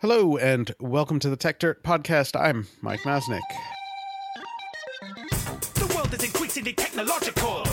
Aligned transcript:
Hello, 0.00 0.38
and 0.38 0.74
welcome 0.80 1.18
to 1.18 1.28
the 1.28 1.36
Techdirt 1.36 1.82
Podcast. 1.82 2.34
I'm 2.34 2.68
Mike 2.80 3.00
Masnick. 3.00 3.42
The 5.74 5.92
world 5.94 6.14
is 6.14 6.24
increasingly 6.24 6.72
technological, 6.72 7.66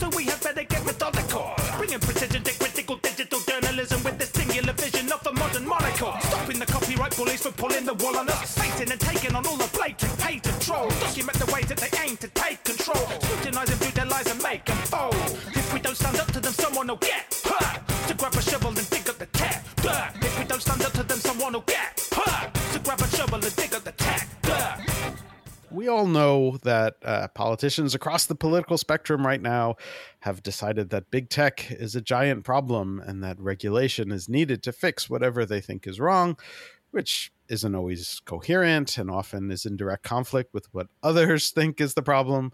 so 0.00 0.08
we 0.16 0.24
had 0.24 0.40
better 0.42 0.62
get 0.64 0.86
methodical. 0.86 1.52
Bringing 1.76 2.00
precision 2.00 2.42
to 2.44 2.58
critical 2.58 2.96
digital 3.02 3.40
journalism 3.40 4.02
with 4.02 4.16
the 4.16 4.24
singular 4.24 4.72
vision 4.72 5.12
of 5.12 5.26
a 5.26 5.32
modern 5.34 5.68
monocle. 5.68 6.14
Stopping 6.20 6.58
the 6.58 6.64
copyright 6.64 7.14
bullies 7.14 7.42
from 7.42 7.52
pulling 7.52 7.84
the 7.84 7.92
wool 7.92 8.16
on 8.16 8.30
us. 8.30 8.56
Facing 8.56 8.90
and 8.90 9.00
taking 9.00 9.34
on 9.34 9.46
all 9.46 9.58
the 9.58 9.68
blatant 9.76 10.18
patent 10.18 10.62
trolls. 10.62 10.98
Document 11.00 11.38
the 11.38 11.52
ways 11.52 11.66
that 11.66 11.76
they 11.76 11.92
aim 12.00 12.16
to 12.16 12.28
take 12.28 12.64
control. 12.64 13.04
Scrutinize 13.20 13.68
and 13.68 13.80
view 13.80 13.92
their 13.92 14.06
lies 14.06 14.32
and 14.32 14.42
make 14.42 14.64
them 14.64 14.78
fold. 14.88 15.14
If 15.52 15.74
we 15.74 15.80
don't 15.80 15.94
stand 15.94 16.20
up 16.20 16.32
to 16.32 16.40
them, 16.40 16.54
someone 16.54 16.88
will 16.88 16.96
get 16.96 17.28
hurt. 17.44 17.86
To 18.08 18.14
grab 18.14 18.34
a 18.34 18.40
shovel 18.40 18.70
and 18.70 18.88
dig 18.88 18.99
get 21.58 22.08
hurt. 22.12 22.54
To 22.72 22.78
grab 22.78 23.00
a 23.00 23.08
shovel 23.08 23.44
and 23.44 23.56
dig 23.56 23.74
up 23.74 23.82
the 23.82 23.92
dirt. 23.92 24.30
We 25.72 25.86
all 25.86 26.06
know 26.06 26.58
that 26.62 26.96
uh, 27.04 27.28
politicians 27.28 27.94
across 27.94 28.26
the 28.26 28.34
political 28.34 28.76
spectrum 28.76 29.24
right 29.24 29.40
now 29.40 29.76
have 30.20 30.42
decided 30.42 30.90
that 30.90 31.10
big 31.10 31.28
tech 31.28 31.70
is 31.70 31.94
a 31.94 32.00
giant 32.00 32.44
problem 32.44 33.00
and 33.04 33.22
that 33.22 33.38
regulation 33.38 34.10
is 34.10 34.28
needed 34.28 34.62
to 34.64 34.72
fix 34.72 35.08
whatever 35.08 35.46
they 35.46 35.60
think 35.60 35.86
is 35.86 36.00
wrong, 36.00 36.36
which 36.90 37.32
isn't 37.50 37.74
always 37.74 38.20
coherent 38.24 38.96
and 38.96 39.10
often 39.10 39.50
is 39.50 39.66
in 39.66 39.76
direct 39.76 40.04
conflict 40.04 40.54
with 40.54 40.72
what 40.72 40.86
others 41.02 41.50
think 41.54 41.80
is 41.80 41.94
the 41.94 42.02
problem. 42.02 42.52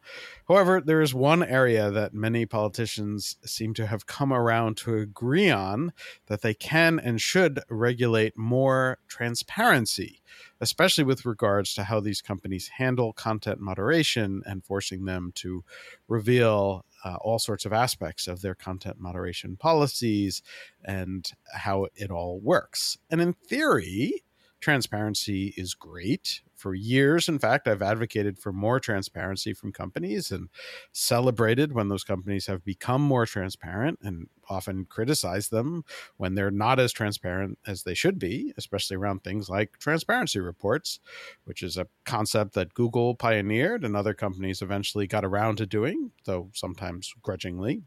However, 0.49 0.81
there 0.81 1.03
is 1.03 1.15
one 1.15 1.43
area 1.43 1.91
that 1.91 2.15
many 2.15 2.47
politicians 2.47 3.37
seem 3.45 3.75
to 3.75 3.87
have 3.87 4.07
come 4.07 4.33
around 4.33 4.79
to 4.79 4.97
agree 4.97 5.51
on 5.51 5.93
that 6.27 6.43
they 6.43 6.55
can 6.55 6.99
and 6.99 7.21
should 7.21 7.61
regulate 7.69 8.37
more 8.37 8.99
transparency, 9.07 10.23
especially 10.61 11.05
with 11.05 11.27
regards 11.27 11.75
to 11.75 11.85
how 11.85 12.01
these 12.01 12.23
companies 12.23 12.69
handle 12.79 13.13
content 13.13 13.61
moderation 13.61 14.43
and 14.47 14.65
forcing 14.65 15.05
them 15.05 15.33
to 15.35 15.63
reveal 16.09 16.85
uh, 17.05 17.17
all 17.21 17.39
sorts 17.39 17.65
of 17.65 17.73
aspects 17.73 18.27
of 18.27 18.41
their 18.41 18.55
content 18.55 18.99
moderation 18.99 19.57
policies 19.57 20.43
and 20.85 21.33
how 21.55 21.87
it 21.95 22.11
all 22.11 22.41
works. 22.41 22.97
And 23.11 23.21
in 23.21 23.35
theory, 23.35 24.25
transparency 24.61 25.55
is 25.57 25.75
great. 25.75 26.43
For 26.55 26.75
years, 26.75 27.29
in 27.29 27.39
fact, 27.39 27.69
I've 27.69 27.83
advocated 27.83 28.39
for 28.39 28.53
more 28.53 28.81
transparency 28.81 29.53
from 29.53 29.73
companies 29.73 30.31
and 30.31 30.49
celebrated 30.93 31.73
when 31.73 31.89
those 31.89 32.05
companies 32.05 32.47
have 32.47 32.65
become 32.65 33.03
more 33.03 33.27
transparent 33.27 33.99
and 34.03 34.29
often 34.49 34.87
criticized 34.87 35.51
them 35.51 35.85
when 36.17 36.35
they're 36.35 36.51
not 36.51 36.81
as 36.81 36.93
transparent 36.93 37.59
as 37.67 37.83
they 37.83 37.95
should 37.95 38.19
be, 38.19 38.55
especially 38.57 38.97
around 38.97 39.23
things 39.23 39.49
like 39.51 39.79
transparency 39.79 40.41
reports, 40.41 40.99
which 41.45 41.63
is 41.63 41.77
a 41.77 41.89
concept 42.05 42.55
that 42.55 42.75
Google 42.75 43.15
pioneered 43.15 43.85
and 43.85 43.97
other 43.97 44.15
companies 44.15 44.63
eventually 44.63 45.07
got 45.07 45.25
around 45.25 45.57
to 45.57 45.67
doing, 45.67 46.13
though 46.25 46.51
sometimes 46.55 47.13
grudgingly. 47.23 47.83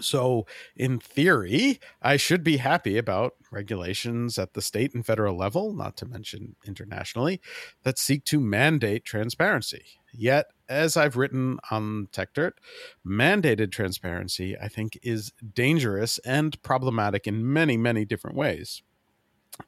So, 0.00 0.46
in 0.74 0.98
theory, 0.98 1.78
I 2.00 2.16
should 2.16 2.42
be 2.42 2.56
happy 2.56 2.96
about 2.96 3.34
regulations 3.50 4.38
at 4.38 4.54
the 4.54 4.62
state 4.62 4.94
and 4.94 5.04
federal 5.04 5.36
level, 5.36 5.74
not 5.74 5.96
to 5.98 6.06
mention 6.06 6.56
internationally, 6.64 7.40
that 7.82 7.98
seek 7.98 8.24
to 8.26 8.40
mandate 8.40 9.04
transparency. 9.04 9.84
Yet, 10.12 10.46
as 10.68 10.96
I've 10.96 11.16
written 11.16 11.58
on 11.70 12.08
TechDirt, 12.12 12.52
mandated 13.06 13.70
transparency, 13.70 14.56
I 14.58 14.68
think, 14.68 14.98
is 15.02 15.32
dangerous 15.54 16.18
and 16.18 16.60
problematic 16.62 17.26
in 17.26 17.52
many, 17.52 17.76
many 17.76 18.04
different 18.04 18.36
ways. 18.36 18.82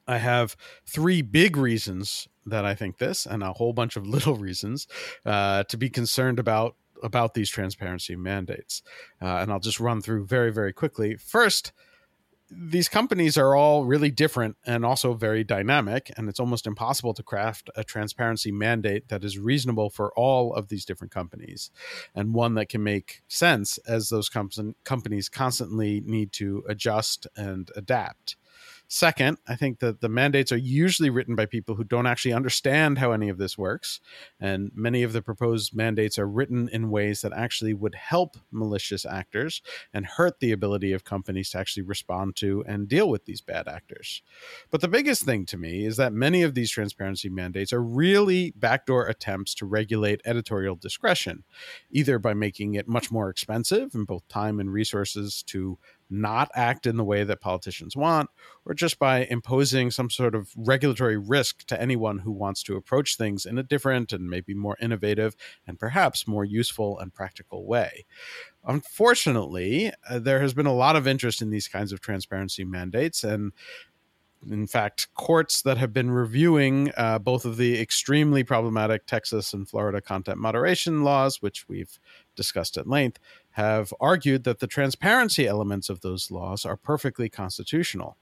I 0.07 0.17
have 0.17 0.55
three 0.85 1.21
big 1.21 1.57
reasons 1.57 2.27
that 2.45 2.65
I 2.65 2.75
think 2.75 2.97
this, 2.97 3.25
and 3.25 3.43
a 3.43 3.53
whole 3.53 3.73
bunch 3.73 3.95
of 3.95 4.07
little 4.15 4.35
reasons 4.35 4.87
uh, 5.25 5.63
to 5.63 5.77
be 5.77 5.89
concerned 5.89 6.39
about 6.39 6.75
about 7.03 7.33
these 7.33 7.49
transparency 7.49 8.15
mandates. 8.15 8.81
Uh, 9.21 9.37
and 9.37 9.51
I'll 9.51 9.59
just 9.59 9.79
run 9.79 10.01
through 10.01 10.25
very, 10.25 10.51
very 10.51 10.73
quickly. 10.73 11.15
First, 11.15 11.71
these 12.51 12.87
companies 12.87 13.37
are 13.37 13.55
all 13.55 13.85
really 13.85 14.11
different 14.11 14.55
and 14.65 14.85
also 14.85 15.13
very 15.13 15.43
dynamic, 15.43 16.11
and 16.15 16.29
it's 16.29 16.39
almost 16.39 16.67
impossible 16.67 17.13
to 17.15 17.23
craft 17.23 17.69
a 17.75 17.83
transparency 17.83 18.51
mandate 18.51 19.07
that 19.07 19.23
is 19.23 19.39
reasonable 19.39 19.89
for 19.89 20.13
all 20.15 20.53
of 20.53 20.69
these 20.69 20.85
different 20.85 21.11
companies 21.11 21.71
and 22.13 22.33
one 22.33 22.53
that 22.53 22.69
can 22.69 22.83
make 22.83 23.23
sense 23.27 23.77
as 23.87 24.09
those 24.09 24.29
com- 24.29 24.75
companies 24.83 25.27
constantly 25.27 26.01
need 26.05 26.31
to 26.33 26.63
adjust 26.67 27.25
and 27.35 27.71
adapt. 27.75 28.37
Second, 28.87 29.39
I 29.47 29.55
think 29.55 29.79
that 29.79 30.01
the 30.01 30.09
mandates 30.09 30.51
are 30.51 30.57
usually 30.57 31.09
written 31.09 31.35
by 31.35 31.45
people 31.45 31.75
who 31.75 31.83
don't 31.83 32.05
actually 32.05 32.33
understand 32.33 32.99
how 32.99 33.11
any 33.11 33.29
of 33.29 33.37
this 33.37 33.57
works. 33.57 33.99
And 34.39 34.71
many 34.75 35.01
of 35.01 35.11
the 35.11 35.21
proposed 35.21 35.75
mandates 35.75 36.19
are 36.19 36.27
written 36.27 36.69
in 36.71 36.91
ways 36.91 37.21
that 37.21 37.33
actually 37.33 37.73
would 37.73 37.95
help 37.95 38.37
malicious 38.51 39.05
actors 39.05 39.61
and 39.93 40.05
hurt 40.05 40.39
the 40.39 40.51
ability 40.51 40.93
of 40.93 41.03
companies 41.03 41.49
to 41.51 41.57
actually 41.57 41.83
respond 41.83 42.35
to 42.37 42.63
and 42.67 42.87
deal 42.87 43.09
with 43.09 43.25
these 43.25 43.41
bad 43.41 43.67
actors. 43.67 44.21
But 44.69 44.81
the 44.81 44.87
biggest 44.87 45.23
thing 45.23 45.45
to 45.47 45.57
me 45.57 45.85
is 45.85 45.97
that 45.97 46.13
many 46.13 46.43
of 46.43 46.53
these 46.53 46.69
transparency 46.69 47.29
mandates 47.29 47.73
are 47.73 47.83
really 47.83 48.53
backdoor 48.55 49.07
attempts 49.07 49.55
to 49.55 49.65
regulate 49.65 50.21
editorial 50.25 50.75
discretion, 50.75 51.43
either 51.89 52.19
by 52.19 52.33
making 52.33 52.75
it 52.75 52.87
much 52.87 53.11
more 53.11 53.29
expensive 53.29 53.95
in 53.95 54.05
both 54.05 54.27
time 54.27 54.59
and 54.59 54.71
resources 54.71 55.41
to 55.43 55.79
not 56.09 56.49
act 56.55 56.85
in 56.85 56.97
the 56.97 57.03
way 57.03 57.23
that 57.23 57.41
politicians 57.41 57.95
want, 57.95 58.29
or 58.65 58.73
just 58.73 58.99
by 58.99 59.25
imposing 59.25 59.91
some 59.91 60.09
sort 60.09 60.35
of 60.35 60.51
regulatory 60.55 61.17
risk 61.17 61.65
to 61.65 61.81
anyone 61.81 62.19
who 62.19 62.31
wants 62.31 62.63
to 62.63 62.75
approach 62.75 63.17
things 63.17 63.45
in 63.45 63.57
a 63.57 63.63
different 63.63 64.13
and 64.13 64.29
maybe 64.29 64.53
more 64.53 64.77
innovative 64.81 65.35
and 65.65 65.79
perhaps 65.79 66.27
more 66.27 66.45
useful 66.45 66.99
and 66.99 67.13
practical 67.13 67.65
way. 67.65 68.05
Unfortunately, 68.65 69.91
uh, 70.09 70.19
there 70.19 70.39
has 70.39 70.53
been 70.53 70.65
a 70.65 70.73
lot 70.73 70.95
of 70.95 71.07
interest 71.07 71.41
in 71.41 71.49
these 71.49 71.67
kinds 71.67 71.91
of 71.91 72.01
transparency 72.01 72.63
mandates, 72.63 73.23
and 73.23 73.51
in 74.49 74.67
fact, 74.67 75.07
courts 75.15 75.61
that 75.63 75.77
have 75.77 75.91
been 75.91 76.11
reviewing 76.11 76.91
uh, 76.97 77.17
both 77.17 77.45
of 77.45 77.57
the 77.57 77.79
extremely 77.79 78.43
problematic 78.43 79.05
Texas 79.05 79.53
and 79.53 79.67
Florida 79.67 80.01
content 80.01 80.37
moderation 80.37 81.03
laws, 81.03 81.41
which 81.41 81.67
we've 81.67 81.99
discussed 82.35 82.77
at 82.77 82.87
length, 82.87 83.19
have 83.55 83.93
argued 84.01 84.43
that 84.43 84.59
the 84.59 84.67
transparency 84.67 85.47
elements 85.47 85.89
of 85.89 86.01
those 86.01 86.29
laws 86.29 86.65
are 86.65 86.75
perfectly 86.75 87.29
constitutional. 87.29 88.17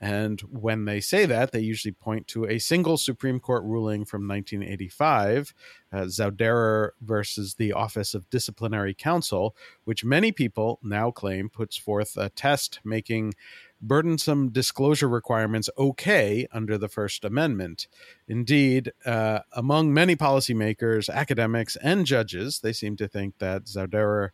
And 0.00 0.40
when 0.42 0.84
they 0.84 1.00
say 1.00 1.26
that, 1.26 1.50
they 1.50 1.58
usually 1.58 1.90
point 1.90 2.28
to 2.28 2.44
a 2.44 2.60
single 2.60 2.96
Supreme 2.96 3.40
Court 3.40 3.64
ruling 3.64 4.04
from 4.04 4.28
1985, 4.28 5.52
uh, 5.92 5.96
Zauderer 6.02 6.90
versus 7.00 7.54
the 7.54 7.72
Office 7.72 8.14
of 8.14 8.30
Disciplinary 8.30 8.94
Counsel, 8.94 9.56
which 9.82 10.04
many 10.04 10.30
people 10.30 10.78
now 10.84 11.10
claim 11.10 11.48
puts 11.48 11.76
forth 11.76 12.16
a 12.16 12.28
test 12.28 12.78
making 12.84 13.34
burdensome 13.80 14.50
disclosure 14.50 15.08
requirements 15.08 15.70
okay 15.78 16.46
under 16.52 16.78
the 16.78 16.88
First 16.88 17.24
Amendment. 17.24 17.88
Indeed, 18.26 18.92
uh, 19.04 19.40
among 19.52 19.92
many 19.92 20.16
policymakers, 20.16 21.08
academics, 21.08 21.76
and 21.76 22.06
judges, 22.06 22.60
they 22.60 22.72
seem 22.72 22.96
to 22.96 23.08
think 23.08 23.38
that 23.38 23.64
Zauderer 23.64 24.30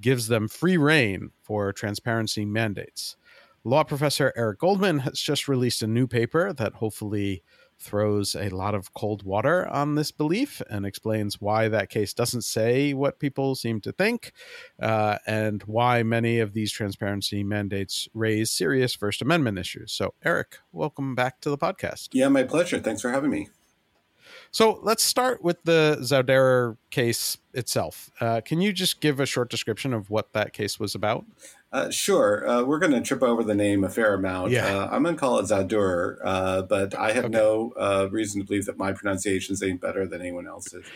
gives 0.00 0.28
them 0.28 0.48
free 0.48 0.76
rein 0.76 1.30
for 1.42 1.72
transparency 1.72 2.44
mandates. 2.44 3.16
Law 3.64 3.82
professor 3.82 4.32
Eric 4.36 4.60
Goldman 4.60 5.00
has 5.00 5.18
just 5.20 5.48
released 5.48 5.82
a 5.82 5.86
new 5.86 6.06
paper 6.06 6.52
that 6.52 6.74
hopefully 6.74 7.42
throws 7.78 8.34
a 8.34 8.48
lot 8.50 8.74
of 8.74 8.94
cold 8.94 9.22
water 9.22 9.68
on 9.68 9.94
this 9.94 10.10
belief 10.10 10.62
and 10.70 10.86
explains 10.86 11.40
why 11.40 11.68
that 11.68 11.90
case 11.90 12.14
doesn't 12.14 12.42
say 12.42 12.94
what 12.94 13.18
people 13.18 13.54
seem 13.54 13.80
to 13.80 13.92
think 13.92 14.32
uh, 14.80 15.18
and 15.26 15.62
why 15.64 16.02
many 16.02 16.38
of 16.38 16.52
these 16.52 16.72
transparency 16.72 17.44
mandates 17.44 18.08
raise 18.14 18.50
serious 18.50 18.94
First 18.94 19.20
Amendment 19.20 19.58
issues. 19.58 19.92
So, 19.92 20.14
Eric, 20.24 20.58
welcome 20.72 21.14
back 21.14 21.40
to 21.40 21.50
the 21.50 21.58
podcast. 21.58 22.08
Yeah, 22.12 22.28
my 22.28 22.44
pleasure. 22.44 22.78
Thanks 22.78 23.02
for 23.02 23.10
having 23.10 23.30
me. 23.30 23.48
So 24.50 24.78
let's 24.82 25.02
start 25.02 25.42
with 25.42 25.62
the 25.64 25.98
Zauderer 26.00 26.76
case 26.90 27.36
itself. 27.52 28.10
Uh, 28.20 28.40
can 28.44 28.60
you 28.60 28.72
just 28.72 29.00
give 29.00 29.20
a 29.20 29.26
short 29.26 29.50
description 29.50 29.92
of 29.92 30.08
what 30.10 30.32
that 30.32 30.52
case 30.52 30.80
was 30.80 30.94
about? 30.94 31.24
Uh, 31.72 31.90
sure. 31.90 32.48
Uh, 32.48 32.62
we're 32.62 32.78
going 32.78 32.92
to 32.92 33.00
trip 33.00 33.22
over 33.22 33.42
the 33.42 33.54
name 33.54 33.84
a 33.84 33.90
fair 33.90 34.14
amount. 34.14 34.52
Yeah. 34.52 34.64
Uh, 34.66 34.88
I'm 34.90 35.02
going 35.02 35.14
to 35.14 35.20
call 35.20 35.38
it 35.40 35.46
Zauderer, 35.46 36.18
uh, 36.24 36.62
but 36.62 36.94
I 36.94 37.12
have 37.12 37.26
Okay. 37.26 37.32
no 37.36 37.72
uh, 37.78 38.08
reason 38.10 38.40
to 38.40 38.46
believe 38.46 38.66
that 38.66 38.78
my 38.78 38.92
pronunciations 38.92 39.62
ain't 39.62 39.80
better 39.80 40.06
than 40.06 40.20
anyone 40.20 40.46
else's. 40.46 40.84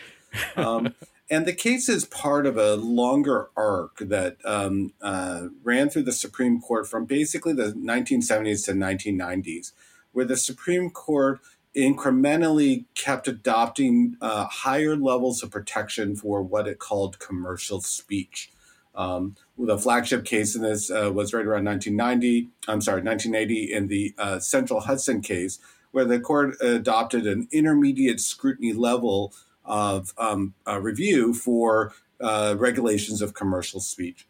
Um, 0.55 0.95
and 1.29 1.45
the 1.45 1.51
case 1.51 1.89
is 1.89 2.05
part 2.05 2.45
of 2.45 2.57
a 2.57 2.75
longer 2.75 3.49
arc 3.57 3.97
that 3.99 4.37
um, 4.45 4.93
uh, 5.01 5.47
ran 5.61 5.89
through 5.89 6.03
the 6.03 6.13
Supreme 6.13 6.61
Court 6.61 6.87
from 6.87 7.03
basically 7.03 7.51
the 7.51 7.73
1970s 7.73 8.63
to 8.65 8.71
1990s, 8.71 9.73
where 10.13 10.23
the 10.23 10.37
Supreme 10.37 10.89
Court 10.89 11.41
incrementally 11.75 12.85
kept 12.95 13.27
adopting 13.27 14.17
uh, 14.21 14.45
higher 14.45 14.95
levels 14.95 15.41
of 15.41 15.51
protection 15.51 16.15
for 16.15 16.41
what 16.41 16.67
it 16.67 16.79
called 16.79 17.19
commercial 17.19 17.81
speech. 17.81 18.51
Um, 18.93 19.37
the 19.57 19.77
flagship 19.77 20.25
case 20.25 20.55
in 20.55 20.63
this 20.63 20.91
uh, 20.91 21.11
was 21.13 21.33
right 21.33 21.45
around 21.45 21.65
1990. 21.65 22.49
I'm 22.67 22.81
sorry, 22.81 23.01
1980 23.01 23.71
in 23.71 23.87
the 23.87 24.13
uh, 24.17 24.39
Central 24.39 24.81
Hudson 24.81 25.21
case, 25.21 25.59
where 25.91 26.05
the 26.05 26.19
court 26.19 26.55
adopted 26.61 27.25
an 27.25 27.47
intermediate 27.51 28.19
scrutiny 28.19 28.73
level 28.73 29.33
of 29.63 30.13
um, 30.17 30.53
review 30.67 31.33
for 31.33 31.93
uh, 32.19 32.55
regulations 32.57 33.21
of 33.21 33.33
commercial 33.33 33.79
speech. 33.79 34.27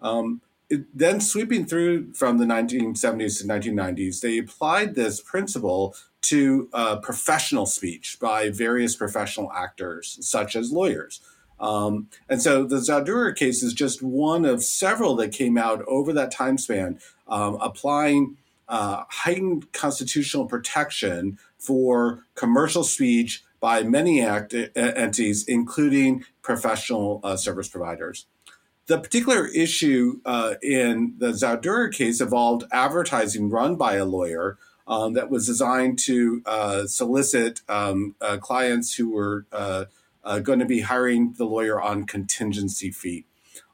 Um, 0.00 0.40
it, 0.68 0.86
then 0.96 1.20
sweeping 1.20 1.66
through 1.66 2.12
from 2.14 2.38
the 2.38 2.44
1970s 2.44 3.38
to 3.40 3.44
1990s, 3.46 4.20
they 4.20 4.38
applied 4.38 4.94
this 4.94 5.20
principle 5.20 5.94
to 6.24 6.68
uh, 6.72 6.96
professional 6.96 7.66
speech 7.66 8.18
by 8.20 8.50
various 8.50 8.96
professional 8.96 9.52
actors, 9.52 10.18
such 10.20 10.56
as 10.56 10.72
lawyers. 10.72 11.20
Um, 11.60 12.08
and 12.28 12.42
so 12.42 12.64
the 12.64 12.76
Zauderer 12.76 13.34
case 13.34 13.62
is 13.62 13.72
just 13.72 14.02
one 14.02 14.44
of 14.44 14.62
several 14.62 15.14
that 15.16 15.32
came 15.32 15.56
out 15.56 15.82
over 15.86 16.12
that 16.12 16.30
time 16.30 16.58
span, 16.58 16.98
um, 17.28 17.56
applying 17.60 18.36
uh, 18.68 19.04
heightened 19.08 19.72
constitutional 19.72 20.46
protection 20.46 21.38
for 21.58 22.24
commercial 22.34 22.84
speech 22.84 23.44
by 23.60 23.82
many 23.82 24.20
act- 24.20 24.54
entities, 24.76 25.44
including 25.46 26.24
professional 26.42 27.20
uh, 27.22 27.36
service 27.36 27.68
providers. 27.68 28.26
The 28.86 28.98
particular 28.98 29.46
issue 29.46 30.20
uh, 30.26 30.54
in 30.60 31.14
the 31.16 31.28
Zauderer 31.28 31.90
case 31.90 32.20
involved 32.20 32.64
advertising 32.72 33.48
run 33.48 33.76
by 33.76 33.94
a 33.94 34.04
lawyer 34.04 34.58
um, 34.86 35.14
that 35.14 35.30
was 35.30 35.46
designed 35.46 35.98
to 36.00 36.42
uh, 36.46 36.86
solicit 36.86 37.60
um, 37.68 38.14
uh, 38.20 38.36
clients 38.36 38.94
who 38.94 39.10
were 39.10 39.46
uh, 39.52 39.84
uh, 40.24 40.38
going 40.38 40.58
to 40.58 40.66
be 40.66 40.80
hiring 40.80 41.34
the 41.34 41.44
lawyer 41.44 41.80
on 41.80 42.06
contingency 42.06 42.90
fee. 42.90 43.24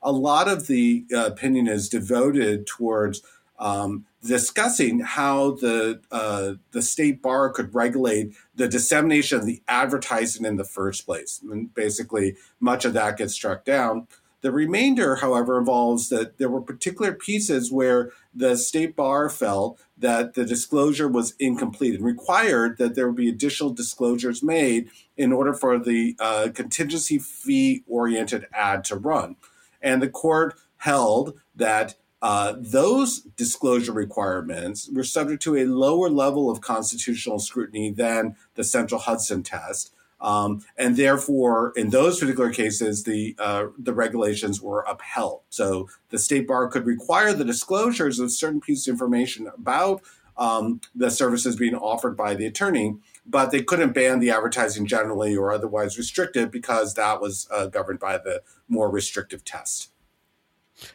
A 0.02 0.12
lot 0.12 0.48
of 0.48 0.66
the 0.66 1.04
uh, 1.12 1.26
opinion 1.26 1.68
is 1.68 1.88
devoted 1.88 2.66
towards 2.66 3.22
um, 3.58 4.06
discussing 4.24 5.00
how 5.00 5.52
the 5.52 6.00
uh, 6.10 6.54
the 6.72 6.82
state 6.82 7.22
bar 7.22 7.50
could 7.50 7.74
regulate 7.74 8.32
the 8.54 8.68
dissemination 8.68 9.38
of 9.38 9.46
the 9.46 9.62
advertising 9.68 10.44
in 10.44 10.56
the 10.56 10.64
first 10.64 11.06
place. 11.06 11.40
And 11.42 11.72
basically, 11.74 12.36
much 12.58 12.84
of 12.84 12.94
that 12.94 13.18
gets 13.18 13.34
struck 13.34 13.64
down. 13.64 14.08
The 14.42 14.50
remainder, 14.50 15.16
however, 15.16 15.58
involves 15.58 16.08
that 16.08 16.38
there 16.38 16.48
were 16.48 16.62
particular 16.62 17.12
pieces 17.12 17.70
where 17.70 18.10
the 18.34 18.56
state 18.56 18.94
bar 18.94 19.28
felt 19.28 19.80
that 19.98 20.34
the 20.34 20.44
disclosure 20.44 21.08
was 21.08 21.34
incomplete 21.38 21.94
and 21.94 22.04
required 22.04 22.78
that 22.78 22.94
there 22.94 23.06
would 23.06 23.16
be 23.16 23.28
additional 23.28 23.70
disclosures 23.70 24.42
made 24.42 24.88
in 25.16 25.32
order 25.32 25.52
for 25.52 25.78
the 25.78 26.16
uh, 26.20 26.48
contingency 26.54 27.18
fee 27.18 27.82
oriented 27.86 28.46
ad 28.52 28.84
to 28.84 28.96
run. 28.96 29.36
And 29.82 30.00
the 30.00 30.08
court 30.08 30.54
held 30.78 31.38
that 31.54 31.96
uh, 32.22 32.54
those 32.58 33.20
disclosure 33.36 33.92
requirements 33.92 34.90
were 34.92 35.04
subject 35.04 35.42
to 35.42 35.56
a 35.56 35.64
lower 35.64 36.10
level 36.10 36.50
of 36.50 36.60
constitutional 36.60 37.38
scrutiny 37.38 37.90
than 37.90 38.36
the 38.54 38.64
central 38.64 39.00
Hudson 39.00 39.42
test. 39.42 39.92
Um, 40.20 40.64
and 40.76 40.96
therefore, 40.96 41.72
in 41.76 41.90
those 41.90 42.20
particular 42.20 42.50
cases, 42.50 43.04
the 43.04 43.34
uh, 43.38 43.66
the 43.78 43.94
regulations 43.94 44.60
were 44.60 44.84
upheld. 44.86 45.40
So 45.48 45.88
the 46.10 46.18
state 46.18 46.46
bar 46.46 46.68
could 46.68 46.84
require 46.84 47.32
the 47.32 47.44
disclosures 47.44 48.18
of 48.18 48.30
certain 48.30 48.60
pieces 48.60 48.86
of 48.86 48.92
information 48.92 49.46
about 49.46 50.02
um, 50.36 50.80
the 50.94 51.10
services 51.10 51.56
being 51.56 51.74
offered 51.74 52.16
by 52.16 52.34
the 52.34 52.46
attorney, 52.46 52.96
but 53.26 53.50
they 53.50 53.62
couldn't 53.62 53.92
ban 53.92 54.20
the 54.20 54.30
advertising 54.30 54.86
generally 54.86 55.36
or 55.36 55.52
otherwise 55.52 55.98
restrict 55.98 56.36
it 56.36 56.50
because 56.50 56.94
that 56.94 57.20
was 57.20 57.46
uh, 57.50 57.66
governed 57.66 57.98
by 57.98 58.18
the 58.18 58.42
more 58.68 58.90
restrictive 58.90 59.44
test. 59.44 59.90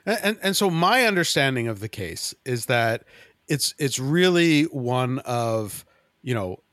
And, 0.05 0.37
and 0.41 0.57
so 0.57 0.69
my 0.69 1.05
understanding 1.05 1.67
of 1.67 1.79
the 1.79 1.89
case 1.89 2.33
is 2.43 2.65
that 2.65 3.03
it's 3.47 3.75
it's 3.77 3.99
really 3.99 4.63
one 4.63 5.19
of 5.19 5.85
you 6.23 6.33
know 6.33 6.63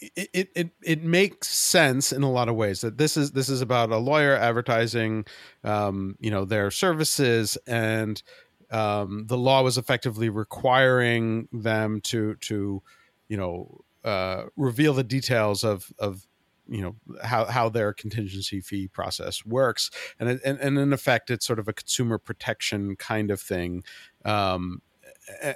it, 0.00 0.50
it 0.54 0.70
it 0.82 1.02
makes 1.04 1.48
sense 1.48 2.12
in 2.12 2.22
a 2.22 2.30
lot 2.30 2.48
of 2.48 2.54
ways 2.54 2.80
that 2.80 2.98
this 2.98 3.16
is 3.16 3.32
this 3.32 3.48
is 3.48 3.60
about 3.60 3.90
a 3.90 3.98
lawyer 3.98 4.34
advertising 4.34 5.24
um, 5.64 6.16
you 6.20 6.30
know 6.30 6.44
their 6.44 6.70
services 6.70 7.58
and 7.66 8.22
um, 8.70 9.26
the 9.26 9.36
law 9.36 9.62
was 9.62 9.76
effectively 9.76 10.28
requiring 10.28 11.48
them 11.52 12.00
to 12.02 12.34
to 12.36 12.82
you 13.28 13.36
know 13.36 13.80
uh, 14.04 14.44
reveal 14.56 14.94
the 14.94 15.04
details 15.04 15.64
of 15.64 15.92
of 15.98 16.26
you 16.70 16.80
know 16.80 16.94
how 17.22 17.44
how 17.46 17.68
their 17.68 17.92
contingency 17.92 18.60
fee 18.60 18.88
process 18.88 19.44
works. 19.44 19.90
And 20.18 20.40
and, 20.44 20.58
and 20.58 20.78
in 20.78 20.92
effect 20.92 21.30
it's 21.30 21.46
sort 21.46 21.58
of 21.58 21.68
a 21.68 21.72
consumer 21.72 22.16
protection 22.16 22.96
kind 22.96 23.30
of 23.30 23.40
thing. 23.40 23.82
Um, 24.24 24.80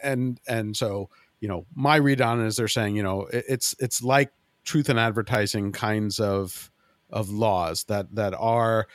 and 0.02 0.40
and 0.46 0.76
so 0.76 1.08
you 1.44 1.48
know 1.48 1.66
my 1.74 1.96
read 1.96 2.22
on 2.22 2.40
it 2.40 2.46
is 2.46 2.56
they're 2.56 2.66
saying 2.66 2.96
you 2.96 3.02
know 3.02 3.28
it's 3.30 3.74
it's 3.78 4.02
like 4.02 4.32
truth 4.64 4.88
in 4.88 4.96
advertising 4.96 5.72
kinds 5.72 6.18
of 6.18 6.70
of 7.10 7.28
laws 7.28 7.84
that 7.84 8.06
that 8.14 8.32
are 8.38 8.86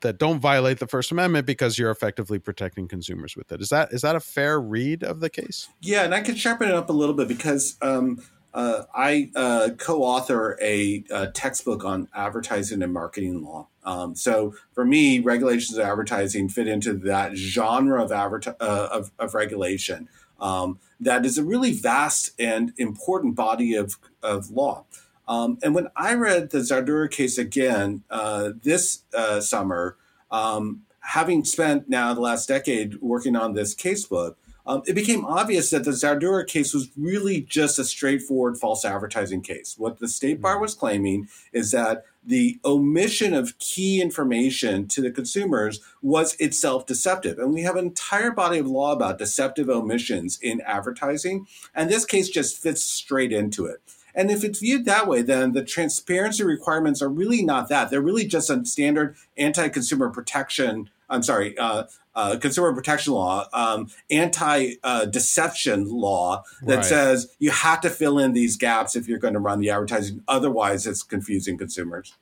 that 0.00 0.16
don't 0.16 0.40
violate 0.40 0.78
the 0.78 0.86
first 0.86 1.12
amendment 1.12 1.46
because 1.46 1.78
you're 1.78 1.90
effectively 1.90 2.38
protecting 2.38 2.88
consumers 2.88 3.36
with 3.36 3.52
it 3.52 3.60
is 3.60 3.68
that 3.68 3.92
is 3.92 4.00
that 4.00 4.16
a 4.16 4.20
fair 4.20 4.58
read 4.58 5.02
of 5.02 5.20
the 5.20 5.28
case 5.28 5.68
yeah 5.82 6.02
and 6.02 6.14
i 6.14 6.22
could 6.22 6.38
sharpen 6.38 6.70
it 6.70 6.74
up 6.74 6.88
a 6.88 6.92
little 6.94 7.14
bit 7.14 7.28
because 7.28 7.76
um, 7.82 8.18
uh, 8.52 8.82
I 8.92 9.30
uh, 9.36 9.70
co-author 9.78 10.58
a, 10.60 11.04
a, 11.10 11.28
textbook 11.28 11.84
on 11.84 12.08
advertising 12.12 12.82
and 12.82 12.92
marketing 12.92 13.44
law. 13.44 13.68
Um, 13.84 14.16
so 14.16 14.54
for 14.72 14.84
me, 14.84 15.20
regulations 15.20 15.78
of 15.78 15.84
advertising 15.84 16.48
fit 16.48 16.66
into 16.66 16.94
that 16.94 17.36
genre 17.36 18.02
of 18.02 18.10
adver- 18.10 18.56
uh, 18.60 18.88
of, 18.90 19.12
of, 19.20 19.34
regulation. 19.34 20.08
Um, 20.40 20.78
that 21.00 21.24
is 21.24 21.38
a 21.38 21.44
really 21.44 21.72
vast 21.72 22.30
and 22.38 22.72
important 22.76 23.34
body 23.34 23.74
of, 23.74 23.96
of 24.22 24.50
law. 24.50 24.84
Um, 25.28 25.58
and 25.62 25.74
when 25.74 25.88
I 25.96 26.14
read 26.14 26.50
the 26.50 26.58
Zauderer 26.58 27.10
case 27.10 27.38
again 27.38 28.02
uh, 28.10 28.50
this 28.62 29.02
uh, 29.14 29.40
summer, 29.40 29.96
um, 30.30 30.82
having 31.00 31.44
spent 31.44 31.88
now 31.88 32.12
the 32.14 32.20
last 32.20 32.48
decade 32.48 33.00
working 33.00 33.36
on 33.36 33.54
this 33.54 33.74
casebook, 33.74 34.34
um, 34.66 34.82
it 34.86 34.94
became 34.94 35.24
obvious 35.24 35.70
that 35.70 35.84
the 35.84 35.92
Zauderer 35.92 36.46
case 36.46 36.74
was 36.74 36.90
really 36.96 37.40
just 37.40 37.78
a 37.78 37.84
straightforward 37.84 38.58
false 38.58 38.84
advertising 38.84 39.42
case. 39.42 39.74
What 39.78 39.98
the 39.98 40.08
state 40.08 40.40
bar 40.40 40.54
mm-hmm. 40.54 40.62
was 40.62 40.74
claiming 40.74 41.28
is 41.52 41.70
that 41.70 42.04
the 42.24 42.60
omission 42.64 43.32
of 43.32 43.58
key 43.58 44.00
information 44.00 44.86
to 44.88 45.00
the 45.00 45.10
consumers 45.10 45.80
was 46.02 46.34
itself 46.34 46.86
deceptive. 46.86 47.38
And 47.38 47.54
we 47.54 47.62
have 47.62 47.76
an 47.76 47.86
entire 47.86 48.30
body 48.30 48.58
of 48.58 48.66
law 48.66 48.92
about 48.92 49.18
deceptive 49.18 49.70
omissions 49.70 50.38
in 50.42 50.60
advertising. 50.62 51.46
And 51.74 51.88
this 51.88 52.04
case 52.04 52.28
just 52.28 52.62
fits 52.62 52.82
straight 52.82 53.32
into 53.32 53.64
it. 53.66 53.80
And 54.14 54.30
if 54.30 54.44
it's 54.44 54.58
viewed 54.58 54.84
that 54.86 55.06
way, 55.06 55.22
then 55.22 55.52
the 55.52 55.64
transparency 55.64 56.42
requirements 56.42 57.00
are 57.00 57.08
really 57.08 57.42
not 57.42 57.68
that. 57.68 57.90
They're 57.90 58.00
really 58.00 58.26
just 58.26 58.50
a 58.50 58.64
standard 58.64 59.16
anti 59.36 59.68
consumer 59.68 60.10
protection. 60.10 60.90
I'm 61.10 61.22
sorry, 61.22 61.58
uh, 61.58 61.84
uh, 62.14 62.38
consumer 62.38 62.72
protection 62.72 63.12
law, 63.12 63.46
um, 63.52 63.88
anti 64.10 64.74
uh, 64.82 65.04
deception 65.06 65.88
law 65.88 66.44
that 66.62 66.76
right. 66.76 66.84
says 66.84 67.34
you 67.38 67.50
have 67.50 67.80
to 67.82 67.90
fill 67.90 68.18
in 68.18 68.32
these 68.32 68.56
gaps 68.56 68.96
if 68.96 69.08
you're 69.08 69.18
going 69.18 69.34
to 69.34 69.40
run 69.40 69.60
the 69.60 69.70
advertising. 69.70 70.22
Otherwise, 70.28 70.86
it's 70.86 71.02
confusing 71.02 71.58
consumers. 71.58 72.14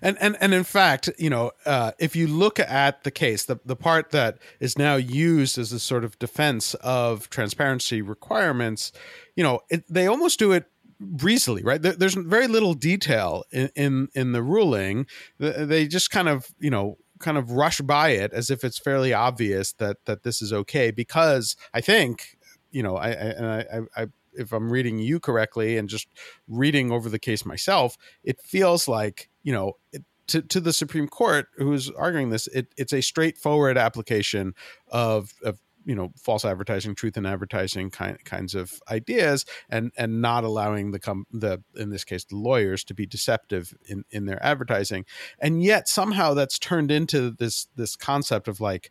And 0.00 0.16
and 0.20 0.36
and 0.40 0.54
in 0.54 0.64
fact, 0.64 1.10
you 1.18 1.30
know, 1.30 1.52
uh, 1.66 1.92
if 1.98 2.14
you 2.14 2.26
look 2.26 2.60
at 2.60 3.04
the 3.04 3.10
case, 3.10 3.44
the 3.44 3.58
the 3.64 3.76
part 3.76 4.10
that 4.10 4.38
is 4.60 4.78
now 4.78 4.96
used 4.96 5.58
as 5.58 5.72
a 5.72 5.80
sort 5.80 6.04
of 6.04 6.18
defense 6.18 6.74
of 6.74 7.28
transparency 7.30 8.02
requirements, 8.02 8.92
you 9.34 9.42
know, 9.42 9.60
it, 9.70 9.84
they 9.88 10.06
almost 10.06 10.38
do 10.38 10.52
it 10.52 10.66
breezily, 11.00 11.62
right? 11.64 11.82
There, 11.82 11.94
there's 11.94 12.14
very 12.14 12.46
little 12.46 12.74
detail 12.74 13.44
in, 13.50 13.70
in 13.74 14.08
in 14.14 14.32
the 14.32 14.42
ruling. 14.42 15.06
They 15.38 15.88
just 15.88 16.10
kind 16.10 16.28
of, 16.28 16.54
you 16.60 16.70
know, 16.70 16.98
kind 17.22 17.38
of 17.38 17.52
rush 17.52 17.80
by 17.80 18.10
it 18.10 18.32
as 18.32 18.50
if 18.50 18.64
it's 18.64 18.78
fairly 18.78 19.14
obvious 19.14 19.72
that 19.74 19.98
that 20.06 20.22
this 20.22 20.42
is 20.42 20.52
okay 20.52 20.90
because 20.90 21.56
I 21.72 21.80
think 21.80 22.36
you 22.70 22.82
know 22.82 22.96
I 22.96 23.10
and 23.10 23.46
I, 23.46 23.58
I, 23.58 24.02
I 24.02 24.06
if 24.34 24.52
I'm 24.52 24.70
reading 24.70 24.98
you 24.98 25.20
correctly 25.20 25.76
and 25.76 25.88
just 25.88 26.08
reading 26.48 26.90
over 26.90 27.08
the 27.08 27.18
case 27.18 27.44
myself, 27.44 27.96
it 28.24 28.40
feels 28.40 28.88
like 28.88 29.28
you 29.42 29.52
know 29.52 29.74
it, 29.92 30.04
to 30.28 30.42
to 30.42 30.60
the 30.60 30.72
Supreme 30.72 31.08
Court 31.08 31.46
who's 31.56 31.90
arguing 31.90 32.30
this, 32.30 32.46
it, 32.48 32.68
it's 32.76 32.92
a 32.92 33.00
straightforward 33.00 33.76
application 33.76 34.54
of 34.88 35.32
of 35.42 35.60
you 35.84 35.94
know 35.94 36.12
false 36.16 36.44
advertising 36.44 36.94
truth 36.94 37.16
in 37.16 37.26
advertising 37.26 37.90
kind, 37.90 38.22
kinds 38.24 38.54
of 38.54 38.80
ideas 38.90 39.44
and 39.68 39.92
and 39.96 40.20
not 40.20 40.44
allowing 40.44 40.90
the 40.90 40.98
com- 40.98 41.26
the 41.32 41.62
in 41.76 41.90
this 41.90 42.04
case 42.04 42.24
the 42.24 42.36
lawyers 42.36 42.84
to 42.84 42.94
be 42.94 43.06
deceptive 43.06 43.74
in 43.86 44.04
in 44.10 44.26
their 44.26 44.44
advertising 44.44 45.04
and 45.38 45.62
yet 45.62 45.88
somehow 45.88 46.34
that's 46.34 46.58
turned 46.58 46.90
into 46.90 47.30
this 47.30 47.66
this 47.76 47.96
concept 47.96 48.48
of 48.48 48.60
like 48.60 48.90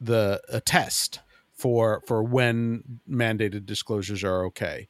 the 0.00 0.40
a 0.48 0.60
test 0.60 1.20
for 1.52 2.02
for 2.06 2.22
when 2.22 3.00
mandated 3.08 3.66
disclosures 3.66 4.24
are 4.24 4.44
okay 4.44 4.88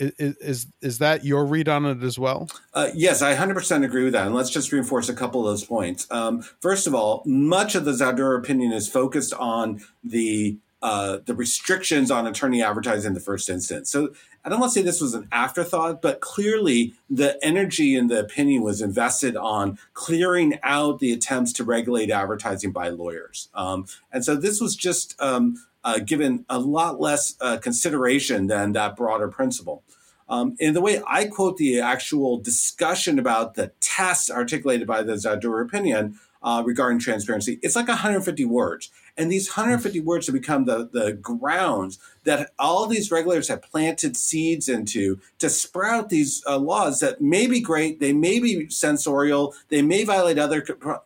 is, 0.00 0.66
is 0.80 0.98
that 0.98 1.24
your 1.24 1.44
read 1.44 1.68
on 1.68 1.84
it 1.84 2.02
as 2.02 2.18
well? 2.18 2.48
Uh, 2.72 2.90
yes, 2.94 3.20
I 3.22 3.34
100% 3.34 3.84
agree 3.84 4.04
with 4.04 4.14
that. 4.14 4.26
And 4.26 4.34
let's 4.34 4.50
just 4.50 4.72
reinforce 4.72 5.08
a 5.08 5.14
couple 5.14 5.40
of 5.40 5.52
those 5.52 5.64
points. 5.64 6.06
Um, 6.10 6.42
first 6.60 6.86
of 6.86 6.94
all, 6.94 7.22
much 7.26 7.74
of 7.74 7.84
the 7.84 7.92
Zauderer 7.92 8.38
opinion 8.38 8.72
is 8.72 8.88
focused 8.88 9.34
on 9.34 9.82
the 10.02 10.58
uh, 10.82 11.18
the 11.26 11.34
restrictions 11.34 12.10
on 12.10 12.26
attorney 12.26 12.62
advertising 12.62 13.08
in 13.08 13.14
the 13.14 13.20
first 13.20 13.50
instance. 13.50 13.90
So 13.90 14.14
I 14.44 14.48
don't 14.48 14.60
want 14.60 14.72
to 14.72 14.78
say 14.78 14.82
this 14.82 15.00
was 15.00 15.14
an 15.14 15.28
afterthought, 15.30 16.00
but 16.00 16.20
clearly 16.20 16.94
the 17.10 17.38
energy 17.44 17.94
and 17.94 18.10
the 18.10 18.20
opinion 18.20 18.62
was 18.62 18.80
invested 18.80 19.36
on 19.36 19.78
clearing 19.92 20.58
out 20.62 20.98
the 20.98 21.12
attempts 21.12 21.52
to 21.54 21.64
regulate 21.64 22.10
advertising 22.10 22.72
by 22.72 22.88
lawyers. 22.88 23.48
Um, 23.54 23.86
and 24.10 24.24
so 24.24 24.36
this 24.36 24.60
was 24.60 24.74
just 24.74 25.20
um, 25.20 25.62
uh, 25.84 25.98
given 25.98 26.46
a 26.48 26.58
lot 26.58 27.00
less 27.00 27.36
uh, 27.40 27.58
consideration 27.58 28.46
than 28.46 28.72
that 28.72 28.96
broader 28.96 29.28
principle. 29.28 29.82
Um, 30.30 30.54
in 30.58 30.74
the 30.74 30.80
way 30.80 31.02
I 31.06 31.26
quote 31.26 31.56
the 31.56 31.80
actual 31.80 32.38
discussion 32.38 33.18
about 33.18 33.54
the 33.54 33.72
test 33.80 34.30
articulated 34.30 34.86
by 34.86 35.02
the 35.02 35.14
Zauderer 35.14 35.62
opinion 35.64 36.18
uh, 36.42 36.62
regarding 36.64 37.00
transparency, 37.00 37.58
it's 37.62 37.76
like 37.76 37.88
150 37.88 38.44
words. 38.44 38.90
And 39.16 39.30
these 39.30 39.48
150 39.48 40.00
words 40.00 40.26
have 40.26 40.34
become 40.34 40.64
the, 40.64 40.88
the 40.90 41.12
grounds 41.12 41.98
that 42.24 42.50
all 42.58 42.86
these 42.86 43.10
regulators 43.10 43.48
have 43.48 43.62
planted 43.62 44.16
seeds 44.16 44.68
into 44.68 45.20
to 45.38 45.48
sprout 45.48 46.08
these 46.08 46.42
uh, 46.46 46.58
laws 46.58 47.00
that 47.00 47.20
may 47.20 47.46
be 47.46 47.60
great, 47.60 48.00
they 48.00 48.12
may 48.12 48.38
be 48.38 48.68
censorial, 48.68 49.54
they 49.68 49.82
may 49.82 50.04
violate 50.04 50.38
other 50.38 50.60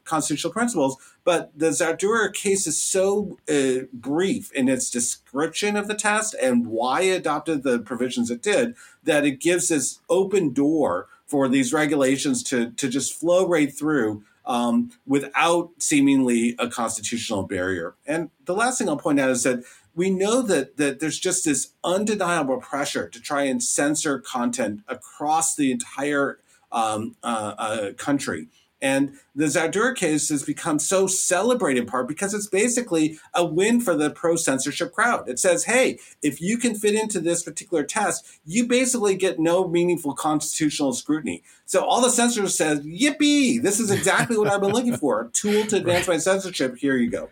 constitutional 0.04 0.52
principles, 0.52 0.96
but 1.25 1.50
the 1.56 1.70
Zauderer 1.70 2.32
case 2.32 2.66
is 2.66 2.80
so 2.80 3.38
uh, 3.49 3.87
brief 3.92 4.52
in 4.52 4.68
its 4.68 4.90
description 4.90 5.76
of 5.76 5.88
the 5.88 5.94
test 5.94 6.34
and 6.40 6.66
why 6.66 7.02
it 7.02 7.16
adopted 7.16 7.62
the 7.62 7.78
provisions 7.78 8.30
it 8.30 8.42
did 8.42 8.75
that 9.02 9.25
it 9.25 9.40
gives 9.40 9.68
this 9.68 10.00
open 10.08 10.52
door 10.52 11.08
for 11.26 11.49
these 11.49 11.73
regulations 11.73 12.42
to, 12.42 12.70
to 12.73 12.88
just 12.88 13.14
flow 13.14 13.46
right 13.46 13.75
through 13.75 14.23
um, 14.46 14.90
without 15.06 15.70
seemingly 15.78 16.54
a 16.58 16.68
constitutional 16.68 17.44
barrier. 17.44 17.94
And 18.06 18.30
the 18.44 18.54
last 18.54 18.78
thing 18.78 18.88
I'll 18.88 18.96
point 18.96 19.20
out 19.20 19.30
is 19.30 19.42
that 19.44 19.64
we 19.94 20.10
know 20.10 20.42
that 20.42 20.76
that 20.76 21.00
there's 21.00 21.18
just 21.18 21.44
this 21.44 21.72
undeniable 21.82 22.58
pressure 22.58 23.08
to 23.08 23.20
try 23.20 23.42
and 23.42 23.62
censor 23.62 24.18
content 24.18 24.80
across 24.88 25.54
the 25.54 25.70
entire 25.70 26.40
um, 26.72 27.16
uh, 27.22 27.54
uh, 27.56 27.92
country. 27.94 28.48
And 28.84 29.14
the 29.34 29.46
Zauderer 29.46 29.96
case 29.96 30.28
has 30.28 30.42
become 30.42 30.78
so 30.78 31.06
celebrated 31.06 31.80
in 31.80 31.86
part 31.86 32.06
because 32.06 32.34
it's 32.34 32.46
basically 32.46 33.18
a 33.32 33.42
win 33.42 33.80
for 33.80 33.96
the 33.96 34.10
pro 34.10 34.36
censorship 34.36 34.92
crowd. 34.92 35.26
It 35.26 35.38
says, 35.38 35.64
hey, 35.64 35.98
if 36.20 36.42
you 36.42 36.58
can 36.58 36.74
fit 36.74 36.94
into 36.94 37.18
this 37.18 37.42
particular 37.42 37.82
test, 37.82 38.26
you 38.44 38.66
basically 38.66 39.14
get 39.14 39.38
no 39.38 39.66
meaningful 39.66 40.12
constitutional 40.12 40.92
scrutiny. 40.92 41.42
So 41.64 41.82
all 41.82 42.02
the 42.02 42.10
censors 42.10 42.54
says, 42.54 42.80
yippee, 42.80 43.62
this 43.62 43.80
is 43.80 43.90
exactly 43.90 44.36
what 44.36 44.48
I've 44.48 44.60
been 44.60 44.72
looking 44.72 44.98
for. 44.98 45.22
A 45.22 45.28
tool 45.32 45.64
to 45.64 45.76
advance 45.76 46.06
right. 46.06 46.16
my 46.16 46.18
censorship. 46.18 46.76
Here 46.76 46.98
you 46.98 47.08
go. 47.08 47.30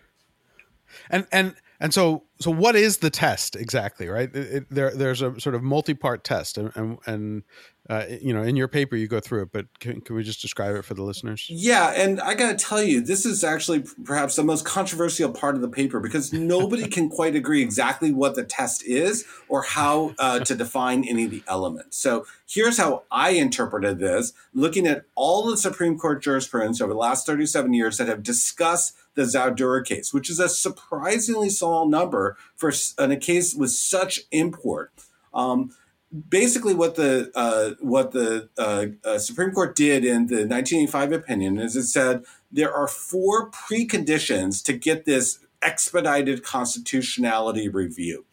And 1.10 1.26
and 1.30 1.54
and 1.82 1.92
so 1.92 2.22
so 2.40 2.50
what 2.50 2.74
is 2.74 2.98
the 2.98 3.10
test 3.10 3.56
exactly 3.56 4.08
right 4.08 4.34
it, 4.34 4.54
it, 4.54 4.66
there 4.70 4.94
there's 4.94 5.20
a 5.20 5.38
sort 5.38 5.54
of 5.54 5.62
multi-part 5.62 6.24
test 6.24 6.56
and 6.56 6.72
and, 6.74 6.98
and 7.06 7.42
uh, 7.90 8.04
you 8.20 8.32
know, 8.32 8.42
in 8.42 8.54
your 8.54 8.68
paper 8.68 8.94
you 8.94 9.08
go 9.08 9.18
through 9.18 9.42
it, 9.42 9.52
but 9.52 9.66
can, 9.80 10.00
can 10.00 10.14
we 10.14 10.22
just 10.22 10.40
describe 10.40 10.76
it 10.76 10.84
for 10.84 10.94
the 10.94 11.02
listeners? 11.02 11.46
Yeah, 11.50 11.92
and 11.96 12.20
I 12.20 12.34
got 12.34 12.56
to 12.56 12.64
tell 12.64 12.82
you, 12.82 13.00
this 13.00 13.26
is 13.26 13.42
actually 13.42 13.84
perhaps 14.04 14.36
the 14.36 14.44
most 14.44 14.64
controversial 14.64 15.32
part 15.32 15.56
of 15.56 15.62
the 15.62 15.68
paper 15.68 15.98
because 15.98 16.32
nobody 16.32 16.86
can 16.86 17.08
quite 17.08 17.34
agree 17.34 17.60
exactly 17.60 18.12
what 18.12 18.36
the 18.36 18.44
test 18.44 18.84
is 18.84 19.24
or 19.48 19.62
how 19.62 20.14
uh, 20.18 20.40
to 20.40 20.54
define 20.54 21.04
any 21.04 21.24
of 21.24 21.32
the 21.32 21.42
elements. 21.48 21.98
So 21.98 22.24
here's 22.48 22.78
how 22.78 23.02
I 23.10 23.30
interpreted 23.30 23.98
this, 23.98 24.32
looking 24.54 24.86
at 24.86 25.04
all 25.16 25.50
the 25.50 25.56
Supreme 25.56 25.98
Court 25.98 26.22
jurisprudence 26.22 26.80
over 26.80 26.92
the 26.92 26.98
last 26.98 27.26
37 27.26 27.74
years 27.74 27.98
that 27.98 28.06
have 28.06 28.22
discussed 28.22 28.96
the 29.14 29.22
Zauderer 29.22 29.84
case, 29.84 30.12
which 30.12 30.30
is 30.30 30.40
a 30.40 30.48
surprisingly 30.48 31.50
small 31.50 31.88
number 31.88 32.36
for 32.56 32.72
in 32.98 33.10
a 33.10 33.16
case 33.16 33.54
with 33.54 33.70
such 33.70 34.20
import. 34.30 34.92
Um, 35.34 35.70
basically 36.28 36.74
what 36.74 36.96
the 36.96 37.30
uh, 37.34 37.70
what 37.80 38.12
the 38.12 38.48
uh, 38.58 38.86
uh, 39.04 39.18
Supreme 39.18 39.52
Court 39.52 39.74
did 39.74 40.04
in 40.04 40.26
the 40.26 40.46
1985 40.46 41.12
opinion 41.12 41.58
is 41.58 41.76
it 41.76 41.84
said 41.84 42.24
there 42.50 42.72
are 42.72 42.88
four 42.88 43.50
preconditions 43.50 44.62
to 44.64 44.72
get 44.72 45.04
this 45.04 45.38
expedited 45.62 46.42
constitutionality 46.42 47.68
review. 47.68 48.26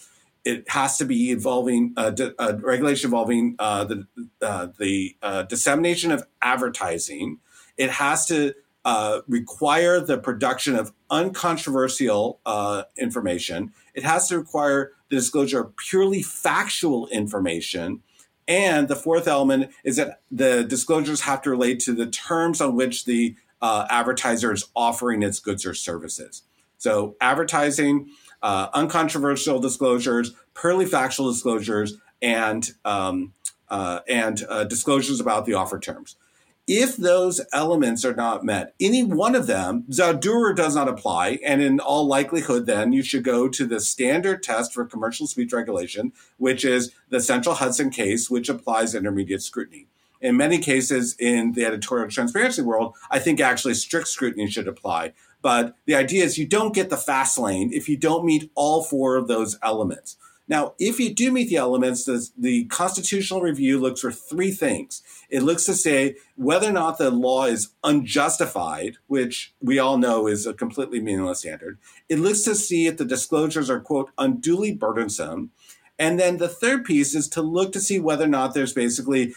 It 0.43 0.69
has 0.69 0.97
to 0.97 1.05
be 1.05 1.31
involving 1.31 1.93
a, 1.95 2.07
uh, 2.07 2.31
a 2.39 2.55
regulation 2.57 3.07
involving 3.07 3.55
uh, 3.59 3.85
the 3.85 4.07
uh, 4.41 4.67
the 4.77 5.15
dissemination 5.47 6.11
of 6.11 6.23
advertising. 6.41 7.39
It 7.77 7.91
has 7.91 8.25
to 8.27 8.53
require 9.27 9.99
the 9.99 10.17
production 10.17 10.75
of 10.75 10.91
uncontroversial 11.09 12.39
information. 12.97 13.73
It 13.93 14.03
has 14.03 14.27
to 14.29 14.37
require 14.39 14.93
the 15.09 15.15
disclosure 15.17 15.61
of 15.61 15.75
purely 15.75 16.21
factual 16.21 17.07
information. 17.07 18.01
And 18.47 18.87
the 18.87 18.95
fourth 18.95 19.27
element 19.27 19.71
is 19.83 19.97
that 19.97 20.21
the 20.31 20.63
disclosures 20.63 21.21
have 21.21 21.41
to 21.43 21.51
relate 21.51 21.79
to 21.81 21.93
the 21.93 22.07
terms 22.07 22.61
on 22.61 22.75
which 22.75 23.05
the 23.05 23.35
uh, 23.61 23.85
advertiser 23.89 24.51
is 24.51 24.65
offering 24.75 25.21
its 25.23 25.39
goods 25.39 25.65
or 25.65 25.73
services. 25.73 26.43
So, 26.77 27.15
advertising, 27.19 28.09
uh, 28.41 28.69
uncontroversial 28.73 29.59
disclosures, 29.59 30.33
purely 30.59 30.85
factual 30.85 31.31
disclosures, 31.31 31.97
and 32.21 32.67
um, 32.85 33.33
uh, 33.69 33.99
and 34.07 34.43
uh, 34.49 34.63
disclosures 34.63 35.19
about 35.19 35.45
the 35.45 35.53
offer 35.53 35.77
terms. 35.79 36.15
If 36.71 36.97
those 36.97 37.41
elements 37.51 38.05
are 38.05 38.13
not 38.13 38.45
met, 38.45 38.75
any 38.79 39.03
one 39.03 39.33
of 39.33 39.47
them, 39.47 39.85
Zauderer 39.89 40.55
does 40.55 40.75
not 40.75 40.87
apply. 40.87 41.39
And 41.43 41.63
in 41.63 41.79
all 41.79 42.05
likelihood, 42.05 42.67
then 42.67 42.93
you 42.93 43.01
should 43.01 43.23
go 43.23 43.49
to 43.49 43.65
the 43.65 43.79
standard 43.79 44.43
test 44.43 44.71
for 44.71 44.85
commercial 44.85 45.25
speech 45.25 45.51
regulation, 45.51 46.13
which 46.37 46.63
is 46.63 46.91
the 47.09 47.21
Central 47.21 47.55
Hudson 47.55 47.89
case, 47.89 48.29
which 48.29 48.49
applies 48.49 48.93
intermediate 48.93 49.41
scrutiny. 49.41 49.87
In 50.21 50.37
many 50.37 50.59
cases 50.59 51.15
in 51.17 51.53
the 51.53 51.65
editorial 51.65 52.07
transparency 52.07 52.61
world, 52.61 52.93
I 53.09 53.17
think 53.17 53.39
actually 53.39 53.73
strict 53.73 54.07
scrutiny 54.07 54.47
should 54.47 54.67
apply. 54.67 55.13
But 55.41 55.73
the 55.87 55.95
idea 55.95 56.23
is 56.23 56.37
you 56.37 56.45
don't 56.45 56.75
get 56.75 56.91
the 56.91 56.97
fast 56.97 57.39
lane 57.39 57.71
if 57.73 57.89
you 57.89 57.97
don't 57.97 58.25
meet 58.25 58.51
all 58.53 58.83
four 58.83 59.15
of 59.15 59.27
those 59.27 59.57
elements. 59.63 60.17
Now, 60.49 60.73
if 60.79 60.99
you 60.99 61.13
do 61.13 61.31
meet 61.31 61.49
the 61.49 61.57
elements, 61.57 62.03
the, 62.03 62.27
the, 62.37 62.65
constitutional 62.65 63.41
review 63.41 63.79
looks 63.79 64.01
for 64.01 64.11
three 64.11 64.51
things. 64.51 65.03
It 65.29 65.43
looks 65.43 65.63
to 65.65 65.75
say 65.75 66.15
whether 66.35 66.67
or 66.67 66.73
not 66.73 66.97
the 66.97 67.11
law 67.11 67.45
is 67.45 67.69
unjustified, 67.83 68.97
which 69.07 69.53
we 69.61 69.77
all 69.77 69.97
know 69.97 70.27
is 70.27 70.47
a 70.47 70.53
completely 70.53 70.99
meaningless 70.99 71.39
standard. 71.39 71.77
It 72.09 72.19
looks 72.19 72.41
to 72.41 72.55
see 72.55 72.87
if 72.87 72.97
the 72.97 73.05
disclosures 73.05 73.69
are, 73.69 73.79
quote, 73.79 74.09
unduly 74.17 74.73
burdensome. 74.73 75.51
And 75.99 76.19
then 76.19 76.37
the 76.37 76.49
third 76.49 76.83
piece 76.83 77.13
is 77.13 77.27
to 77.29 77.41
look 77.41 77.71
to 77.73 77.79
see 77.79 77.99
whether 77.99 78.25
or 78.25 78.29
not 78.29 78.53
there's 78.53 78.73
basically 78.73 79.35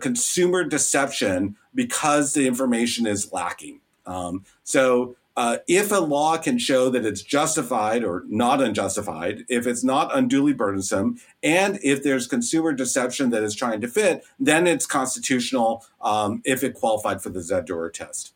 consumer 0.00 0.64
deception 0.64 1.56
because 1.74 2.32
the 2.32 2.46
information 2.46 3.06
is 3.06 3.32
lacking. 3.32 3.80
Um, 4.06 4.44
so 4.64 5.16
uh, 5.38 5.58
if 5.68 5.92
a 5.92 6.00
law 6.00 6.36
can 6.36 6.58
show 6.58 6.90
that 6.90 7.06
it's 7.06 7.22
justified 7.22 8.02
or 8.02 8.24
not 8.26 8.60
unjustified, 8.60 9.44
if 9.48 9.68
it's 9.68 9.84
not 9.84 10.10
unduly 10.12 10.52
burdensome, 10.52 11.16
and 11.44 11.78
if 11.80 12.02
there's 12.02 12.26
consumer 12.26 12.72
deception 12.72 13.30
that 13.30 13.44
is 13.44 13.54
trying 13.54 13.80
to 13.80 13.86
fit, 13.86 14.24
then 14.40 14.66
it's 14.66 14.84
constitutional 14.84 15.86
um, 16.00 16.42
if 16.44 16.64
it 16.64 16.74
qualified 16.74 17.22
for 17.22 17.30
the 17.30 17.38
Zauderer 17.38 17.92
test. 17.92 18.34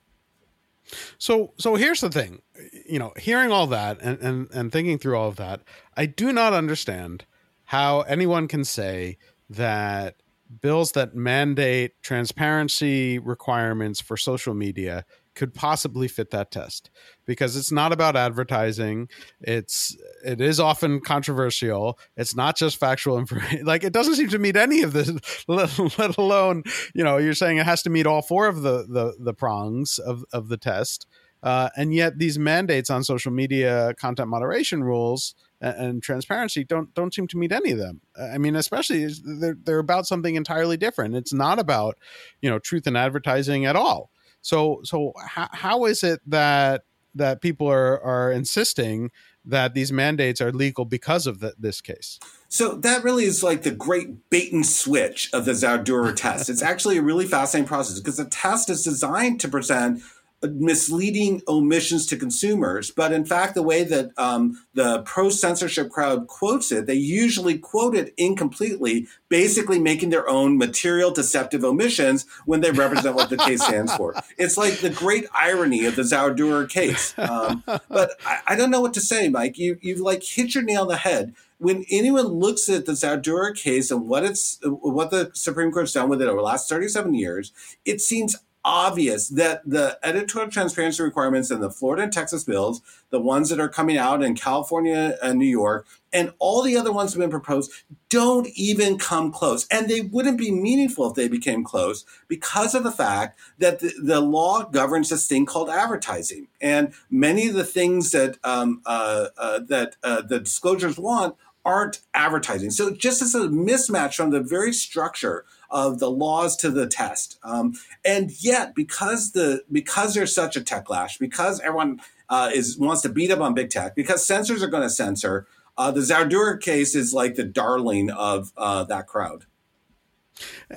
So, 1.18 1.54
so 1.58 1.74
here's 1.74 2.02
the 2.02 2.08
thing, 2.08 2.40
you 2.88 3.00
know, 3.00 3.12
hearing 3.16 3.50
all 3.50 3.66
that 3.66 4.00
and, 4.00 4.20
and, 4.20 4.48
and 4.54 4.70
thinking 4.70 4.98
through 4.98 5.16
all 5.16 5.26
of 5.26 5.36
that, 5.36 5.62
I 5.96 6.06
do 6.06 6.32
not 6.32 6.52
understand 6.52 7.24
how 7.64 8.02
anyone 8.02 8.46
can 8.46 8.64
say 8.64 9.18
that 9.50 10.22
bills 10.60 10.92
that 10.92 11.16
mandate 11.16 12.00
transparency 12.00 13.18
requirements 13.18 14.00
for 14.00 14.16
social 14.16 14.54
media 14.54 15.04
could 15.34 15.54
possibly 15.54 16.08
fit 16.08 16.30
that 16.30 16.50
test 16.50 16.90
because 17.26 17.56
it's 17.56 17.72
not 17.72 17.92
about 17.92 18.16
advertising 18.16 19.08
it's 19.40 19.96
it 20.24 20.40
is 20.40 20.60
often 20.60 21.00
controversial 21.00 21.98
it's 22.16 22.36
not 22.36 22.56
just 22.56 22.76
factual 22.76 23.18
information 23.18 23.64
like 23.64 23.84
it 23.84 23.92
doesn't 23.92 24.16
seem 24.16 24.28
to 24.28 24.38
meet 24.38 24.56
any 24.56 24.82
of 24.82 24.92
this 24.92 25.10
let, 25.48 26.18
alone 26.18 26.62
you 26.94 27.02
know 27.02 27.16
you're 27.16 27.34
saying 27.34 27.58
it 27.58 27.66
has 27.66 27.82
to 27.82 27.90
meet 27.90 28.06
all 28.06 28.22
four 28.22 28.46
of 28.46 28.62
the 28.62 28.84
the, 28.88 29.14
the 29.18 29.34
prongs 29.34 29.98
of 29.98 30.24
of 30.32 30.48
the 30.48 30.56
test 30.56 31.06
uh, 31.42 31.70
and 31.76 31.92
yet 31.92 32.18
these 32.18 32.38
mandates 32.38 32.88
on 32.88 33.02
social 33.02 33.32
media 33.32 33.94
content 33.98 34.28
moderation 34.28 34.84
rules 34.84 35.34
and, 35.60 35.76
and, 35.76 36.02
transparency 36.02 36.62
don't 36.62 36.94
don't 36.94 37.12
seem 37.12 37.26
to 37.26 37.36
meet 37.36 37.50
any 37.50 37.72
of 37.72 37.78
them. 37.78 38.00
I 38.16 38.38
mean, 38.38 38.54
especially 38.54 39.08
they're 39.24 39.56
they're 39.60 39.78
about 39.80 40.06
something 40.06 40.36
entirely 40.36 40.76
different. 40.76 41.16
It's 41.16 41.32
not 41.32 41.58
about 41.58 41.98
you 42.40 42.48
know 42.48 42.60
truth 42.60 42.86
in 42.86 42.94
advertising 42.94 43.66
at 43.66 43.74
all. 43.74 44.11
So 44.42 44.80
so 44.84 45.12
how, 45.24 45.48
how 45.52 45.84
is 45.86 46.02
it 46.02 46.20
that 46.26 46.84
that 47.14 47.40
people 47.40 47.68
are 47.68 48.00
are 48.02 48.32
insisting 48.32 49.10
that 49.44 49.74
these 49.74 49.90
mandates 49.90 50.40
are 50.40 50.52
legal 50.52 50.84
because 50.84 51.26
of 51.26 51.40
the, 51.40 51.54
this 51.58 51.80
case? 51.80 52.18
So 52.48 52.74
that 52.76 53.02
really 53.02 53.24
is 53.24 53.42
like 53.42 53.62
the 53.62 53.70
great 53.70 54.30
bait 54.30 54.52
and 54.52 54.64
switch 54.64 55.30
of 55.32 55.46
the 55.46 55.52
Zauderer 55.52 56.14
test. 56.14 56.48
It's 56.48 56.62
actually 56.62 56.98
a 56.98 57.02
really 57.02 57.26
fascinating 57.26 57.66
process 57.66 57.98
because 57.98 58.18
the 58.18 58.26
test 58.26 58.68
is 58.70 58.84
designed 58.84 59.40
to 59.40 59.48
present 59.48 60.02
misleading 60.50 61.42
omissions 61.46 62.06
to 62.06 62.16
consumers. 62.16 62.90
But 62.90 63.12
in 63.12 63.24
fact, 63.24 63.54
the 63.54 63.62
way 63.62 63.84
that 63.84 64.10
um, 64.18 64.64
the 64.74 65.02
pro 65.02 65.30
censorship 65.30 65.90
crowd 65.90 66.26
quotes 66.26 66.72
it, 66.72 66.86
they 66.86 66.94
usually 66.94 67.58
quote 67.58 67.94
it 67.94 68.12
incompletely, 68.16 69.06
basically 69.28 69.78
making 69.78 70.10
their 70.10 70.28
own 70.28 70.58
material 70.58 71.10
deceptive 71.10 71.64
omissions 71.64 72.26
when 72.44 72.60
they 72.60 72.70
represent 72.70 73.14
what 73.14 73.30
the 73.30 73.36
case 73.36 73.62
stands 73.66 73.94
for. 73.94 74.14
It's 74.36 74.56
like 74.56 74.78
the 74.78 74.90
great 74.90 75.26
irony 75.34 75.84
of 75.86 75.96
the 75.96 76.02
Zauderer 76.02 76.68
case. 76.68 77.14
Um, 77.18 77.62
but 77.88 78.12
I, 78.26 78.40
I, 78.48 78.56
don't 78.56 78.70
know 78.70 78.80
what 78.80 78.94
to 78.94 79.00
say, 79.00 79.28
Mike. 79.28 79.58
You 79.58 79.78
you've 79.80 80.00
like 80.00 80.22
hit 80.22 80.54
your 80.54 80.64
nail 80.64 80.82
on 80.82 80.88
the 80.88 80.96
head. 80.96 81.34
When 81.58 81.84
anyone 81.90 82.26
looks 82.26 82.68
at 82.68 82.86
the 82.86 82.92
Zauderer 82.92 83.56
case 83.56 83.92
and 83.92 84.08
what 84.08 84.24
it's 84.24 84.58
what 84.64 85.10
the 85.10 85.30
Supreme 85.34 85.70
Court's 85.70 85.92
done 85.92 86.08
with 86.08 86.20
it 86.20 86.26
over 86.26 86.38
the 86.38 86.42
last 86.42 86.68
37 86.68 87.14
years, 87.14 87.52
it 87.84 88.00
seems 88.00 88.36
obvious 88.64 89.28
that 89.28 89.62
the 89.68 89.98
editorial 90.02 90.50
transparency 90.50 91.02
requirements 91.02 91.50
in 91.50 91.60
the 91.60 91.70
Florida 91.70 92.04
and 92.04 92.12
Texas 92.12 92.44
bills, 92.44 92.80
the 93.10 93.20
ones 93.20 93.50
that 93.50 93.60
are 93.60 93.68
coming 93.68 93.96
out 93.96 94.22
in 94.22 94.34
California 94.34 95.16
and 95.22 95.38
New 95.38 95.46
York, 95.46 95.86
and 96.12 96.32
all 96.38 96.62
the 96.62 96.76
other 96.76 96.92
ones 96.92 97.12
that 97.12 97.20
have 97.20 97.30
been 97.30 97.40
proposed 97.40 97.72
don't 98.08 98.48
even 98.54 98.98
come 98.98 99.32
close. 99.32 99.66
And 99.68 99.88
they 99.88 100.02
wouldn't 100.02 100.38
be 100.38 100.50
meaningful 100.50 101.08
if 101.08 101.14
they 101.14 101.28
became 101.28 101.64
close 101.64 102.04
because 102.28 102.74
of 102.74 102.84
the 102.84 102.92
fact 102.92 103.38
that 103.58 103.80
the, 103.80 103.92
the 104.02 104.20
law 104.20 104.64
governs 104.64 105.08
this 105.08 105.26
thing 105.26 105.46
called 105.46 105.70
advertising. 105.70 106.48
And 106.60 106.92
many 107.10 107.48
of 107.48 107.54
the 107.54 107.64
things 107.64 108.10
that 108.10 108.38
um, 108.44 108.82
uh, 108.84 109.28
uh, 109.38 109.60
that 109.68 109.96
uh, 110.02 110.22
the 110.22 110.40
disclosures 110.40 110.98
want 110.98 111.36
aren't 111.64 112.00
advertising. 112.12 112.70
So 112.70 112.90
just 112.90 113.22
as 113.22 113.34
a 113.34 113.48
mismatch 113.48 114.14
from 114.14 114.30
the 114.30 114.40
very 114.40 114.72
structure 114.72 115.44
of 115.70 116.00
the 116.00 116.10
laws 116.10 116.56
to 116.56 116.70
the 116.70 116.86
test. 116.86 117.38
Um, 117.42 117.74
and 118.04 118.30
yet, 118.42 118.74
because 118.74 119.32
the 119.32 119.62
because 119.70 120.14
there's 120.14 120.34
such 120.34 120.56
a 120.56 120.60
techlash, 120.60 121.18
because 121.18 121.60
everyone 121.60 122.00
uh, 122.28 122.50
is 122.52 122.78
wants 122.78 123.02
to 123.02 123.08
beat 123.08 123.30
up 123.30 123.40
on 123.40 123.54
big 123.54 123.70
tech, 123.70 123.94
because 123.94 124.26
censors 124.26 124.62
are 124.62 124.68
going 124.68 124.82
to 124.82 124.90
censor, 124.90 125.46
uh, 125.78 125.90
the 125.90 126.00
Zauderer 126.00 126.60
case 126.60 126.94
is 126.94 127.14
like 127.14 127.36
the 127.36 127.44
darling 127.44 128.10
of 128.10 128.52
uh, 128.56 128.84
that 128.84 129.06
crowd. 129.06 129.46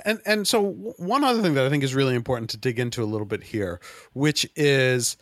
And 0.04 0.20
and 0.24 0.46
so 0.46 0.70
one 0.98 1.24
other 1.24 1.42
thing 1.42 1.54
that 1.54 1.66
I 1.66 1.70
think 1.70 1.82
is 1.82 1.94
really 1.94 2.14
important 2.14 2.50
to 2.50 2.56
dig 2.56 2.78
into 2.78 3.02
a 3.02 3.06
little 3.06 3.26
bit 3.26 3.42
here, 3.42 3.80
which 4.12 4.48
is, 4.54 5.16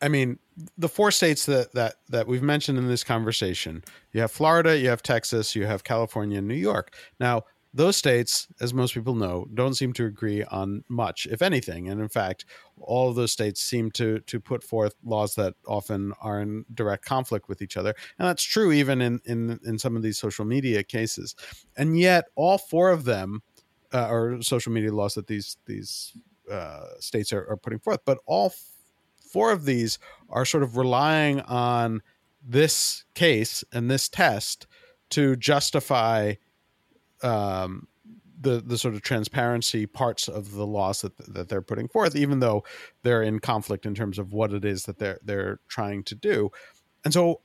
I 0.00 0.08
mean, 0.08 0.38
the 0.76 0.88
four 0.88 1.10
states 1.10 1.46
that 1.46 1.72
that 1.72 1.96
that 2.08 2.26
we've 2.26 2.42
mentioned 2.42 2.78
in 2.78 2.88
this 2.88 3.04
conversation. 3.04 3.82
You 4.12 4.20
have 4.20 4.30
Florida, 4.30 4.78
you 4.78 4.88
have 4.88 5.02
Texas, 5.02 5.56
you 5.56 5.66
have 5.66 5.84
California, 5.84 6.38
and 6.38 6.48
New 6.48 6.54
York. 6.54 6.94
Now, 7.18 7.44
those 7.74 7.96
states, 7.96 8.48
as 8.60 8.72
most 8.72 8.94
people 8.94 9.14
know, 9.14 9.46
don't 9.54 9.74
seem 9.74 9.92
to 9.94 10.06
agree 10.06 10.42
on 10.44 10.84
much, 10.88 11.26
if 11.30 11.42
anything. 11.42 11.88
And 11.88 12.00
in 12.00 12.08
fact, 12.08 12.44
all 12.80 13.10
of 13.10 13.16
those 13.16 13.32
states 13.32 13.60
seem 13.60 13.90
to 13.92 14.20
to 14.20 14.40
put 14.40 14.62
forth 14.62 14.94
laws 15.04 15.34
that 15.34 15.54
often 15.66 16.12
are 16.20 16.40
in 16.40 16.64
direct 16.74 17.04
conflict 17.04 17.48
with 17.48 17.60
each 17.60 17.76
other. 17.76 17.94
And 18.18 18.28
that's 18.28 18.42
true 18.42 18.72
even 18.72 19.00
in 19.00 19.20
in, 19.24 19.60
in 19.64 19.78
some 19.78 19.96
of 19.96 20.02
these 20.02 20.18
social 20.18 20.44
media 20.44 20.82
cases. 20.82 21.34
And 21.76 21.98
yet, 21.98 22.26
all 22.36 22.58
four 22.58 22.90
of 22.90 23.04
them 23.04 23.42
uh, 23.92 24.06
are 24.10 24.42
social 24.42 24.72
media 24.72 24.92
laws 24.92 25.14
that 25.14 25.26
these 25.26 25.56
these 25.66 26.14
uh, 26.50 26.86
states 27.00 27.32
are, 27.32 27.46
are 27.50 27.56
putting 27.56 27.80
forth. 27.80 28.00
But 28.04 28.18
all 28.26 28.52
four 29.28 29.52
of 29.52 29.64
these 29.64 29.98
are 30.30 30.44
sort 30.44 30.62
of 30.62 30.76
relying 30.76 31.40
on 31.42 32.02
this 32.42 33.04
case 33.14 33.64
and 33.72 33.90
this 33.90 34.08
test 34.08 34.66
to 35.10 35.36
justify 35.36 36.34
um, 37.22 37.88
the 38.40 38.60
the 38.60 38.78
sort 38.78 38.94
of 38.94 39.02
transparency 39.02 39.86
parts 39.86 40.28
of 40.28 40.52
the 40.52 40.66
laws 40.66 41.02
that 41.02 41.16
that 41.34 41.48
they're 41.48 41.62
putting 41.62 41.88
forth, 41.88 42.14
even 42.14 42.40
though 42.40 42.64
they're 43.02 43.22
in 43.22 43.40
conflict 43.40 43.86
in 43.86 43.94
terms 43.94 44.18
of 44.18 44.32
what 44.32 44.52
it 44.52 44.64
is 44.64 44.84
that 44.84 44.98
they're 44.98 45.18
they're 45.24 45.60
trying 45.68 46.04
to 46.04 46.14
do. 46.14 46.50
And 47.04 47.12
so 47.12 47.40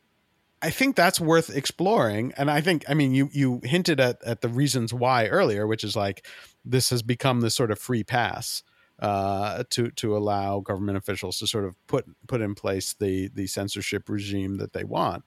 I 0.62 0.70
think 0.70 0.96
that's 0.96 1.20
worth 1.20 1.56
exploring. 1.56 2.34
And 2.38 2.50
I 2.50 2.62
think, 2.62 2.86
I 2.88 2.94
mean, 2.94 3.14
you 3.14 3.30
you 3.34 3.60
hinted 3.64 4.00
at 4.00 4.24
at 4.24 4.42
the 4.42 4.50
reasons 4.50 4.94
why 4.94 5.28
earlier, 5.28 5.68
which 5.68 5.84
is 5.84 5.96
like 5.96 6.26
this 6.64 6.90
has 6.90 7.02
become 7.02 7.42
this 7.42 7.56
sort 7.56 7.72
of 7.72 7.80
free 7.80 8.04
pass 8.04 8.64
uh, 9.00 9.64
to 9.70 9.90
to 9.92 10.16
allow 10.16 10.60
government 10.60 10.98
officials 10.98 11.40
to 11.40 11.48
sort 11.48 11.66
of 11.66 11.76
put 11.88 12.06
put 12.28 12.42
in 12.42 12.56
place 12.56 12.94
the 12.94 13.30
the 13.34 13.48
censorship 13.48 14.10
regime 14.10 14.58
that 14.58 14.74
they 14.74 14.84
want. 14.84 15.24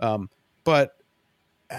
Um, 0.00 0.30
but 0.64 0.94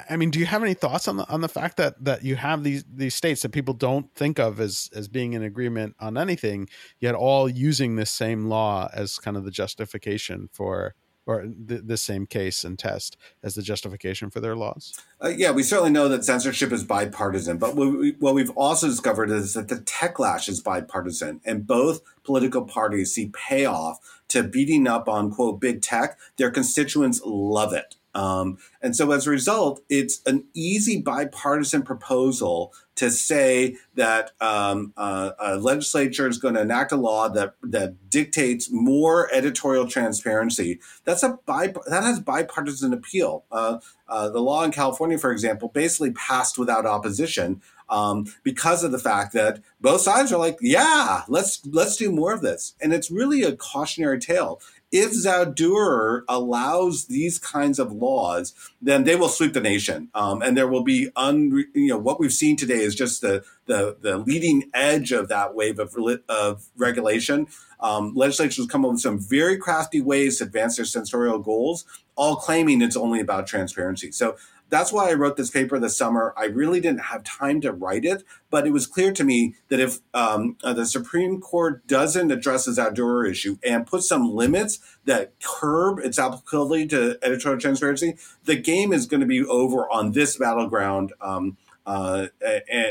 I 0.09 0.15
mean, 0.15 0.29
do 0.31 0.39
you 0.39 0.45
have 0.45 0.63
any 0.63 0.73
thoughts 0.73 1.07
on 1.07 1.17
the 1.17 1.27
on 1.27 1.41
the 1.41 1.49
fact 1.49 1.77
that 1.77 2.03
that 2.05 2.23
you 2.23 2.37
have 2.37 2.63
these 2.63 2.85
these 2.93 3.13
states 3.15 3.41
that 3.41 3.51
people 3.51 3.73
don't 3.73 4.13
think 4.15 4.39
of 4.39 4.59
as 4.59 4.89
as 4.95 5.07
being 5.07 5.33
in 5.33 5.43
agreement 5.43 5.95
on 5.99 6.17
anything, 6.17 6.69
yet 6.99 7.15
all 7.15 7.49
using 7.49 7.95
this 7.95 8.11
same 8.11 8.45
law 8.45 8.89
as 8.93 9.17
kind 9.17 9.35
of 9.35 9.43
the 9.43 9.51
justification 9.51 10.47
for 10.53 10.95
or 11.25 11.43
th- 11.43 11.81
this 11.83 12.01
same 12.01 12.25
case 12.25 12.63
and 12.63 12.77
test 12.77 13.17
as 13.43 13.55
the 13.55 13.61
justification 13.61 14.29
for 14.29 14.39
their 14.39 14.55
laws? 14.55 14.93
Uh, 15.23 15.29
yeah, 15.29 15.51
we 15.51 15.63
certainly 15.63 15.91
know 15.91 16.07
that 16.07 16.25
censorship 16.25 16.71
is 16.71 16.83
bipartisan, 16.83 17.57
but 17.57 17.75
what, 17.75 17.91
we, 17.97 18.11
what 18.19 18.33
we've 18.33 18.49
also 18.51 18.87
discovered 18.87 19.29
is 19.29 19.53
that 19.53 19.67
the 19.67 19.77
techlash 19.77 20.49
is 20.49 20.61
bipartisan, 20.61 21.41
and 21.45 21.67
both 21.67 22.01
political 22.23 22.63
parties 22.63 23.13
see 23.13 23.31
payoff 23.33 23.99
to 24.27 24.43
beating 24.43 24.87
up 24.87 25.07
on 25.07 25.31
quote 25.31 25.59
big 25.59 25.81
tech. 25.81 26.17
Their 26.37 26.51
constituents 26.51 27.21
love 27.25 27.73
it. 27.73 27.95
Um, 28.13 28.57
and 28.81 28.95
so 28.95 29.11
as 29.11 29.27
a 29.27 29.29
result, 29.29 29.81
it's 29.89 30.21
an 30.25 30.45
easy 30.53 31.01
bipartisan 31.01 31.83
proposal 31.83 32.73
to 32.95 33.09
say 33.09 33.77
that 33.95 34.31
um, 34.41 34.93
uh, 34.97 35.31
a 35.39 35.55
legislature 35.57 36.27
is 36.27 36.37
going 36.37 36.53
to 36.53 36.61
enact 36.61 36.91
a 36.91 36.97
law 36.97 37.29
that 37.29 37.55
that 37.63 38.09
dictates 38.09 38.69
more 38.71 39.33
editorial 39.33 39.87
transparency. 39.87 40.79
That's 41.05 41.23
a 41.23 41.39
that 41.47 42.03
has 42.03 42.19
bipartisan 42.19 42.93
appeal. 42.93 43.45
Uh, 43.51 43.79
uh, 44.07 44.29
the 44.29 44.41
law 44.41 44.63
in 44.63 44.71
California, 44.71 45.17
for 45.17 45.31
example, 45.31 45.69
basically 45.69 46.11
passed 46.11 46.59
without 46.59 46.85
opposition 46.85 47.61
um, 47.89 48.25
because 48.43 48.83
of 48.83 48.91
the 48.91 48.99
fact 48.99 49.33
that 49.33 49.61
both 49.79 50.01
sides 50.01 50.31
are 50.31 50.39
like, 50.39 50.57
yeah, 50.61 51.23
let's 51.27 51.65
let's 51.65 51.95
do 51.95 52.11
more 52.11 52.33
of 52.33 52.41
this, 52.41 52.75
and 52.81 52.93
it's 52.93 53.09
really 53.09 53.43
a 53.43 53.55
cautionary 53.55 54.19
tale 54.19 54.61
if 54.91 55.13
Zauderer 55.13 56.23
allows 56.27 57.05
these 57.05 57.39
kinds 57.39 57.79
of 57.79 57.91
laws, 57.91 58.53
then 58.81 59.05
they 59.05 59.15
will 59.15 59.29
sweep 59.29 59.53
the 59.53 59.61
nation, 59.61 60.09
um, 60.13 60.41
and 60.41 60.57
there 60.57 60.67
will 60.67 60.83
be 60.83 61.09
un. 61.15 61.65
You 61.73 61.87
know 61.87 61.97
what 61.97 62.19
we've 62.19 62.33
seen 62.33 62.57
today 62.57 62.79
is 62.81 62.93
just 62.95 63.21
the 63.21 63.43
the, 63.65 63.95
the 64.01 64.17
leading 64.17 64.69
edge 64.73 65.11
of 65.11 65.29
that 65.29 65.55
wave 65.55 65.79
of 65.79 65.95
of 66.27 66.65
regulation. 66.75 67.47
Um, 67.79 68.13
legislatures 68.15 68.67
come 68.67 68.85
up 68.85 68.91
with 68.91 69.01
some 69.01 69.19
very 69.19 69.57
crafty 69.57 70.01
ways 70.01 70.37
to 70.37 70.43
advance 70.43 70.75
their 70.75 70.85
censorial 70.85 71.39
goals, 71.39 71.85
all 72.15 72.35
claiming 72.35 72.81
it's 72.81 72.97
only 72.97 73.19
about 73.19 73.47
transparency. 73.47 74.11
So 74.11 74.35
that's 74.71 74.91
why 74.93 75.09
I 75.09 75.13
wrote 75.13 75.35
this 75.35 75.49
paper 75.49 75.77
this 75.77 75.97
summer. 75.97 76.33
I 76.37 76.45
really 76.45 76.79
didn't 76.79 77.01
have 77.01 77.25
time 77.25 77.59
to 77.61 77.73
write 77.73 78.05
it, 78.05 78.23
but 78.49 78.65
it 78.65 78.71
was 78.71 78.87
clear 78.87 79.11
to 79.11 79.23
me 79.23 79.55
that 79.67 79.81
if 79.81 79.99
um, 80.13 80.55
uh, 80.63 80.73
the 80.73 80.85
Supreme 80.85 81.41
Court 81.41 81.85
doesn't 81.85 82.31
address 82.31 82.65
this 82.65 82.79
Zauderer 82.79 83.29
issue 83.29 83.57
and 83.63 83.85
put 83.85 84.03
some 84.03 84.31
limits 84.31 84.79
that 85.03 85.33
curb 85.43 85.99
its 85.99 86.17
applicability 86.17 86.87
to 86.87 87.19
editorial 87.21 87.59
transparency, 87.59 88.15
the 88.45 88.55
game 88.55 88.93
is 88.93 89.05
going 89.05 89.19
to 89.19 89.27
be 89.27 89.43
over 89.43 89.91
on 89.91 90.13
this 90.13 90.37
battleground 90.37 91.11
um, 91.19 91.57
uh, 91.85 92.27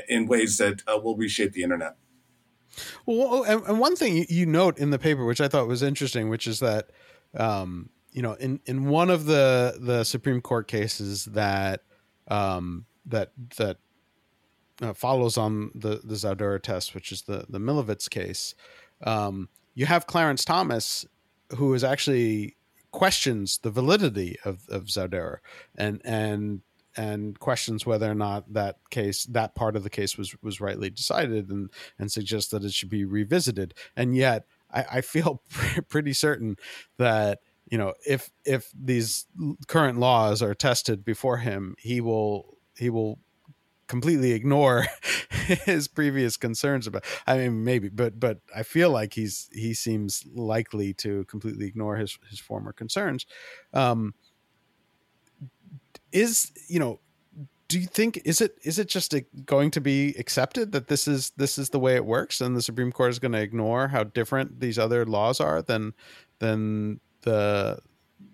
in 0.07 0.27
ways 0.27 0.59
that 0.59 0.83
uh, 0.87 0.99
will 0.99 1.17
reshape 1.17 1.55
the 1.55 1.63
internet. 1.63 1.97
Well, 3.07 3.43
and 3.43 3.81
one 3.81 3.97
thing 3.97 4.27
you 4.29 4.45
note 4.45 4.79
in 4.79 4.91
the 4.91 4.99
paper, 4.99 5.25
which 5.25 5.41
I 5.41 5.49
thought 5.49 5.67
was 5.67 5.83
interesting, 5.83 6.29
which 6.29 6.47
is 6.47 6.61
that 6.61 6.91
um, 7.35 7.89
you 8.13 8.23
know, 8.23 8.35
in 8.35 8.61
in 8.67 8.89
one 8.89 9.11
of 9.11 9.27
the 9.27 9.79
the 9.81 10.05
Supreme 10.05 10.41
Court 10.41 10.69
cases 10.69 11.27
that 11.27 11.83
um, 12.29 12.87
that 13.07 13.33
that 13.57 13.79
uh, 14.83 14.93
follows 14.93 15.37
on 15.37 15.71
the 15.75 16.01
the 16.03 16.59
test, 16.63 16.95
which 16.95 17.13
is 17.13 17.23
the 17.23 17.47
the 17.49 17.59
Milavetz 17.59 18.09
case, 18.09 18.55
um, 19.05 19.49
you 19.75 19.87
have 19.87 20.07
Clarence 20.07 20.45
Thomas, 20.45 21.07
who 21.57 21.75
is 21.75 21.85
actually 21.85 22.57
questions 22.93 23.59
the 23.59 23.71
validity 23.71 24.37
of 24.45 24.69
of 24.69 24.85
Zauderer 24.85 25.39
and 25.77 26.01
and 26.05 26.63
and 26.97 27.39
questions 27.39 27.87
whether 27.87 28.11
or 28.11 28.15
not 28.17 28.53
that 28.53 28.77
case 28.91 29.25
that 29.27 29.55
part 29.55 29.77
of 29.77 29.85
the 29.85 29.91
case 29.91 30.19
was 30.19 30.35
was 30.43 30.61
rightly 30.61 30.91
decided 30.91 31.51
and 31.51 31.71
and 31.99 32.11
suggests 32.11 32.51
that 32.51 32.65
it 32.65 32.73
should 32.73 32.91
be 32.91 33.05
revisited. 33.05 33.75
And 33.97 34.17
yet 34.17 34.47
I, 34.73 34.85
I 34.93 35.01
feel 35.01 35.43
pretty 35.89 36.13
certain 36.13 36.57
that 36.99 37.41
you 37.71 37.79
know 37.79 37.95
if 38.07 38.31
if 38.45 38.71
these 38.75 39.27
current 39.69 39.99
laws 39.99 40.43
are 40.43 40.55
tested 40.55 41.05
before 41.05 41.39
him 41.39 41.75
he 41.79 42.01
will 42.01 42.59
he 42.77 42.91
will 42.91 43.19
completely 43.87 44.33
ignore 44.33 44.87
his 45.65 45.89
previous 45.89 46.37
concerns 46.37 46.87
about 46.87 47.05
i 47.27 47.37
mean 47.37 47.65
maybe 47.65 47.89
but 47.89 48.21
but 48.21 48.39
i 48.55 48.63
feel 48.63 48.91
like 48.91 49.15
he's 49.15 49.49
he 49.53 49.75
seems 49.75 50.25
likely 50.35 50.93
to 50.93 51.25
completely 51.25 51.67
ignore 51.67 51.97
his 51.97 52.19
his 52.29 52.39
former 52.39 52.73
concerns. 52.73 53.27
Um 53.73 54.15
is 56.13 56.53
you 56.69 56.79
know 56.79 57.01
do 57.69 57.79
you 57.79 57.87
think 57.87 58.21
is 58.25 58.41
it 58.41 58.57
is 58.65 58.79
it 58.79 58.89
just 58.89 59.15
a, 59.15 59.25
going 59.45 59.71
to 59.71 59.81
be 59.81 60.15
accepted 60.19 60.73
that 60.73 60.89
this 60.89 61.07
is 61.07 61.31
this 61.37 61.57
is 61.57 61.71
the 61.71 61.79
way 61.79 61.95
it 61.95 62.05
works 62.05 62.41
and 62.41 62.57
the 62.57 62.63
supreme 62.63 62.91
court 62.91 63.11
is 63.11 63.21
going 63.21 63.31
to 63.33 63.41
ignore 63.41 63.89
how 63.89 64.03
different 64.03 64.59
these 64.59 64.79
other 64.79 65.07
laws 65.07 65.41
are 65.41 65.63
than 65.63 65.95
than 66.41 67.01
the 67.23 67.79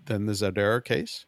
than 0.07 0.27
the 0.27 0.33
Zauderer 0.33 0.85
case 0.85 1.27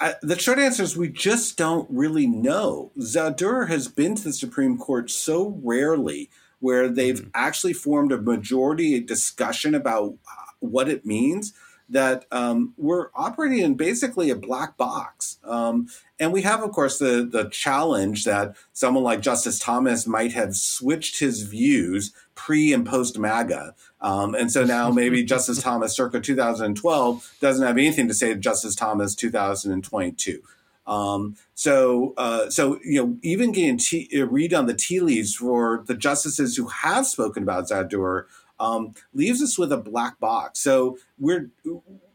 I, 0.00 0.14
the 0.22 0.38
short 0.38 0.58
answer 0.58 0.82
is 0.82 0.96
we 0.96 1.08
just 1.08 1.56
don't 1.56 1.88
really 1.90 2.26
know. 2.26 2.92
Zauderer 2.98 3.68
has 3.68 3.88
been 3.88 4.14
to 4.14 4.24
the 4.24 4.32
Supreme 4.32 4.78
Court 4.78 5.10
so 5.10 5.58
rarely 5.62 6.30
where 6.60 6.88
they've 6.88 7.20
mm-hmm. 7.20 7.30
actually 7.34 7.72
formed 7.72 8.12
a 8.12 8.20
majority 8.20 9.00
discussion 9.00 9.74
about 9.74 10.14
what 10.60 10.88
it 10.88 11.04
means 11.04 11.52
that 11.90 12.26
um, 12.30 12.74
we're 12.76 13.08
operating 13.14 13.60
in 13.60 13.74
basically 13.74 14.28
a 14.28 14.36
black 14.36 14.76
box. 14.76 15.38
Um, 15.42 15.88
and 16.20 16.32
we 16.32 16.42
have, 16.42 16.62
of 16.62 16.72
course, 16.72 16.98
the, 16.98 17.26
the 17.30 17.48
challenge 17.48 18.24
that 18.24 18.54
someone 18.72 19.04
like 19.04 19.22
Justice 19.22 19.58
Thomas 19.58 20.06
might 20.06 20.32
have 20.32 20.54
switched 20.54 21.18
his 21.18 21.42
views 21.42 22.12
pre 22.34 22.72
and 22.72 22.86
post 22.86 23.18
MAGA. 23.18 23.74
Um, 24.00 24.34
and 24.34 24.50
so 24.50 24.64
now 24.64 24.90
maybe 24.90 25.24
Justice 25.24 25.62
Thomas 25.62 25.94
circa 25.94 26.20
2012 26.20 27.36
doesn't 27.40 27.66
have 27.66 27.76
anything 27.76 28.08
to 28.08 28.14
say 28.14 28.28
to 28.28 28.38
Justice 28.38 28.74
Thomas 28.74 29.14
2022. 29.14 30.42
Um, 30.86 31.36
so, 31.54 32.14
uh, 32.16 32.48
so 32.48 32.78
you 32.82 33.02
know, 33.02 33.18
even 33.22 33.52
getting 33.52 33.76
tea, 33.76 34.08
uh, 34.16 34.26
read 34.26 34.54
on 34.54 34.66
the 34.66 34.74
tea 34.74 35.00
leaves 35.00 35.34
for 35.34 35.84
the 35.86 35.94
justices 35.94 36.56
who 36.56 36.68
have 36.68 37.06
spoken 37.06 37.42
about 37.42 37.68
Zauderer 37.68 38.24
um, 38.58 38.94
leaves 39.12 39.42
us 39.42 39.58
with 39.58 39.70
a 39.70 39.76
black 39.76 40.18
box. 40.18 40.60
So 40.60 40.98
we're 41.18 41.50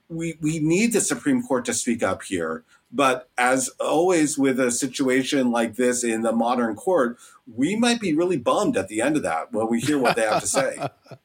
we 0.10 0.38
we 0.42 0.60
need 0.60 0.94
the 0.94 1.02
Supreme 1.02 1.44
Court 1.44 1.66
to 1.66 1.74
speak 1.74 2.02
up 2.02 2.24
here. 2.24 2.64
But 2.92 3.30
as 3.38 3.70
always 3.80 4.38
with 4.38 4.60
a 4.60 4.72
situation 4.72 5.50
like 5.50 5.76
this 5.76 6.04
in 6.04 6.22
the 6.22 6.32
modern 6.32 6.76
court, 6.76 7.18
we 7.52 7.76
might 7.76 8.00
be 8.00 8.14
really 8.14 8.38
bummed 8.38 8.78
at 8.78 8.88
the 8.88 9.02
end 9.02 9.18
of 9.18 9.24
that 9.24 9.52
when 9.52 9.68
we 9.68 9.80
hear 9.80 9.98
what 9.98 10.16
they 10.16 10.24
have 10.24 10.42
to 10.42 10.48
say. 10.48 10.78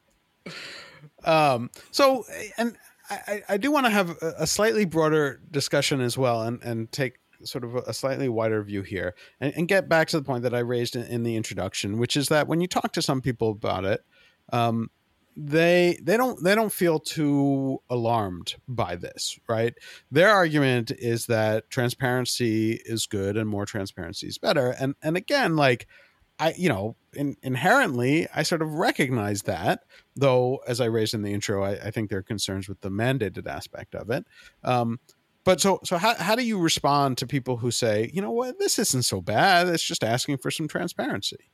um, 1.24 1.70
so, 1.90 2.24
and 2.56 2.76
I, 3.11 3.42
I 3.48 3.56
do 3.56 3.70
want 3.70 3.87
to 3.87 3.90
have 3.90 4.11
a 4.22 4.46
slightly 4.46 4.84
broader 4.84 5.40
discussion 5.50 6.00
as 6.00 6.18
well, 6.18 6.42
and 6.42 6.62
and 6.62 6.90
take 6.92 7.18
sort 7.44 7.64
of 7.64 7.74
a 7.76 7.92
slightly 7.92 8.28
wider 8.28 8.62
view 8.62 8.82
here, 8.82 9.14
and, 9.40 9.52
and 9.56 9.68
get 9.68 9.88
back 9.88 10.08
to 10.08 10.18
the 10.18 10.24
point 10.24 10.42
that 10.42 10.54
I 10.54 10.58
raised 10.58 10.96
in, 10.96 11.04
in, 11.04 11.22
the 11.22 11.37
introduction, 11.37 11.98
which 11.98 12.16
is 12.16 12.28
that 12.28 12.48
when 12.48 12.61
you 12.61 12.66
talk 12.66 12.92
to 12.94 13.02
some 13.02 13.20
people 13.20 13.52
about 13.52 13.84
it, 13.84 14.04
um, 14.52 14.90
they 15.38 15.96
they 16.02 16.16
don't 16.16 16.42
they 16.42 16.56
don't 16.56 16.72
feel 16.72 16.98
too 16.98 17.80
alarmed 17.88 18.56
by 18.66 18.96
this 18.96 19.38
right? 19.48 19.74
Their 20.11 20.30
argument 20.30 20.90
is 20.90 21.26
that 21.26 21.70
transparency 21.70 22.80
is 22.84 23.06
good 23.06 23.37
and 23.37 23.48
more 23.48 23.64
transparency 23.64 24.26
is 24.26 24.37
better. 24.37 24.74
And 24.80 24.96
and 25.00 25.16
again 25.16 25.54
like 25.54 25.87
i 26.38 26.55
you 26.57 26.68
know 26.68 26.96
in, 27.14 27.37
inherently 27.42 28.27
i 28.35 28.42
sort 28.42 28.62
of 28.62 28.74
recognize 28.74 29.42
that 29.42 29.81
though 30.16 30.61
as 30.66 30.81
i 30.81 30.85
raised 30.85 31.14
in 31.14 31.22
the 31.22 31.33
intro 31.33 31.62
I, 31.62 31.72
I 31.72 31.90
think 31.90 32.11
there 32.11 32.18
are 32.18 32.22
concerns 32.22 32.68
with 32.68 32.81
the 32.81 32.90
mandated 32.90 33.46
aspect 33.46 33.94
of 33.94 34.11
it. 34.11 34.27
Um, 34.64 35.01
but 35.44 35.61
so 35.61 35.81
so 35.85 35.96
how, 35.96 36.14
how 36.14 36.35
do 36.35 36.44
you 36.44 36.59
respond 36.59 37.18
to 37.18 37.27
people 37.27 37.57
who 37.57 37.70
say 37.70 38.11
you 38.12 38.20
know 38.20 38.31
what? 38.31 38.59
This 38.59 38.79
isn't 38.79 39.05
so 39.05 39.20
bad. 39.20 39.68
It's 39.68 39.83
just 39.83 40.05
asking 40.05 40.38
for 40.38 40.51
some 40.51 40.68
transparency. 40.68 41.51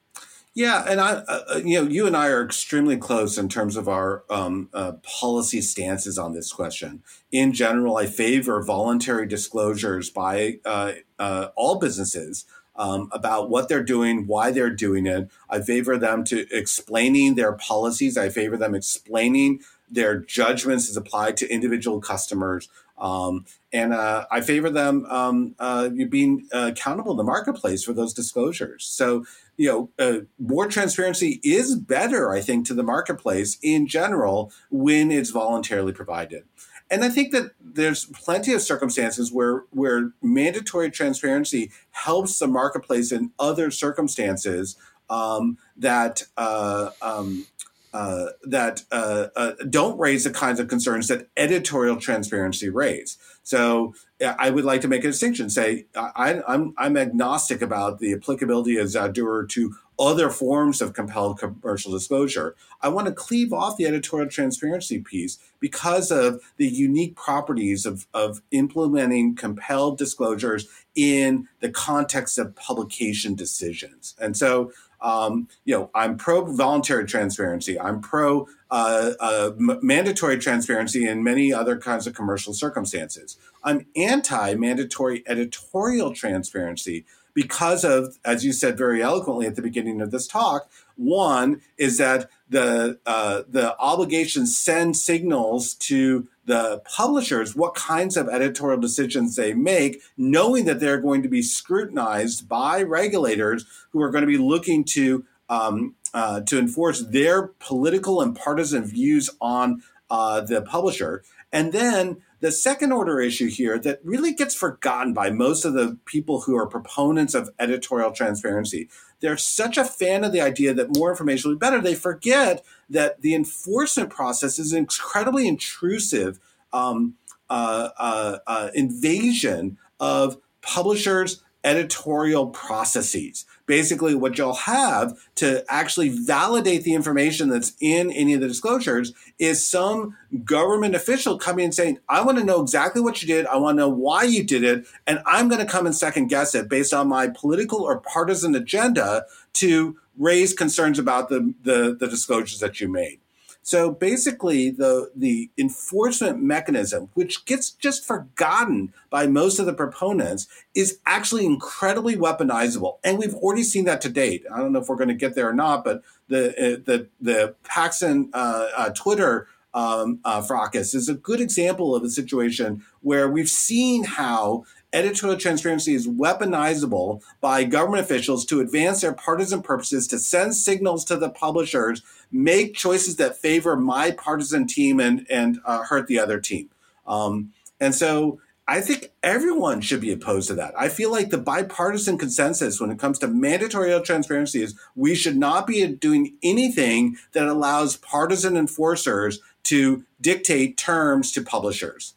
Yeah, 0.56 0.84
and 0.88 1.00
I, 1.00 1.14
uh, 1.14 1.40
uh, 1.48 1.60
you 1.64 1.82
know, 1.82 1.88
you 1.88 2.06
and 2.06 2.16
I 2.16 2.28
are 2.28 2.44
extremely 2.44 2.96
close 2.96 3.38
in 3.38 3.48
terms 3.48 3.76
of 3.76 3.88
our 3.88 4.22
um, 4.30 4.68
uh, 4.72 4.92
policy 5.02 5.60
stances 5.60 6.16
on 6.16 6.32
this 6.32 6.52
question. 6.52 7.02
In 7.32 7.52
general, 7.52 7.96
I 7.96 8.06
favor 8.06 8.62
voluntary 8.62 9.26
disclosures 9.26 10.10
by 10.10 10.60
uh, 10.64 10.92
uh, 11.18 11.48
all 11.56 11.80
businesses 11.80 12.46
um, 12.76 13.08
about 13.12 13.50
what 13.50 13.68
they're 13.68 13.82
doing, 13.82 14.26
why 14.26 14.50
they're 14.50 14.70
doing 14.70 15.06
it. 15.06 15.30
I 15.48 15.60
favor 15.60 15.96
them 15.96 16.24
to 16.24 16.46
explaining 16.50 17.34
their 17.34 17.52
policies. 17.52 18.16
I 18.18 18.28
favor 18.28 18.56
them 18.56 18.74
explaining 18.74 19.60
their 19.90 20.18
judgments 20.18 20.88
as 20.88 20.96
applied 20.96 21.36
to 21.38 21.48
individual 21.48 22.00
customers. 22.00 22.68
Um, 22.98 23.44
and 23.72 23.92
uh, 23.92 24.26
I 24.30 24.40
favor 24.40 24.70
them 24.70 25.04
um, 25.06 25.54
uh, 25.58 25.88
being 25.88 26.46
uh, 26.54 26.70
accountable 26.72 27.10
in 27.12 27.16
the 27.16 27.24
marketplace 27.24 27.82
for 27.82 27.92
those 27.92 28.14
disclosures. 28.14 28.84
So, 28.84 29.24
you 29.56 29.68
know, 29.68 29.90
uh, 29.98 30.20
more 30.38 30.68
transparency 30.68 31.40
is 31.42 31.74
better, 31.74 32.32
I 32.32 32.40
think, 32.40 32.66
to 32.66 32.74
the 32.74 32.84
marketplace 32.84 33.58
in 33.62 33.88
general 33.88 34.52
when 34.70 35.10
it's 35.10 35.30
voluntarily 35.30 35.92
provided. 35.92 36.44
And 36.90 37.04
I 37.04 37.08
think 37.08 37.32
that 37.32 37.52
there's 37.60 38.04
plenty 38.06 38.52
of 38.52 38.62
circumstances 38.62 39.32
where 39.32 39.64
where 39.70 40.12
mandatory 40.22 40.90
transparency 40.90 41.70
helps 41.90 42.38
the 42.38 42.46
marketplace 42.46 43.10
in 43.10 43.32
other 43.38 43.70
circumstances 43.70 44.76
um, 45.10 45.58
that 45.76 46.24
uh, 46.36 46.90
um, 47.02 47.46
uh, 47.94 48.30
that 48.42 48.82
uh, 48.90 49.28
uh, 49.36 49.52
don't 49.70 49.98
raise 49.98 50.24
the 50.24 50.30
kinds 50.30 50.58
of 50.58 50.66
concerns 50.66 51.06
that 51.06 51.28
editorial 51.36 51.96
transparency 51.96 52.68
raise. 52.68 53.16
So 53.44 53.94
I 54.20 54.50
would 54.50 54.64
like 54.64 54.80
to 54.80 54.88
make 54.88 55.04
a 55.04 55.08
distinction. 55.08 55.48
Say 55.48 55.86
I, 55.94 56.32
am 56.32 56.42
I'm, 56.48 56.74
I'm 56.76 56.96
agnostic 56.96 57.62
about 57.62 58.00
the 58.00 58.12
applicability 58.12 58.78
of 58.78 58.88
Zauderer 58.88 59.48
to 59.50 59.76
other 59.98 60.30
forms 60.30 60.80
of 60.80 60.92
compelled 60.92 61.38
commercial 61.38 61.92
disclosure. 61.92 62.56
I 62.80 62.88
want 62.88 63.06
to 63.06 63.12
cleave 63.12 63.52
off 63.52 63.76
the 63.76 63.86
editorial 63.86 64.28
transparency 64.28 65.00
piece 65.00 65.38
because 65.60 66.10
of 66.10 66.42
the 66.56 66.66
unique 66.66 67.16
properties 67.16 67.86
of, 67.86 68.06
of 68.12 68.42
implementing 68.50 69.34
compelled 69.34 69.98
disclosures 69.98 70.68
in 70.94 71.48
the 71.60 71.70
context 71.70 72.38
of 72.38 72.54
publication 72.54 73.34
decisions. 73.34 74.14
And 74.20 74.36
so 74.36 74.72
um, 75.04 75.48
you 75.66 75.76
know, 75.76 75.90
I'm 75.94 76.16
pro 76.16 76.44
voluntary 76.46 77.04
transparency. 77.04 77.78
I'm 77.78 78.00
pro 78.00 78.48
uh, 78.70 79.12
uh, 79.20 79.50
m- 79.58 79.78
mandatory 79.82 80.38
transparency 80.38 81.06
in 81.06 81.22
many 81.22 81.52
other 81.52 81.76
kinds 81.76 82.06
of 82.06 82.14
commercial 82.14 82.54
circumstances. 82.54 83.36
I'm 83.62 83.86
anti 83.94 84.54
mandatory 84.54 85.22
editorial 85.26 86.14
transparency 86.14 87.04
because 87.34 87.84
of, 87.84 88.18
as 88.24 88.44
you 88.44 88.52
said 88.52 88.78
very 88.78 89.02
eloquently 89.02 89.46
at 89.46 89.56
the 89.56 89.62
beginning 89.62 90.00
of 90.00 90.10
this 90.10 90.26
talk, 90.26 90.70
one 90.96 91.60
is 91.76 91.98
that 91.98 92.30
the 92.48 92.98
uh, 93.04 93.42
the 93.48 93.76
obligations 93.78 94.56
send 94.56 94.96
signals 94.96 95.74
to 95.74 96.28
the 96.46 96.80
publishers 96.84 97.56
what 97.56 97.74
kinds 97.74 98.16
of 98.16 98.28
editorial 98.28 98.80
decisions 98.80 99.34
they 99.34 99.54
make, 99.54 100.02
knowing 100.16 100.64
that 100.66 100.78
they're 100.78 101.00
going 101.00 101.22
to 101.22 101.28
be 101.28 101.42
scrutinized 101.42 102.48
by 102.48 102.82
regulators 102.82 103.66
who 103.90 104.00
are 104.00 104.10
going 104.10 104.22
to 104.22 104.28
be 104.28 104.38
looking 104.38 104.84
to 104.84 105.24
um, 105.48 105.94
uh, 106.12 106.40
to 106.42 106.58
enforce 106.58 107.00
their 107.00 107.48
political 107.58 108.20
and 108.20 108.36
partisan 108.36 108.84
views 108.84 109.30
on 109.40 109.82
uh, 110.10 110.40
the 110.40 110.62
publisher. 110.62 111.24
And 111.52 111.72
then 111.72 112.22
the 112.44 112.52
second 112.52 112.92
order 112.92 113.22
issue 113.22 113.48
here 113.48 113.78
that 113.78 114.00
really 114.04 114.34
gets 114.34 114.54
forgotten 114.54 115.14
by 115.14 115.30
most 115.30 115.64
of 115.64 115.72
the 115.72 115.96
people 116.04 116.42
who 116.42 116.54
are 116.58 116.66
proponents 116.66 117.32
of 117.32 117.48
editorial 117.58 118.12
transparency. 118.12 118.86
They're 119.20 119.38
such 119.38 119.78
a 119.78 119.84
fan 119.84 120.24
of 120.24 120.32
the 120.32 120.42
idea 120.42 120.74
that 120.74 120.94
more 120.94 121.08
information 121.08 121.48
will 121.48 121.56
be 121.56 121.60
better. 121.60 121.80
They 121.80 121.94
forget 121.94 122.62
that 122.90 123.22
the 123.22 123.34
enforcement 123.34 124.10
process 124.10 124.58
is 124.58 124.72
an 124.72 124.78
incredibly 124.80 125.48
intrusive 125.48 126.38
um, 126.70 127.14
uh, 127.48 127.88
uh, 127.96 128.38
uh, 128.46 128.70
invasion 128.74 129.78
of 129.98 130.36
publishers' 130.60 131.42
editorial 131.64 132.48
processes. 132.48 133.46
Basically, 133.66 134.14
what 134.14 134.36
you'll 134.36 134.54
have 134.54 135.18
to 135.36 135.64
actually 135.68 136.10
validate 136.10 136.84
the 136.84 136.94
information 136.94 137.48
that's 137.48 137.72
in 137.80 138.12
any 138.12 138.34
of 138.34 138.42
the 138.42 138.48
disclosures 138.48 139.14
is 139.38 139.66
some 139.66 140.16
government 140.44 140.94
official 140.94 141.38
coming 141.38 141.64
and 141.64 141.74
saying, 141.74 141.98
I 142.08 142.22
want 142.22 142.38
to 142.38 142.44
know 142.44 142.60
exactly 142.60 143.00
what 143.00 143.22
you 143.22 143.28
did. 143.28 143.46
I 143.46 143.56
want 143.56 143.76
to 143.76 143.80
know 143.80 143.88
why 143.88 144.24
you 144.24 144.44
did 144.44 144.64
it. 144.64 144.86
And 145.06 145.20
I'm 145.24 145.48
going 145.48 145.64
to 145.64 145.70
come 145.70 145.86
and 145.86 145.96
second 145.96 146.28
guess 146.28 146.54
it 146.54 146.68
based 146.68 146.92
on 146.92 147.08
my 147.08 147.28
political 147.28 147.80
or 147.80 148.00
partisan 148.00 148.54
agenda 148.54 149.24
to 149.54 149.96
raise 150.18 150.52
concerns 150.52 150.98
about 150.98 151.30
the, 151.30 151.54
the, 151.62 151.96
the 151.98 152.06
disclosures 152.06 152.60
that 152.60 152.80
you 152.80 152.88
made. 152.88 153.18
So 153.64 153.90
basically, 153.90 154.70
the 154.70 155.10
the 155.16 155.50
enforcement 155.56 156.42
mechanism, 156.42 157.08
which 157.14 157.46
gets 157.46 157.70
just 157.70 158.04
forgotten 158.04 158.92
by 159.08 159.26
most 159.26 159.58
of 159.58 159.64
the 159.64 159.72
proponents, 159.72 160.46
is 160.74 160.98
actually 161.06 161.46
incredibly 161.46 162.14
weaponizable, 162.14 162.98
and 163.02 163.18
we've 163.18 163.34
already 163.34 163.62
seen 163.62 163.86
that 163.86 164.02
to 164.02 164.10
date. 164.10 164.44
I 164.52 164.58
don't 164.58 164.72
know 164.72 164.80
if 164.80 164.88
we're 164.88 164.96
going 164.96 165.08
to 165.08 165.14
get 165.14 165.34
there 165.34 165.48
or 165.48 165.54
not, 165.54 165.82
but 165.82 166.02
the 166.28 166.50
uh, 166.50 166.80
the 166.84 167.08
the 167.22 167.54
Paxton 167.64 168.28
uh, 168.34 168.68
uh, 168.76 168.90
Twitter 168.90 169.48
um, 169.72 170.20
uh, 170.26 170.42
fracas 170.42 170.94
is 170.94 171.08
a 171.08 171.14
good 171.14 171.40
example 171.40 171.94
of 171.94 172.02
a 172.04 172.10
situation 172.10 172.84
where 173.00 173.30
we've 173.30 173.48
seen 173.48 174.04
how 174.04 174.64
editorial 174.94 175.38
transparency 175.38 175.94
is 175.94 176.08
weaponizable 176.08 177.20
by 177.40 177.64
government 177.64 178.02
officials 178.02 178.46
to 178.46 178.60
advance 178.60 179.00
their 179.00 179.12
partisan 179.12 179.60
purposes, 179.60 180.06
to 180.08 180.18
send 180.18 180.54
signals 180.54 181.04
to 181.04 181.16
the 181.16 181.28
publishers, 181.28 182.02
make 182.32 182.74
choices 182.74 183.16
that 183.16 183.36
favor 183.36 183.76
my 183.76 184.12
partisan 184.12 184.66
team 184.66 185.00
and 185.00 185.26
and 185.28 185.58
uh, 185.66 185.82
hurt 185.82 186.06
the 186.06 186.18
other 186.18 186.40
team. 186.40 186.70
Um, 187.06 187.52
and 187.80 187.94
so 187.94 188.40
I 188.66 188.80
think 188.80 189.12
everyone 189.22 189.82
should 189.82 190.00
be 190.00 190.12
opposed 190.12 190.48
to 190.48 190.54
that. 190.54 190.72
I 190.78 190.88
feel 190.88 191.10
like 191.10 191.28
the 191.28 191.38
bipartisan 191.38 192.16
consensus 192.16 192.80
when 192.80 192.90
it 192.90 192.98
comes 192.98 193.18
to 193.18 193.28
mandatory 193.28 194.00
transparency 194.02 194.62
is 194.62 194.74
we 194.94 195.14
should 195.14 195.36
not 195.36 195.66
be 195.66 195.86
doing 195.86 196.34
anything 196.42 197.16
that 197.32 197.46
allows 197.46 197.98
partisan 197.98 198.56
enforcers 198.56 199.40
to 199.64 200.04
dictate 200.20 200.78
terms 200.78 201.30
to 201.32 201.42
publishers. 201.42 202.13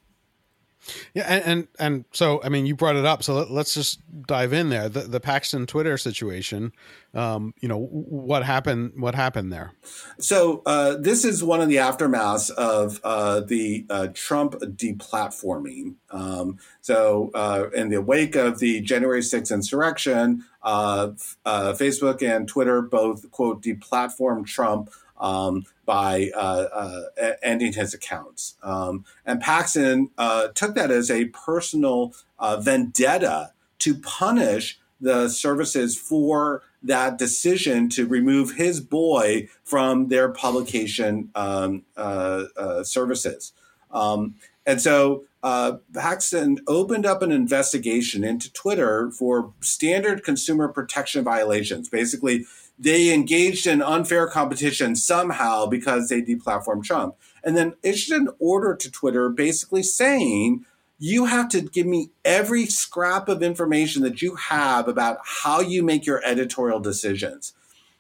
Yeah, 1.14 1.26
and, 1.28 1.44
and, 1.44 1.68
and 1.80 2.06
so 2.12 2.42
I 2.44 2.50
mean, 2.50 2.66
you 2.66 2.76
brought 2.76 2.96
it 2.96 3.06
up, 3.06 3.24
so 3.24 3.36
let, 3.36 3.62
us 3.62 3.74
just 3.74 4.00
dive 4.26 4.54
in 4.54 4.70
there. 4.70 4.90
The, 4.90 5.02
the 5.02 5.20
Paxton 5.20 5.66
Twitter 5.66 5.98
situation, 5.98 6.74
um, 7.14 7.54
you 7.60 7.68
know, 7.68 7.78
what 7.80 8.44
happened? 8.44 8.94
What 8.98 9.16
happened 9.16 9.52
there? 9.52 9.74
So 10.20 10.62
uh, 10.66 10.96
this 10.98 11.26
is 11.26 11.44
one 11.44 11.62
of 11.62 11.70
the 11.70 11.78
aftermaths 11.78 12.50
of 12.52 13.00
uh, 13.04 13.42
the 13.42 13.86
uh, 13.90 14.08
Trump 14.14 14.54
deplatforming. 14.54 15.96
Um, 16.12 16.60
so 16.82 17.32
uh, 17.34 17.70
in 17.74 17.90
the 17.90 18.02
wake 18.02 18.36
of 18.36 18.60
the 18.60 18.82
January 18.82 19.22
6th 19.22 19.52
insurrection, 19.52 20.46
uh, 20.64 21.12
uh, 21.46 21.74
Facebook 21.74 22.22
and 22.22 22.48
Twitter 22.48 22.82
both 22.82 23.30
quote 23.32 23.62
deplatformed 23.62 24.46
Trump 24.46 24.90
um, 25.20 25.66
by 25.86 26.30
uh, 26.36 26.66
uh, 26.74 27.32
ending 27.42 27.74
his 27.74 27.94
accounts. 27.94 28.56
Um, 28.64 29.06
and 29.26 29.42
Paxton 29.42 30.10
uh, 30.18 30.50
took 30.50 30.76
that 30.76 30.92
as 30.92 31.10
a 31.10 31.26
personal 31.26 32.14
vendetta 32.60 33.52
to 33.80 33.96
punish 33.96 34.80
the 35.00 35.30
services 35.30 35.98
for 35.98 36.64
that 36.84 37.18
decision 37.18 37.90
to 37.90 38.08
remove 38.08 38.56
his 38.56 38.80
boy 38.80 39.48
from 39.64 40.08
their 40.08 40.30
publication 40.30 41.30
um, 41.36 41.84
uh, 41.96 42.46
uh, 42.56 42.84
services. 42.84 43.54
Um, 43.92 44.36
and 44.66 44.82
so 44.82 45.24
uh, 45.44 45.78
Paxton 45.94 46.60
opened 46.68 47.06
up 47.06 47.22
an 47.22 47.32
investigation 47.32 48.24
into 48.24 48.52
Twitter 48.52 49.12
for 49.12 49.54
standard 49.62 50.24
consumer 50.24 50.68
protection 50.68 51.24
violations. 51.24 51.90
Basically, 51.90 52.46
they 52.80 53.14
engaged 53.14 53.66
in 53.66 53.82
unfair 53.82 54.28
competition 54.28 54.96
somehow 54.96 55.66
because 55.66 56.10
they 56.10 56.22
deplatformed 56.22 56.84
Trump, 56.84 57.16
and 57.44 57.58
then 57.58 57.76
issued 57.84 58.22
an 58.22 58.30
order 58.40 58.76
to 58.76 58.92
Twitter 58.92 59.30
basically 59.30 59.84
saying, 59.84 60.66
you 61.00 61.26
have 61.26 61.50
to 61.50 61.62
give 61.62 61.86
me 61.86 62.10
every 62.26 62.66
scrap 62.66 63.30
of 63.30 63.44
information 63.44 64.02
that 64.04 64.22
you 64.22 64.36
have 64.36 64.88
about 64.88 65.20
how 65.24 65.60
you 65.60 65.84
make 65.84 66.06
your 66.06 66.24
editorial 66.26 66.80
decisions. 66.80 67.54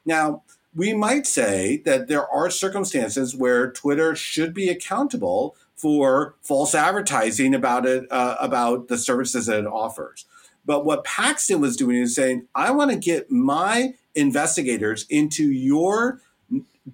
Now, 0.05 0.43
we 0.75 0.93
might 0.93 1.25
say 1.25 1.81
that 1.85 2.07
there 2.07 2.27
are 2.27 2.49
circumstances 2.49 3.35
where 3.35 3.71
Twitter 3.71 4.15
should 4.15 4.53
be 4.53 4.69
accountable 4.69 5.55
for 5.75 6.35
false 6.41 6.73
advertising 6.73 7.53
about 7.53 7.85
it, 7.85 8.05
uh, 8.11 8.35
about 8.39 8.87
the 8.87 8.97
services 8.97 9.45
that 9.45 9.59
it 9.59 9.67
offers. 9.67 10.25
But 10.65 10.85
what 10.85 11.03
Paxton 11.03 11.61
was 11.61 11.77
doing 11.77 11.97
is 11.97 12.15
saying, 12.15 12.47
I 12.53 12.71
want 12.71 12.91
to 12.91 12.97
get 12.97 13.31
my 13.31 13.93
investigators 14.17 15.05
into 15.09 15.51
your 15.51 16.19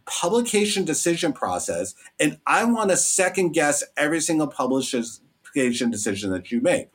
publication 0.06 0.86
decision 0.86 1.34
process, 1.34 1.96
and 2.20 2.38
I 2.46 2.66
want 2.66 2.90
to 2.90 2.98
second 2.98 3.54
guess 3.54 3.84
every 3.96 4.22
single 4.22 4.48
publication 4.48 5.90
decision 5.90 6.32
that 6.32 6.52
you 6.52 6.62
make. 6.62 6.90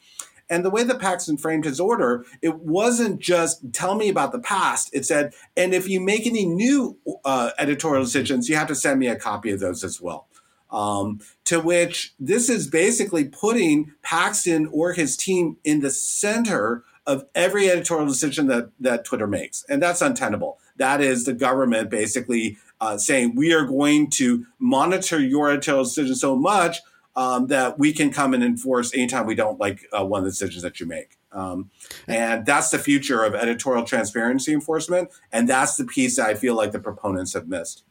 And 0.50 0.64
the 0.64 0.70
way 0.70 0.82
that 0.82 0.98
Paxton 0.98 1.36
framed 1.36 1.64
his 1.64 1.78
order, 1.78 2.24
it 2.40 2.60
wasn't 2.60 3.20
just 3.20 3.72
tell 3.72 3.94
me 3.94 4.08
about 4.08 4.32
the 4.32 4.38
past. 4.38 4.90
It 4.92 5.04
said, 5.04 5.34
and 5.56 5.74
if 5.74 5.88
you 5.88 6.00
make 6.00 6.26
any 6.26 6.46
new 6.46 6.98
uh, 7.24 7.50
editorial 7.58 8.02
decisions, 8.02 8.48
you 8.48 8.56
have 8.56 8.68
to 8.68 8.74
send 8.74 8.98
me 8.98 9.08
a 9.08 9.16
copy 9.16 9.50
of 9.50 9.60
those 9.60 9.84
as 9.84 10.00
well. 10.00 10.26
Um, 10.70 11.20
to 11.44 11.60
which 11.60 12.14
this 12.20 12.50
is 12.50 12.66
basically 12.66 13.24
putting 13.24 13.92
Paxton 14.02 14.68
or 14.70 14.92
his 14.92 15.16
team 15.16 15.56
in 15.64 15.80
the 15.80 15.90
center 15.90 16.82
of 17.08 17.24
every 17.34 17.70
editorial 17.70 18.06
decision 18.06 18.46
that 18.48 18.70
that 18.78 19.04
Twitter 19.04 19.26
makes, 19.26 19.64
and 19.68 19.82
that's 19.82 20.02
untenable. 20.02 20.58
That 20.76 21.00
is 21.00 21.24
the 21.24 21.32
government 21.32 21.90
basically 21.90 22.58
uh, 22.80 22.98
saying 22.98 23.34
we 23.34 23.52
are 23.52 23.64
going 23.64 24.10
to 24.10 24.46
monitor 24.60 25.18
your 25.18 25.50
editorial 25.50 25.84
decision 25.84 26.14
so 26.14 26.36
much 26.36 26.78
um, 27.16 27.48
that 27.48 27.78
we 27.78 27.92
can 27.92 28.12
come 28.12 28.34
and 28.34 28.44
enforce 28.44 28.94
anytime 28.94 29.26
we 29.26 29.34
don't 29.34 29.58
like 29.58 29.86
uh, 29.92 30.04
one 30.04 30.20
of 30.20 30.24
the 30.24 30.30
decisions 30.30 30.62
that 30.62 30.78
you 30.78 30.86
make. 30.86 31.16
Um, 31.32 31.70
and 32.06 32.46
that's 32.46 32.70
the 32.70 32.78
future 32.78 33.24
of 33.24 33.34
editorial 33.34 33.84
transparency 33.84 34.52
enforcement, 34.52 35.10
and 35.32 35.48
that's 35.48 35.76
the 35.76 35.84
piece 35.84 36.16
that 36.16 36.26
I 36.26 36.34
feel 36.34 36.54
like 36.54 36.72
the 36.72 36.78
proponents 36.78 37.32
have 37.32 37.48
missed. 37.48 37.84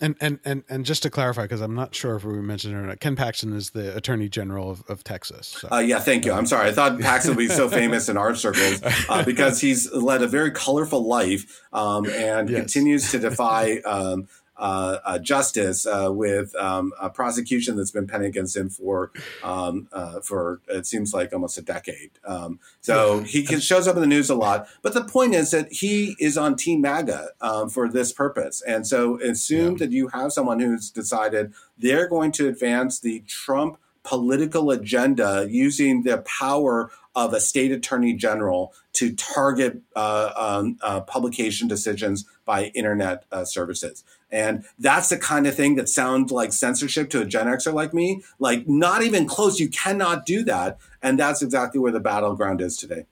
And 0.00 0.14
and 0.20 0.38
and 0.44 0.62
and 0.68 0.84
just 0.84 1.02
to 1.02 1.10
clarify, 1.10 1.42
because 1.42 1.60
I'm 1.60 1.74
not 1.74 1.94
sure 1.94 2.14
if 2.14 2.24
we 2.24 2.34
mentioned 2.40 2.74
it 2.74 2.76
or 2.76 2.82
not, 2.82 3.00
Ken 3.00 3.16
Paxton 3.16 3.52
is 3.52 3.70
the 3.70 3.96
Attorney 3.96 4.28
General 4.28 4.70
of, 4.70 4.84
of 4.88 5.02
Texas. 5.02 5.48
So. 5.60 5.68
Uh, 5.72 5.78
yeah, 5.78 5.98
thank 5.98 6.24
you. 6.24 6.32
I'm 6.32 6.46
sorry. 6.46 6.68
I 6.68 6.72
thought 6.72 7.00
Paxton 7.00 7.34
would 7.34 7.38
be 7.38 7.48
so 7.48 7.68
famous 7.68 8.08
in 8.08 8.16
our 8.16 8.34
circles 8.36 8.80
uh, 9.08 9.24
because 9.26 9.60
he's 9.60 9.92
led 9.92 10.22
a 10.22 10.28
very 10.28 10.52
colorful 10.52 11.06
life 11.06 11.62
um, 11.72 12.08
and 12.08 12.48
yes. 12.48 12.60
continues 12.60 13.10
to 13.10 13.18
defy 13.18 13.78
um, 13.78 14.28
uh, 14.58 14.98
uh, 15.04 15.18
justice 15.18 15.86
uh, 15.86 16.08
with 16.10 16.54
um, 16.56 16.92
a 17.00 17.08
prosecution 17.08 17.76
that's 17.76 17.90
been 17.90 18.06
pending 18.06 18.28
against 18.28 18.56
him 18.56 18.68
for 18.68 19.12
um, 19.42 19.88
uh, 19.92 20.20
for 20.20 20.60
it 20.68 20.86
seems 20.86 21.14
like 21.14 21.32
almost 21.32 21.58
a 21.58 21.62
decade. 21.62 22.10
Um, 22.24 22.58
so 22.80 23.20
he 23.20 23.44
can, 23.44 23.60
shows 23.60 23.86
up 23.86 23.94
in 23.94 24.00
the 24.00 24.06
news 24.06 24.30
a 24.30 24.34
lot. 24.34 24.66
But 24.82 24.94
the 24.94 25.04
point 25.04 25.34
is 25.34 25.50
that 25.52 25.72
he 25.72 26.16
is 26.18 26.36
on 26.36 26.56
Team 26.56 26.80
MAGA 26.80 27.30
um, 27.40 27.68
for 27.68 27.88
this 27.88 28.12
purpose, 28.12 28.62
and 28.66 28.86
so 28.86 29.20
assume 29.20 29.72
yeah. 29.72 29.78
that 29.78 29.92
you 29.92 30.08
have 30.08 30.32
someone 30.32 30.60
who's 30.60 30.90
decided 30.90 31.52
they're 31.76 32.08
going 32.08 32.32
to 32.32 32.48
advance 32.48 33.00
the 33.00 33.22
Trump 33.26 33.78
political 34.02 34.70
agenda 34.70 35.46
using 35.50 36.02
the 36.02 36.18
power 36.18 36.90
of 37.14 37.34
a 37.34 37.40
state 37.40 37.72
attorney 37.72 38.14
general 38.14 38.72
to 38.92 39.12
target 39.14 39.82
uh, 39.96 40.30
um, 40.36 40.78
uh, 40.82 41.00
publication 41.00 41.68
decisions 41.68 42.24
by 42.44 42.66
internet 42.74 43.24
uh, 43.32 43.44
services. 43.44 44.04
And 44.30 44.64
that's 44.78 45.08
the 45.08 45.16
kind 45.16 45.46
of 45.46 45.54
thing 45.54 45.76
that 45.76 45.88
sounds 45.88 46.30
like 46.30 46.52
censorship 46.52 47.08
to 47.10 47.22
a 47.22 47.24
Gen 47.24 47.46
Xer 47.46 47.72
like 47.72 47.94
me. 47.94 48.22
Like, 48.38 48.68
not 48.68 49.02
even 49.02 49.26
close. 49.26 49.58
You 49.58 49.68
cannot 49.68 50.26
do 50.26 50.44
that. 50.44 50.78
And 51.02 51.18
that's 51.18 51.42
exactly 51.42 51.80
where 51.80 51.92
the 51.92 52.00
battleground 52.00 52.60
is 52.60 52.76
today. 52.76 53.06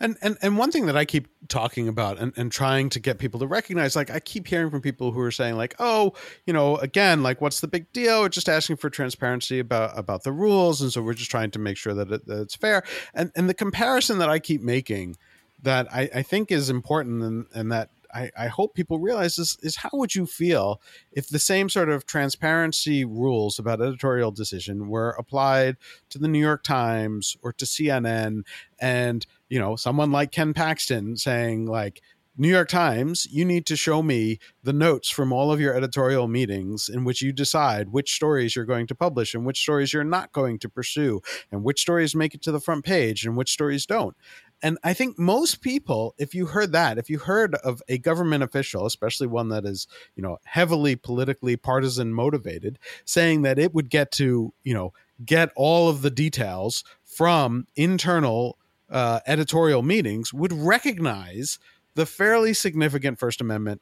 And 0.00 0.16
and 0.22 0.38
and 0.40 0.56
one 0.56 0.70
thing 0.70 0.86
that 0.86 0.96
I 0.96 1.04
keep 1.04 1.28
talking 1.48 1.88
about 1.88 2.18
and, 2.18 2.32
and 2.36 2.50
trying 2.50 2.88
to 2.90 3.00
get 3.00 3.18
people 3.18 3.40
to 3.40 3.46
recognize, 3.46 3.96
like 3.96 4.10
I 4.10 4.18
keep 4.18 4.46
hearing 4.46 4.70
from 4.70 4.80
people 4.80 5.12
who 5.12 5.20
are 5.20 5.30
saying, 5.30 5.56
like, 5.56 5.74
oh, 5.78 6.14
you 6.46 6.52
know, 6.52 6.76
again, 6.76 7.22
like 7.22 7.40
what's 7.40 7.60
the 7.60 7.68
big 7.68 7.92
deal? 7.92 8.22
We're 8.22 8.30
just 8.30 8.48
asking 8.48 8.76
for 8.76 8.88
transparency 8.88 9.58
about 9.58 9.98
about 9.98 10.22
the 10.22 10.32
rules, 10.32 10.80
and 10.80 10.92
so 10.92 11.02
we're 11.02 11.14
just 11.14 11.30
trying 11.30 11.50
to 11.50 11.58
make 11.58 11.76
sure 11.76 11.94
that, 11.94 12.10
it, 12.10 12.26
that 12.26 12.40
it's 12.40 12.54
fair. 12.54 12.82
And 13.12 13.30
and 13.36 13.48
the 13.48 13.54
comparison 13.54 14.18
that 14.18 14.30
I 14.30 14.38
keep 14.38 14.62
making 14.62 15.16
that 15.62 15.92
I, 15.92 16.08
I 16.14 16.22
think 16.22 16.50
is 16.50 16.70
important 16.70 17.22
and, 17.22 17.46
and 17.52 17.72
that 17.72 17.90
I, 18.14 18.30
I 18.36 18.46
hope 18.48 18.74
people 18.74 18.98
realize 18.98 19.36
this 19.36 19.56
is 19.62 19.76
how 19.76 19.90
would 19.92 20.14
you 20.14 20.26
feel 20.26 20.80
if 21.12 21.28
the 21.28 21.38
same 21.38 21.68
sort 21.68 21.88
of 21.88 22.06
transparency 22.06 23.04
rules 23.04 23.58
about 23.58 23.80
editorial 23.80 24.30
decision 24.30 24.88
were 24.88 25.10
applied 25.10 25.76
to 26.10 26.18
the 26.18 26.28
New 26.28 26.40
York 26.40 26.62
Times 26.62 27.36
or 27.42 27.52
to 27.54 27.64
CNN 27.64 28.42
and 28.80 29.26
you 29.48 29.58
know 29.58 29.76
someone 29.76 30.12
like 30.12 30.32
Ken 30.32 30.54
Paxton 30.54 31.16
saying 31.16 31.66
like 31.66 32.02
New 32.40 32.48
York 32.48 32.68
Times, 32.68 33.26
you 33.32 33.44
need 33.44 33.66
to 33.66 33.74
show 33.74 34.00
me 34.00 34.38
the 34.62 34.72
notes 34.72 35.10
from 35.10 35.32
all 35.32 35.50
of 35.50 35.60
your 35.60 35.74
editorial 35.74 36.28
meetings 36.28 36.88
in 36.88 37.02
which 37.02 37.20
you 37.20 37.32
decide 37.32 37.88
which 37.88 38.14
stories 38.14 38.54
you're 38.54 38.64
going 38.64 38.86
to 38.86 38.94
publish 38.94 39.34
and 39.34 39.44
which 39.44 39.60
stories 39.60 39.92
you're 39.92 40.04
not 40.04 40.30
going 40.30 40.56
to 40.60 40.68
pursue 40.68 41.20
and 41.50 41.64
which 41.64 41.80
stories 41.80 42.14
make 42.14 42.34
it 42.34 42.42
to 42.42 42.52
the 42.52 42.60
front 42.60 42.84
page 42.84 43.26
and 43.26 43.36
which 43.36 43.50
stories 43.50 43.86
don't. 43.86 44.16
And 44.62 44.78
I 44.82 44.92
think 44.92 45.18
most 45.18 45.60
people, 45.60 46.14
if 46.18 46.34
you 46.34 46.46
heard 46.46 46.72
that, 46.72 46.98
if 46.98 47.08
you 47.08 47.18
heard 47.18 47.54
of 47.56 47.82
a 47.88 47.98
government 47.98 48.42
official, 48.42 48.86
especially 48.86 49.26
one 49.26 49.48
that 49.48 49.64
is, 49.64 49.86
you 50.16 50.22
know, 50.22 50.38
heavily 50.44 50.96
politically 50.96 51.56
partisan 51.56 52.12
motivated, 52.12 52.78
saying 53.04 53.42
that 53.42 53.58
it 53.58 53.72
would 53.72 53.88
get 53.88 54.10
to, 54.12 54.52
you 54.64 54.74
know, 54.74 54.92
get 55.24 55.50
all 55.54 55.88
of 55.88 56.02
the 56.02 56.10
details 56.10 56.82
from 57.04 57.66
internal 57.76 58.58
uh, 58.90 59.20
editorial 59.26 59.82
meetings, 59.82 60.32
would 60.32 60.52
recognize 60.52 61.58
the 61.94 62.06
fairly 62.06 62.54
significant 62.54 63.18
First 63.18 63.40
Amendment 63.40 63.80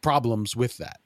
problems 0.00 0.54
with 0.54 0.76
that. 0.78 1.00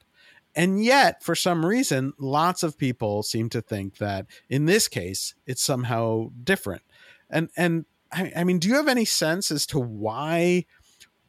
And 0.54 0.82
yet, 0.84 1.22
for 1.22 1.34
some 1.34 1.64
reason, 1.64 2.14
lots 2.18 2.62
of 2.62 2.76
people 2.76 3.22
seem 3.22 3.48
to 3.50 3.60
think 3.60 3.98
that 3.98 4.26
in 4.48 4.64
this 4.66 4.88
case, 4.88 5.34
it's 5.46 5.62
somehow 5.62 6.30
different. 6.42 6.82
And 7.30 7.50
and 7.56 7.84
I, 8.12 8.32
I 8.36 8.44
mean, 8.44 8.58
do 8.58 8.68
you 8.68 8.74
have 8.74 8.88
any 8.88 9.04
sense 9.04 9.50
as 9.50 9.66
to 9.66 9.78
why 9.78 10.64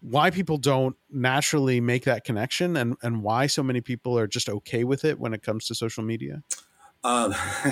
why 0.01 0.29
people 0.29 0.57
don't 0.57 0.95
naturally 1.11 1.81
make 1.81 2.05
that 2.05 2.23
connection 2.23 2.77
and 2.77 2.95
and 3.03 3.21
why 3.21 3.47
so 3.47 3.63
many 3.63 3.81
people 3.81 4.17
are 4.17 4.27
just 4.27 4.49
okay 4.49 4.83
with 4.83 5.03
it 5.03 5.19
when 5.19 5.33
it 5.33 5.43
comes 5.43 5.65
to 5.67 5.75
social 5.75 6.03
media? 6.03 6.43
Um, 7.03 7.33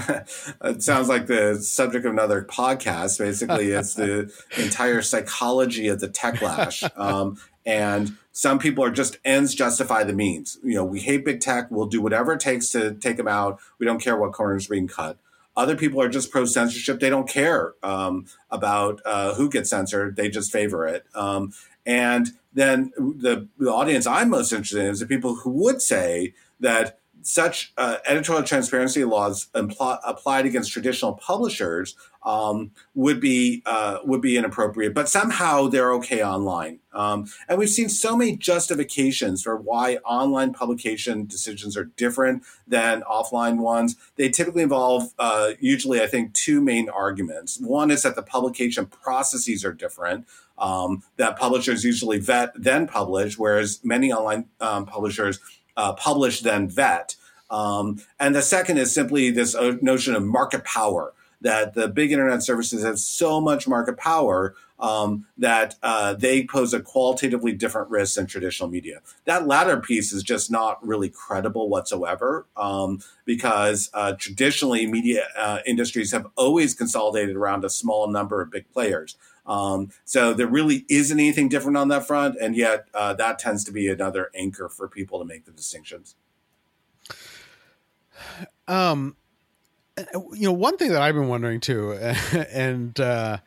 it 0.64 0.82
sounds 0.82 1.10
like 1.10 1.28
the 1.28 1.56
subject 1.56 2.06
of 2.06 2.14
another 2.14 2.48
podcast. 2.50 3.20
Basically, 3.20 3.72
it's 3.72 3.96
the 3.96 4.32
entire 4.58 5.02
psychology 5.02 5.88
of 5.90 6.00
the 6.00 6.08
techlash. 6.08 6.90
Um, 6.98 7.38
and 7.66 8.16
some 8.32 8.60
people 8.60 8.84
are 8.84 8.92
just 8.92 9.18
ends 9.26 9.54
justify 9.54 10.04
the 10.04 10.14
means. 10.14 10.58
You 10.64 10.76
know, 10.76 10.86
we 10.86 11.02
hate 11.02 11.26
big 11.26 11.42
tech. 11.42 11.70
We'll 11.70 11.88
do 11.88 12.02
whatever 12.02 12.34
it 12.34 12.40
takes 12.40 12.70
to 12.70 12.94
take 12.94 13.18
them 13.18 13.28
out. 13.28 13.60
We 13.80 13.86
don't 13.86 14.02
care 14.02 14.18
what 14.18 14.32
corners 14.32 14.68
being 14.68 14.88
cut. 14.88 15.18
Other 15.58 15.76
people 15.76 16.00
are 16.02 16.08
just 16.08 16.32
pro 16.32 16.46
censorship. 16.46 17.00
They 17.00 17.10
don't 17.10 17.28
care 17.28 17.74
um, 17.84 18.28
about 18.52 19.02
uh, 19.06 19.34
who 19.34 19.50
gets 19.50 19.72
censored. 19.72 20.16
They 20.16 20.30
just 20.30 20.52
favor 20.52 20.88
it. 20.88 21.06
Um, 21.16 21.52
and 21.86 22.30
then 22.54 22.92
the, 22.98 23.48
the 23.58 23.72
audience 23.72 24.06
I'm 24.06 24.30
most 24.30 24.52
interested 24.52 24.82
in 24.86 24.92
is 24.92 25.00
the 25.00 25.08
people 25.08 25.36
who 25.38 25.50
would 25.50 25.82
say 25.82 26.34
that 26.60 27.00
such 27.28 27.74
uh, 27.78 27.98
editorial 28.06 28.44
transparency 28.44 29.04
laws 29.04 29.50
impl- 29.54 30.00
applied 30.06 30.46
against 30.46 30.72
traditional 30.72 31.14
publishers 31.14 31.94
um, 32.24 32.72
would 32.96 33.20
be 33.20 33.62
uh, 33.66 34.00
would 34.06 34.22
be 34.22 34.38
inappropriate, 34.38 34.94
but 34.94 35.10
somehow 35.10 35.68
they're 35.68 35.94
okay 35.94 36.24
online. 36.24 36.80
Um, 36.94 37.28
and 37.50 37.60
we've 37.60 37.70
seen 37.70 37.90
so 37.90 38.16
many 38.16 38.38
justifications 38.38 39.44
for 39.44 39.58
why 39.58 39.98
online 39.98 40.54
publication 40.54 41.26
decisions 41.26 41.76
are 41.76 41.84
different 41.84 42.44
than 42.66 43.02
offline 43.02 43.58
ones. 43.58 43.98
They 44.16 44.30
typically 44.30 44.64
involve, 44.64 45.14
uh, 45.20 45.52
usually, 45.60 46.02
I 46.02 46.08
think, 46.08 46.34
two 46.34 46.62
main 46.62 46.90
arguments. 46.90 47.60
One 47.60 47.92
is 47.92 48.04
that 48.04 48.16
the 48.16 48.24
publication 48.24 48.86
processes 48.86 49.66
are 49.66 49.74
different. 49.74 50.28
Um, 50.58 51.04
that 51.18 51.38
publishers 51.38 51.84
usually 51.84 52.20
vet 52.20 52.52
then 52.56 52.88
publish, 52.88 53.38
whereas 53.38 53.80
many 53.84 54.12
online 54.12 54.46
um, 54.60 54.88
publishers 54.88 55.40
uh, 55.78 55.94
publish 55.94 56.42
then 56.42 56.68
vet. 56.68 57.16
Um, 57.50 58.02
and 58.20 58.36
the 58.36 58.42
second 58.42 58.78
is 58.78 58.94
simply 58.94 59.32
this 59.32 59.56
uh, 59.56 59.78
notion 59.82 60.16
of 60.16 60.24
market 60.24 60.64
power 60.64 61.14
that 61.42 61.74
the 61.74 61.88
big 61.88 62.12
internet 62.12 62.44
services 62.44 62.84
have 62.84 63.00
so 63.00 63.40
much 63.40 63.68
market 63.68 63.98
power 63.98 64.56
um, 64.80 65.26
that 65.38 65.76
uh, 65.82 66.14
they 66.14 66.46
pose 66.46 66.74
a 66.74 66.80
qualitatively 66.80 67.52
different 67.52 67.90
risk 67.90 68.16
than 68.16 68.28
traditional 68.28 68.70
media. 68.70 69.02
That 69.26 69.48
latter 69.48 69.78
piece 69.80 70.14
is 70.14 70.24
just 70.24 70.52
not 70.52 70.86
really 70.86 71.10
credible 71.10 71.70
whatsoever 71.70 72.46
um, 72.56 73.02
because 73.26 73.90
uh, 73.94 74.14
traditionally 74.14 74.86
media 74.86 75.28
uh, 75.38 75.60
industries 75.66 76.12
have 76.12 76.28
always 76.36 76.74
consolidated 76.74 77.36
around 77.36 77.66
a 77.66 77.70
small 77.70 78.08
number 78.10 78.42
of 78.42 78.52
big 78.52 78.72
players. 78.72 79.16
Um, 79.48 79.92
so 80.06 80.34
there 80.34 80.48
really 80.48 80.86
isn't 80.90 81.20
anything 81.20 81.50
different 81.50 81.78
on 81.78 81.88
that 81.88 82.06
front, 82.06 82.36
and 82.40 82.56
yet 82.56 82.88
uh, 82.94 83.14
that 83.14 83.40
tends 83.40 83.64
to 83.64 83.72
be 83.72 83.88
another 83.88 84.30
anchor 84.36 84.68
for 84.70 84.88
people 84.88 85.20
to 85.20 85.26
make 85.26 85.46
the 85.46 85.52
distinctions. 85.52 86.16
Um, 88.68 89.16
you 90.34 90.44
know, 90.44 90.54
one 90.54 90.78
thing 90.78 90.92
that 90.92 91.02
I've 91.02 91.16
been 91.16 91.28
wondering 91.28 91.60
too, 91.60 91.94
and 92.52 93.00
uh, 93.00 93.38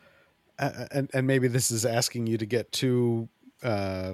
and 0.59 1.09
and 1.13 1.27
maybe 1.27 1.47
this 1.47 1.71
is 1.71 1.85
asking 1.85 2.27
you 2.27 2.37
to 2.37 2.45
get 2.45 2.71
too 2.71 3.29
uh, 3.63 4.13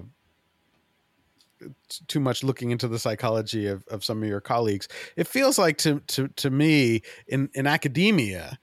too 2.08 2.20
much 2.20 2.43
looking 2.43 2.72
into 2.72 2.88
the 2.88 3.00
psychology 3.00 3.67
of, 3.67 3.86
of 3.88 4.04
some 4.04 4.22
of 4.22 4.30
your 4.30 4.41
colleagues. 4.41 4.88
It 5.15 5.28
feels 5.28 5.58
like 5.58 5.78
to 5.80 6.02
to 6.08 6.28
to 6.30 6.50
me 6.50 7.02
in 7.28 7.50
in 7.54 7.67
academia, 7.67 8.60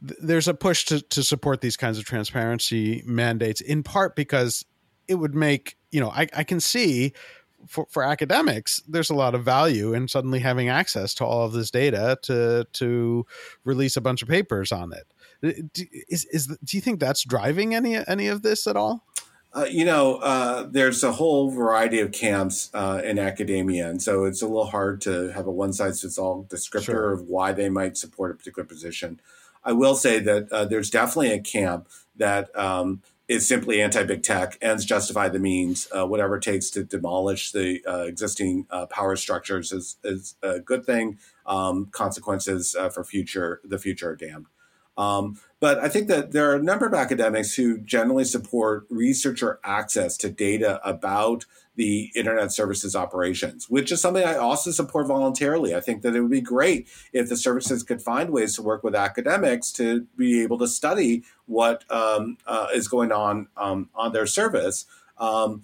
there's 0.00 0.48
a 0.48 0.54
push 0.54 0.84
to 0.86 1.00
to 1.00 1.22
support 1.22 1.60
these 1.60 1.76
kinds 1.76 1.98
of 1.98 2.04
transparency 2.04 3.02
mandates 3.06 3.60
in 3.60 3.82
part 3.82 4.16
because 4.16 4.64
it 5.08 5.14
would 5.14 5.34
make 5.34 5.76
you 5.90 6.00
know 6.00 6.10
I, 6.10 6.26
I 6.36 6.44
can 6.44 6.60
see 6.60 7.12
for, 7.66 7.86
for 7.90 8.02
academics, 8.02 8.82
there's 8.88 9.10
a 9.10 9.14
lot 9.14 9.34
of 9.34 9.44
value 9.44 9.92
in 9.92 10.08
suddenly 10.08 10.40
having 10.40 10.68
access 10.68 11.14
to 11.14 11.24
all 11.24 11.44
of 11.44 11.52
this 11.52 11.70
data 11.70 12.18
to 12.22 12.66
to 12.74 13.26
release 13.64 13.96
a 13.96 14.00
bunch 14.00 14.22
of 14.22 14.28
papers 14.28 14.72
on 14.72 14.92
it. 14.92 15.06
Do, 15.72 15.84
is, 16.08 16.24
is 16.26 16.46
do 16.46 16.76
you 16.76 16.80
think 16.80 17.00
that's 17.00 17.24
driving 17.24 17.74
any 17.74 17.96
any 18.08 18.28
of 18.28 18.42
this 18.42 18.66
at 18.66 18.76
all? 18.76 19.04
Uh, 19.56 19.64
you 19.70 19.86
know, 19.86 20.16
uh, 20.16 20.66
there's 20.70 21.02
a 21.02 21.12
whole 21.12 21.50
variety 21.50 21.98
of 22.00 22.12
camps 22.12 22.70
uh, 22.74 23.00
in 23.02 23.18
academia, 23.18 23.88
and 23.88 24.02
so 24.02 24.24
it's 24.24 24.42
a 24.42 24.46
little 24.46 24.66
hard 24.66 25.00
to 25.00 25.32
have 25.32 25.46
a 25.46 25.50
one 25.50 25.72
size 25.72 26.02
fits 26.02 26.18
all 26.18 26.44
descriptor 26.50 26.84
sure. 26.84 27.12
of 27.12 27.22
why 27.22 27.52
they 27.52 27.70
might 27.70 27.96
support 27.96 28.30
a 28.30 28.34
particular 28.34 28.66
position. 28.66 29.18
I 29.64 29.72
will 29.72 29.94
say 29.94 30.18
that 30.20 30.52
uh, 30.52 30.66
there's 30.66 30.90
definitely 30.90 31.32
a 31.32 31.40
camp 31.40 31.88
that 32.16 32.56
um, 32.56 33.02
is 33.28 33.46
simply 33.46 33.82
anti-big 33.82 34.22
tech. 34.22 34.56
Ends 34.62 34.84
justify 34.84 35.28
the 35.28 35.38
means. 35.38 35.88
Uh, 35.90 36.06
whatever 36.06 36.36
it 36.36 36.42
takes 36.42 36.70
to 36.70 36.84
demolish 36.84 37.52
the 37.52 37.82
uh, 37.86 38.02
existing 38.02 38.66
uh, 38.70 38.86
power 38.86 39.16
structures 39.16 39.72
is, 39.72 39.96
is 40.04 40.36
a 40.42 40.60
good 40.60 40.84
thing. 40.84 41.18
Um, 41.44 41.86
consequences 41.86 42.74
uh, 42.74 42.88
for 42.88 43.04
future 43.04 43.60
the 43.64 43.78
future 43.78 44.10
are 44.10 44.16
damned. 44.16 44.46
Um, 44.96 45.38
but 45.60 45.78
I 45.78 45.88
think 45.88 46.08
that 46.08 46.32
there 46.32 46.50
are 46.50 46.56
a 46.56 46.62
number 46.62 46.86
of 46.86 46.94
academics 46.94 47.54
who 47.54 47.78
generally 47.78 48.24
support 48.24 48.86
researcher 48.88 49.60
access 49.62 50.16
to 50.18 50.30
data 50.30 50.80
about 50.88 51.44
the 51.76 52.10
internet 52.14 52.52
services 52.52 52.96
operations, 52.96 53.70
which 53.70 53.92
is 53.92 54.00
something 54.00 54.24
I 54.24 54.36
also 54.36 54.70
support 54.70 55.06
voluntarily. 55.06 55.74
I 55.74 55.80
think 55.80 56.02
that 56.02 56.16
it 56.16 56.20
would 56.20 56.30
be 56.30 56.40
great 56.40 56.88
if 57.12 57.28
the 57.28 57.36
services 57.36 57.82
could 57.82 58.02
find 58.02 58.30
ways 58.30 58.56
to 58.56 58.62
work 58.62 58.82
with 58.82 58.94
academics 58.94 59.70
to 59.72 60.06
be 60.16 60.42
able 60.42 60.58
to 60.58 60.68
study 60.68 61.22
what 61.46 61.84
um, 61.90 62.38
uh, 62.46 62.68
is 62.74 62.88
going 62.88 63.12
on 63.12 63.48
um, 63.56 63.90
on 63.94 64.12
their 64.12 64.26
service. 64.26 64.86
Um, 65.18 65.62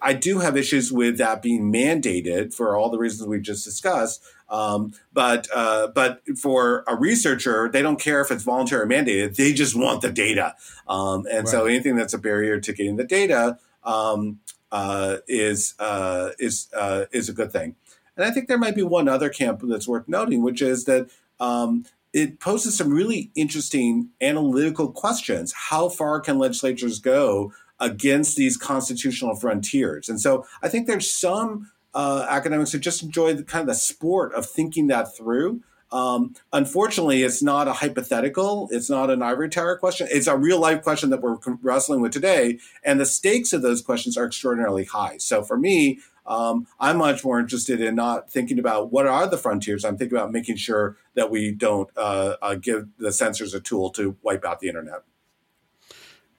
I 0.00 0.12
do 0.12 0.38
have 0.38 0.56
issues 0.56 0.92
with 0.92 1.18
that 1.18 1.42
being 1.42 1.72
mandated 1.72 2.54
for 2.54 2.76
all 2.76 2.90
the 2.90 2.98
reasons 2.98 3.28
we 3.28 3.40
just 3.40 3.64
discussed. 3.64 4.22
Um, 4.48 4.92
but 5.12 5.48
uh, 5.54 5.88
but 5.88 6.22
for 6.38 6.84
a 6.86 6.94
researcher, 6.94 7.68
they 7.72 7.82
don't 7.82 7.98
care 7.98 8.20
if 8.20 8.30
it's 8.30 8.44
voluntary 8.44 8.82
or 8.82 8.86
mandated. 8.86 9.36
They 9.36 9.52
just 9.52 9.74
want 9.74 10.02
the 10.02 10.12
data, 10.12 10.54
um, 10.86 11.26
and 11.30 11.40
right. 11.40 11.48
so 11.48 11.64
anything 11.64 11.96
that's 11.96 12.14
a 12.14 12.18
barrier 12.18 12.60
to 12.60 12.72
getting 12.72 12.96
the 12.96 13.04
data 13.04 13.58
um, 13.84 14.40
uh, 14.74 15.18
is 15.28 15.74
uh, 15.78 16.30
is 16.40 16.68
uh, 16.76 17.04
is 17.12 17.28
a 17.28 17.32
good 17.32 17.52
thing. 17.52 17.76
And 18.16 18.26
I 18.26 18.32
think 18.32 18.48
there 18.48 18.58
might 18.58 18.74
be 18.74 18.82
one 18.82 19.08
other 19.08 19.28
camp 19.28 19.60
that's 19.62 19.86
worth 19.86 20.08
noting, 20.08 20.42
which 20.42 20.60
is 20.60 20.84
that 20.84 21.08
um, 21.38 21.86
it 22.12 22.40
poses 22.40 22.76
some 22.76 22.92
really 22.92 23.30
interesting 23.36 24.10
analytical 24.20 24.90
questions. 24.90 25.54
How 25.70 25.88
far 25.88 26.20
can 26.20 26.38
legislatures 26.38 26.98
go 26.98 27.52
against 27.78 28.36
these 28.36 28.56
constitutional 28.56 29.36
frontiers? 29.36 30.08
And 30.08 30.20
so 30.20 30.44
I 30.60 30.68
think 30.68 30.88
there's 30.88 31.10
some 31.10 31.70
uh, 31.94 32.26
academics 32.28 32.72
who 32.72 32.80
just 32.80 33.02
enjoy 33.02 33.34
the 33.34 33.44
kind 33.44 33.62
of 33.62 33.68
the 33.68 33.74
sport 33.74 34.34
of 34.34 34.44
thinking 34.44 34.88
that 34.88 35.16
through. 35.16 35.62
Um, 35.94 36.34
unfortunately, 36.52 37.22
it's 37.22 37.40
not 37.40 37.68
a 37.68 37.72
hypothetical. 37.72 38.68
It's 38.72 38.90
not 38.90 39.10
an 39.10 39.22
ivory 39.22 39.48
tower 39.48 39.76
question. 39.76 40.08
It's 40.10 40.26
a 40.26 40.36
real 40.36 40.58
life 40.58 40.82
question 40.82 41.10
that 41.10 41.22
we're 41.22 41.36
wrestling 41.62 42.00
with 42.00 42.10
today. 42.10 42.58
And 42.82 42.98
the 42.98 43.06
stakes 43.06 43.52
of 43.52 43.62
those 43.62 43.80
questions 43.80 44.16
are 44.16 44.26
extraordinarily 44.26 44.86
high. 44.86 45.18
So 45.18 45.44
for 45.44 45.56
me, 45.56 46.00
um, 46.26 46.66
I'm 46.80 46.96
much 46.96 47.24
more 47.24 47.38
interested 47.38 47.80
in 47.80 47.94
not 47.94 48.28
thinking 48.28 48.58
about 48.58 48.90
what 48.90 49.06
are 49.06 49.28
the 49.28 49.38
frontiers. 49.38 49.84
I'm 49.84 49.96
thinking 49.96 50.18
about 50.18 50.32
making 50.32 50.56
sure 50.56 50.96
that 51.14 51.30
we 51.30 51.52
don't 51.52 51.88
uh, 51.96 52.36
uh, 52.42 52.54
give 52.56 52.88
the 52.98 53.12
censors 53.12 53.54
a 53.54 53.60
tool 53.60 53.90
to 53.90 54.16
wipe 54.22 54.44
out 54.44 54.58
the 54.58 54.66
internet. 54.66 55.02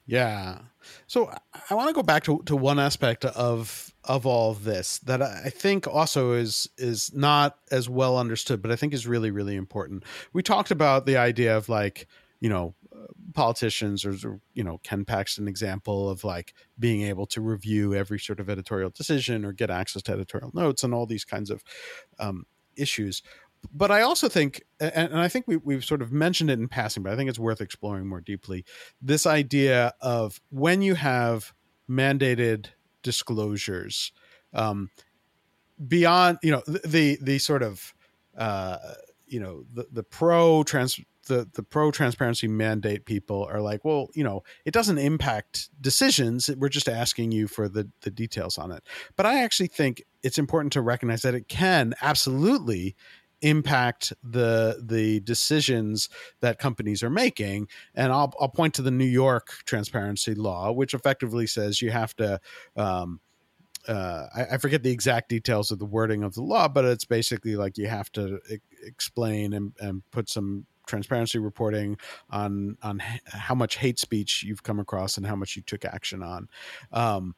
Yeah. 0.05 0.59
So 1.07 1.31
I 1.69 1.73
want 1.73 1.89
to 1.89 1.93
go 1.93 2.03
back 2.03 2.23
to, 2.25 2.41
to 2.45 2.55
one 2.55 2.79
aspect 2.79 3.25
of 3.25 3.93
of 4.03 4.25
all 4.25 4.51
of 4.51 4.63
this 4.63 4.99
that 4.99 5.21
I 5.21 5.49
think 5.49 5.87
also 5.87 6.33
is 6.33 6.69
is 6.77 7.13
not 7.13 7.57
as 7.71 7.89
well 7.89 8.17
understood, 8.17 8.61
but 8.61 8.71
I 8.71 8.75
think 8.75 8.93
is 8.93 9.07
really 9.07 9.31
really 9.31 9.55
important. 9.55 10.03
We 10.33 10.43
talked 10.43 10.71
about 10.71 11.05
the 11.05 11.17
idea 11.17 11.55
of 11.55 11.69
like 11.69 12.07
you 12.39 12.49
know 12.49 12.75
politicians 13.33 14.05
or 14.05 14.39
you 14.53 14.63
know 14.63 14.79
Ken 14.83 15.05
Paxton 15.05 15.47
example 15.47 16.09
of 16.09 16.23
like 16.23 16.53
being 16.79 17.01
able 17.01 17.25
to 17.27 17.41
review 17.41 17.93
every 17.93 18.19
sort 18.19 18.39
of 18.39 18.49
editorial 18.49 18.89
decision 18.89 19.45
or 19.45 19.51
get 19.51 19.69
access 19.69 20.01
to 20.03 20.13
editorial 20.13 20.51
notes 20.53 20.83
and 20.83 20.93
all 20.93 21.05
these 21.05 21.25
kinds 21.25 21.49
of 21.49 21.63
um, 22.19 22.45
issues. 22.75 23.21
But 23.73 23.91
I 23.91 24.01
also 24.01 24.29
think, 24.29 24.63
and, 24.79 25.19
I 25.19 25.27
think 25.27 25.47
we, 25.47 25.57
we've 25.57 25.85
sort 25.85 26.01
of 26.01 26.11
mentioned 26.11 26.49
it 26.49 26.59
in 26.59 26.67
passing, 26.67 27.03
but 27.03 27.13
I 27.13 27.15
think 27.15 27.29
it's 27.29 27.39
worth 27.39 27.61
exploring 27.61 28.07
more 28.07 28.21
deeply. 28.21 28.65
This 29.01 29.25
idea 29.25 29.93
of 30.01 30.39
when 30.49 30.81
you 30.81 30.95
have 30.95 31.53
mandated 31.89 32.67
disclosures 33.03 34.11
um, 34.53 34.89
beyond 35.87 36.39
you 36.41 36.51
know 36.51 36.63
the 36.65 36.81
the, 36.85 37.17
the 37.21 37.37
sort 37.37 37.63
of 37.63 37.93
uh, 38.37 38.77
you 39.27 39.39
know 39.39 39.63
the 39.73 39.87
the 39.91 40.03
pro 40.03 40.63
trans 40.63 40.99
the 41.27 41.47
the 41.53 41.63
pro 41.63 41.91
transparency 41.91 42.47
mandate 42.47 43.05
people 43.05 43.47
are 43.51 43.61
like 43.61 43.83
well 43.83 44.09
you 44.13 44.23
know 44.23 44.43
it 44.63 44.73
doesn't 44.73 44.99
impact 44.99 45.69
decisions 45.81 46.49
we're 46.57 46.69
just 46.69 46.87
asking 46.87 47.31
you 47.31 47.47
for 47.47 47.67
the 47.67 47.89
the 48.01 48.11
details 48.11 48.59
on 48.59 48.71
it 48.71 48.83
but 49.15 49.25
i 49.25 49.43
actually 49.43 49.67
think 49.67 50.03
it's 50.21 50.37
important 50.37 50.71
to 50.71 50.81
recognize 50.81 51.23
that 51.23 51.33
it 51.33 51.47
can 51.47 51.95
absolutely 52.01 52.95
impact 53.45 54.11
the 54.23 54.81
the 54.83 55.19
decisions 55.21 56.09
that 56.41 56.57
companies 56.57 57.03
are 57.03 57.09
making. 57.09 57.67
And 57.93 58.11
I'll, 58.11 58.33
I'll 58.39 58.49
point 58.49 58.73
to 58.75 58.81
the 58.81 58.91
new 58.91 59.05
york 59.05 59.49
transparency 59.65 60.33
law 60.33 60.71
which 60.71 60.93
effectively 60.93 61.47
says 61.47 61.81
you 61.81 61.91
have 61.91 62.15
to 62.15 62.39
um, 62.75 63.19
uh, 63.87 64.25
I, 64.35 64.45
I, 64.53 64.57
forget 64.57 64.81
the 64.81 64.89
exact 64.89 65.29
details 65.29 65.69
of 65.69 65.77
the 65.77 65.85
wording 65.85 66.23
of 66.23 66.33
the 66.33 66.41
law 66.41 66.67
but 66.67 66.85
it's 66.85 67.05
basically 67.05 67.55
like 67.55 67.77
you 67.77 67.87
have 67.87 68.11
to 68.13 68.39
e- 68.51 68.57
explain 68.83 69.53
and, 69.53 69.73
and 69.79 70.01
put 70.09 70.27
some 70.27 70.65
transparency 70.87 71.37
reporting 71.37 71.97
on 72.31 72.77
on 72.81 72.99
how 73.27 73.53
much 73.55 73.77
hate 73.77 73.99
speech 73.99 74.43
you've 74.43 74.63
come 74.63 74.79
across 74.79 75.17
and 75.17 75.25
how 75.25 75.35
much 75.35 75.55
you 75.55 75.61
took 75.61 75.85
action 75.85 76.23
on. 76.23 76.47
Um, 76.91 77.35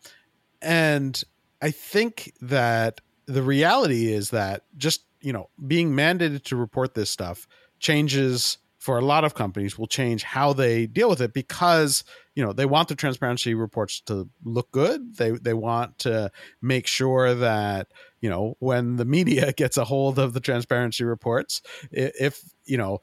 and 0.62 1.24
i 1.62 1.72
think 1.72 2.34
that 2.42 3.02
the 3.26 3.44
reality 3.44 4.12
is 4.12 4.30
that 4.32 4.64
just 4.78 5.04
you 5.22 5.34
know 5.34 5.50
being 5.66 5.92
mandated 5.92 6.44
to 6.44 6.56
report 6.56 6.94
this 6.94 7.10
stuff 7.10 7.48
changes 7.80 8.58
for 8.80 8.98
a 8.98 9.04
lot 9.04 9.24
of 9.26 9.34
companies 9.34 9.78
will 9.78 9.88
change 9.88 10.24
how 10.24 10.54
they 10.54 10.86
deal 10.86 11.10
with 11.10 11.20
it 11.20 11.34
because 11.34 12.04
you 12.36 12.46
know 12.46 12.54
they 12.54 12.66
want 12.66 12.88
the 12.88 12.96
transparency 12.96 13.54
reports 13.54 14.02
to 14.02 14.30
look 14.44 14.72
good. 14.72 15.16
They 15.18 15.32
they 15.32 15.54
want 15.54 15.98
to 16.00 16.32
make 16.62 16.88
sure 16.88 17.34
that 17.34 17.88
you 18.22 18.30
know 18.30 18.56
when 18.60 18.96
the 18.96 19.06
media 19.06 19.52
gets 19.58 19.78
a 19.78 19.84
hold 19.84 20.20
of 20.20 20.34
the 20.34 20.40
transparency 20.40 21.04
reports 21.04 21.62
if 21.92 22.42
you 22.66 22.78
know 22.78 23.00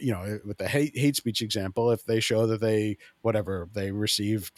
you 0.00 0.12
know 0.12 0.38
with 0.44 0.58
the 0.58 0.68
hate, 0.68 0.96
hate 0.96 1.16
speech 1.16 1.42
example 1.42 1.90
if 1.90 2.04
they 2.04 2.20
show 2.20 2.46
that 2.46 2.60
they 2.60 2.96
whatever 3.20 3.68
they 3.74 3.90
received 3.90 4.52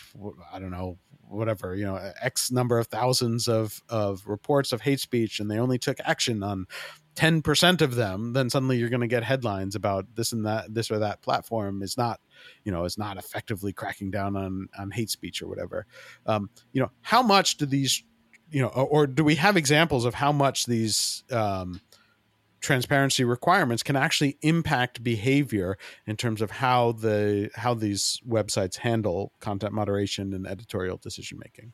i 0.53 0.59
don't 0.59 0.71
know 0.71 0.97
whatever 1.29 1.75
you 1.75 1.85
know 1.85 1.97
x 2.21 2.51
number 2.51 2.79
of 2.79 2.87
thousands 2.87 3.49
of 3.49 3.83
of 3.89 4.27
reports 4.27 4.73
of 4.73 4.81
hate 4.81 5.01
speech 5.01 5.41
and 5.41 5.51
they 5.51 5.59
only 5.59 5.79
took 5.79 5.99
action 6.05 6.43
on 6.43 6.67
10% 7.17 7.81
of 7.81 7.97
them 7.97 8.33
then 8.33 8.49
suddenly 8.49 8.77
you're 8.77 8.89
going 8.89 9.01
to 9.01 9.09
get 9.09 9.25
headlines 9.25 9.75
about 9.75 10.07
this 10.15 10.33
and 10.33 10.47
that 10.47 10.73
this 10.73 10.91
or 10.91 11.01
that 11.01 11.21
platform 11.21 11.83
is 11.83 11.97
not 11.97 12.21
you 12.65 12.73
know 12.73 12.85
is 12.85 12.99
not 12.99 13.17
effectively 13.17 13.73
cracking 13.73 14.11
down 14.11 14.37
on 14.37 14.69
on 14.79 14.91
hate 14.91 15.11
speech 15.11 15.43
or 15.43 15.49
whatever. 15.49 15.87
Um, 16.27 16.51
you 16.73 16.81
know 16.81 16.91
how 17.03 17.23
much 17.23 17.57
do 17.57 17.67
these 17.67 18.03
you 18.51 18.63
know 18.63 18.69
or, 18.69 18.87
or, 18.87 19.07
do 19.07 19.25
we 19.25 19.35
have 19.35 19.57
examples 19.57 20.05
of 20.05 20.15
how 20.15 20.33
much 20.33 20.67
these 20.67 21.25
um, 21.31 21.81
transparency 22.61 23.25
requirements 23.25 23.83
can 23.83 23.97
actually 23.97 24.37
impact 24.43 25.03
behavior 25.03 25.79
in 26.07 26.17
terms 26.17 26.41
of 26.41 26.51
how 26.51 26.93
the 26.93 27.51
how 27.55 27.75
these 27.75 28.21
websites 28.29 28.79
handle 28.79 29.33
content 29.41 29.73
moderation 29.73 30.35
and 30.35 30.47
editorial 30.47 30.97
decision 30.97 31.39
making 31.39 31.73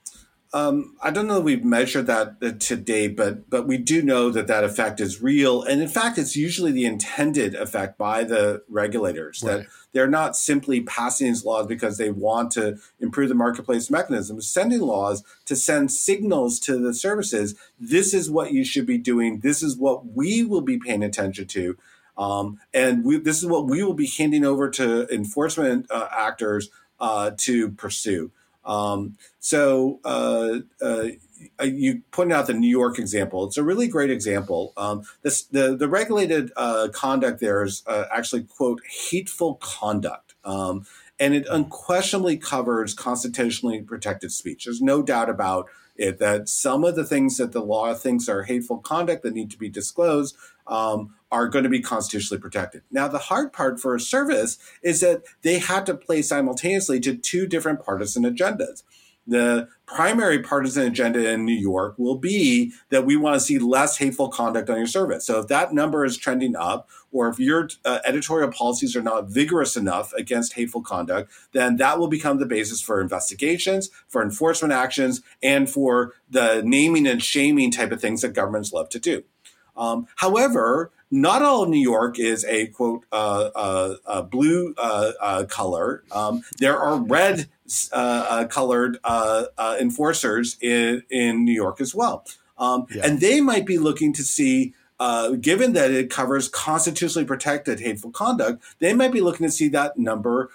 um, 0.54 0.94
I 1.02 1.10
don't 1.10 1.26
know 1.26 1.34
that 1.34 1.40
we've 1.40 1.64
measured 1.64 2.06
that 2.06 2.36
uh, 2.40 2.52
to 2.52 2.76
date, 2.76 3.16
but 3.16 3.50
but 3.50 3.66
we 3.66 3.76
do 3.76 4.02
know 4.02 4.30
that 4.30 4.46
that 4.46 4.62
effect 4.62 5.00
is 5.00 5.20
real, 5.20 5.64
and 5.64 5.82
in 5.82 5.88
fact, 5.88 6.16
it's 6.16 6.36
usually 6.36 6.70
the 6.70 6.84
intended 6.84 7.56
effect 7.56 7.98
by 7.98 8.22
the 8.22 8.62
regulators 8.68 9.42
right. 9.42 9.58
that 9.58 9.66
they're 9.92 10.06
not 10.06 10.36
simply 10.36 10.80
passing 10.80 11.26
these 11.26 11.44
laws 11.44 11.66
because 11.66 11.98
they 11.98 12.10
want 12.10 12.52
to 12.52 12.78
improve 13.00 13.30
the 13.30 13.34
marketplace 13.34 13.90
mechanism, 13.90 14.40
sending 14.40 14.80
laws 14.80 15.24
to 15.46 15.56
send 15.56 15.90
signals 15.90 16.60
to 16.60 16.78
the 16.78 16.94
services. 16.94 17.56
This 17.80 18.14
is 18.14 18.30
what 18.30 18.52
you 18.52 18.64
should 18.64 18.86
be 18.86 18.98
doing. 18.98 19.40
This 19.40 19.60
is 19.60 19.76
what 19.76 20.06
we 20.06 20.44
will 20.44 20.60
be 20.60 20.78
paying 20.78 21.02
attention 21.02 21.48
to, 21.48 21.76
um, 22.16 22.60
and 22.72 23.04
we, 23.04 23.18
this 23.18 23.42
is 23.42 23.46
what 23.46 23.66
we 23.66 23.82
will 23.82 23.92
be 23.92 24.06
handing 24.06 24.44
over 24.44 24.70
to 24.70 25.12
enforcement 25.12 25.90
uh, 25.90 26.06
actors 26.16 26.70
uh, 27.00 27.32
to 27.38 27.70
pursue. 27.72 28.30
Um, 28.64 29.16
so 29.40 30.00
uh, 30.04 30.60
uh, 30.80 31.08
you 31.62 32.02
pointed 32.10 32.34
out 32.34 32.46
the 32.46 32.54
New 32.54 32.68
York 32.68 32.98
example. 32.98 33.44
It's 33.44 33.56
a 33.56 33.62
really 33.62 33.88
great 33.88 34.10
example. 34.10 34.72
Um, 34.76 35.02
this, 35.22 35.42
the 35.42 35.76
the 35.76 35.88
regulated 35.88 36.52
uh, 36.56 36.88
conduct 36.92 37.40
there 37.40 37.62
is 37.62 37.82
uh, 37.86 38.04
actually 38.12 38.44
quote 38.44 38.80
hateful 39.10 39.56
conduct, 39.56 40.34
um, 40.44 40.86
and 41.18 41.34
it 41.34 41.46
unquestionably 41.50 42.36
covers 42.36 42.94
constitutionally 42.94 43.82
protected 43.82 44.32
speech. 44.32 44.64
There's 44.64 44.82
no 44.82 45.02
doubt 45.02 45.28
about 45.28 45.66
it 45.96 46.18
that 46.18 46.48
some 46.48 46.84
of 46.84 46.96
the 46.96 47.04
things 47.04 47.36
that 47.36 47.52
the 47.52 47.62
law 47.62 47.94
thinks 47.94 48.28
are 48.28 48.42
hateful 48.42 48.78
conduct 48.78 49.22
that 49.22 49.34
need 49.34 49.50
to 49.50 49.58
be 49.58 49.68
disclosed 49.68 50.36
um, 50.66 51.14
are 51.34 51.48
going 51.48 51.64
to 51.64 51.68
be 51.68 51.80
constitutionally 51.80 52.40
protected. 52.40 52.82
Now, 52.92 53.08
the 53.08 53.18
hard 53.18 53.52
part 53.52 53.80
for 53.80 53.96
a 53.96 54.00
service 54.00 54.56
is 54.84 55.00
that 55.00 55.24
they 55.42 55.58
had 55.58 55.84
to 55.86 55.94
play 55.94 56.22
simultaneously 56.22 57.00
to 57.00 57.16
two 57.16 57.48
different 57.48 57.84
partisan 57.84 58.22
agendas. 58.22 58.84
The 59.26 59.68
primary 59.84 60.38
partisan 60.40 60.86
agenda 60.86 61.28
in 61.28 61.44
New 61.44 61.56
York 61.56 61.98
will 61.98 62.18
be 62.18 62.72
that 62.90 63.04
we 63.04 63.16
want 63.16 63.34
to 63.34 63.40
see 63.40 63.58
less 63.58 63.96
hateful 63.96 64.28
conduct 64.28 64.70
on 64.70 64.76
your 64.76 64.86
service. 64.86 65.26
So 65.26 65.40
if 65.40 65.48
that 65.48 65.72
number 65.72 66.04
is 66.04 66.16
trending 66.16 66.54
up, 66.54 66.88
or 67.10 67.28
if 67.28 67.40
your 67.40 67.68
uh, 67.84 67.98
editorial 68.04 68.52
policies 68.52 68.94
are 68.94 69.02
not 69.02 69.28
vigorous 69.28 69.76
enough 69.76 70.12
against 70.12 70.52
hateful 70.52 70.82
conduct, 70.82 71.32
then 71.52 71.78
that 71.78 71.98
will 71.98 72.08
become 72.08 72.38
the 72.38 72.46
basis 72.46 72.80
for 72.80 73.00
investigations, 73.00 73.90
for 74.06 74.22
enforcement 74.22 74.72
actions, 74.72 75.20
and 75.42 75.68
for 75.68 76.12
the 76.30 76.62
naming 76.64 77.08
and 77.08 77.22
shaming 77.22 77.72
type 77.72 77.90
of 77.90 78.00
things 78.00 78.20
that 78.20 78.34
governments 78.34 78.72
love 78.72 78.88
to 78.90 79.00
do. 79.00 79.24
Um, 79.76 80.06
however, 80.16 80.92
not 81.10 81.42
all 81.42 81.62
of 81.62 81.68
New 81.68 81.80
York 81.80 82.18
is 82.18 82.44
a 82.44 82.66
quote 82.68 83.04
uh, 83.12 83.50
uh, 83.54 83.96
uh, 84.06 84.22
blue 84.22 84.74
uh, 84.78 85.12
uh, 85.20 85.44
color. 85.44 86.02
Um, 86.10 86.42
there 86.58 86.78
are 86.78 86.96
red 86.96 87.48
uh, 87.92 88.46
colored 88.46 88.98
enforcers 89.80 90.56
in 90.60 91.02
in 91.10 91.44
New 91.44 91.52
York 91.52 91.80
as 91.80 91.94
well, 91.94 92.24
um, 92.58 92.86
yeah. 92.90 93.02
and 93.04 93.20
they 93.20 93.40
might 93.40 93.66
be 93.66 93.78
looking 93.78 94.12
to 94.14 94.22
see. 94.22 94.74
given 95.40 95.72
that 95.74 95.90
it 95.90 96.08
covers 96.10 96.48
constitutionally 96.48 97.26
protected 97.26 97.80
hateful 97.80 98.10
conduct, 98.10 98.62
they 98.78 98.94
might 98.94 99.12
be 99.12 99.20
looking 99.20 99.46
to 99.46 99.52
see 99.52 99.68
that 99.68 99.98
number 99.98 100.50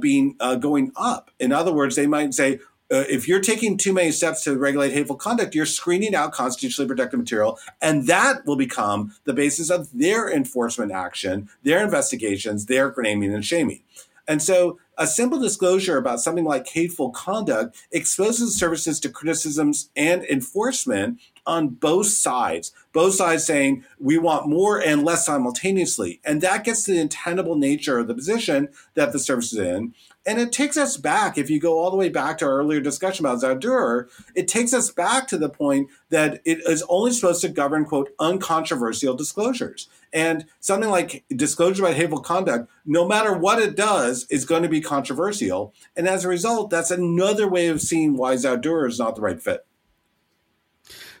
being 0.00 0.36
going 0.60 0.92
up. 0.96 1.30
In 1.38 1.52
other 1.52 1.72
words, 1.72 1.96
they 1.96 2.06
might 2.06 2.34
say, 2.34 2.60
uh, 2.92 3.04
if 3.08 3.26
you're 3.26 3.40
taking 3.40 3.78
too 3.78 3.92
many 3.92 4.12
steps 4.12 4.44
to 4.44 4.56
regulate 4.58 4.92
hateful 4.92 5.16
conduct, 5.16 5.54
you're 5.54 5.64
screening 5.64 6.14
out 6.14 6.32
constitutionally 6.32 6.86
protected 6.86 7.18
material, 7.18 7.58
and 7.80 8.06
that 8.06 8.44
will 8.44 8.56
become 8.56 9.14
the 9.24 9.32
basis 9.32 9.70
of 9.70 9.88
their 9.92 10.30
enforcement 10.30 10.92
action, 10.92 11.48
their 11.62 11.82
investigations, 11.82 12.66
their 12.66 12.94
naming 12.98 13.32
and 13.32 13.44
shaming. 13.44 13.82
And 14.28 14.42
so 14.42 14.78
a 14.98 15.06
simple 15.06 15.40
disclosure 15.40 15.96
about 15.96 16.20
something 16.20 16.44
like 16.44 16.68
hateful 16.68 17.10
conduct 17.10 17.76
exposes 17.90 18.56
services 18.56 19.00
to 19.00 19.08
criticisms 19.08 19.90
and 19.96 20.22
enforcement 20.24 21.18
on 21.44 21.68
both 21.68 22.06
sides, 22.06 22.72
both 22.92 23.14
sides 23.14 23.44
saying 23.44 23.84
we 23.98 24.18
want 24.18 24.48
more 24.48 24.80
and 24.80 25.02
less 25.02 25.26
simultaneously. 25.26 26.20
And 26.24 26.40
that 26.42 26.64
gets 26.64 26.84
to 26.84 26.92
the 26.92 27.00
untenable 27.00 27.56
nature 27.56 27.98
of 27.98 28.06
the 28.06 28.14
position 28.14 28.68
that 28.94 29.12
the 29.12 29.18
service 29.18 29.52
is 29.52 29.58
in. 29.58 29.94
And 30.24 30.38
it 30.38 30.52
takes 30.52 30.76
us 30.76 30.96
back, 30.96 31.36
if 31.36 31.50
you 31.50 31.58
go 31.58 31.80
all 31.80 31.90
the 31.90 31.96
way 31.96 32.08
back 32.08 32.38
to 32.38 32.44
our 32.44 32.58
earlier 32.58 32.80
discussion 32.80 33.26
about 33.26 33.40
Zauderer, 33.40 34.08
it 34.36 34.46
takes 34.46 34.72
us 34.72 34.90
back 34.90 35.26
to 35.28 35.38
the 35.38 35.48
point 35.48 35.90
that 36.10 36.40
it 36.44 36.60
is 36.66 36.84
only 36.88 37.10
supposed 37.10 37.40
to 37.40 37.48
govern, 37.48 37.84
quote, 37.84 38.14
uncontroversial 38.20 39.14
disclosures. 39.14 39.88
And 40.12 40.46
something 40.60 40.90
like 40.90 41.24
disclosure 41.34 41.84
about 41.84 41.96
hateful 41.96 42.20
conduct, 42.20 42.70
no 42.84 43.06
matter 43.06 43.36
what 43.36 43.60
it 43.60 43.74
does, 43.74 44.26
is 44.30 44.44
going 44.44 44.62
to 44.62 44.68
be 44.68 44.80
controversial. 44.80 45.74
And 45.96 46.06
as 46.06 46.24
a 46.24 46.28
result, 46.28 46.70
that's 46.70 46.90
another 46.92 47.48
way 47.48 47.66
of 47.66 47.80
seeing 47.80 48.16
why 48.16 48.36
Zauderer 48.36 48.88
is 48.88 49.00
not 49.00 49.16
the 49.16 49.22
right 49.22 49.42
fit. 49.42 49.66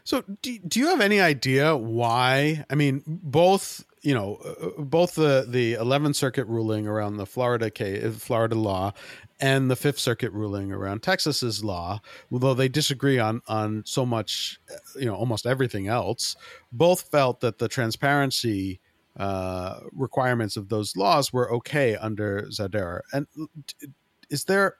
So, 0.04 0.24
do, 0.42 0.58
do 0.58 0.80
you 0.80 0.88
have 0.88 1.00
any 1.00 1.20
idea 1.20 1.76
why? 1.76 2.64
I 2.68 2.74
mean, 2.74 3.02
both 3.06 3.84
you 4.02 4.14
know, 4.14 4.36
uh, 4.44 4.82
both 4.82 5.14
the 5.14 5.46
the 5.48 5.74
11th 5.74 6.16
Circuit 6.16 6.44
ruling 6.46 6.86
around 6.86 7.16
the 7.16 7.26
Florida 7.26 7.70
case, 7.70 8.16
Florida 8.16 8.56
law, 8.56 8.92
and 9.40 9.70
the 9.70 9.76
Fifth 9.76 9.98
Circuit 9.98 10.32
ruling 10.32 10.72
around 10.72 11.02
Texas's 11.02 11.64
law, 11.64 12.00
although 12.30 12.54
they 12.54 12.68
disagree 12.68 13.18
on 13.18 13.42
on 13.46 13.84
so 13.86 14.04
much, 14.04 14.60
uh, 14.70 14.76
you 14.98 15.06
know, 15.06 15.14
almost 15.14 15.46
everything 15.46 15.86
else, 15.86 16.36
both 16.72 17.02
felt 17.02 17.40
that 17.40 17.58
the 17.58 17.68
transparency 17.68 18.80
uh, 19.16 19.80
requirements 19.92 20.56
of 20.56 20.68
those 20.68 20.96
laws 20.96 21.32
were 21.32 21.52
okay 21.52 21.96
under 21.96 22.46
Zauderer. 22.50 23.00
And 23.12 23.26
is 24.30 24.44
there 24.44 24.76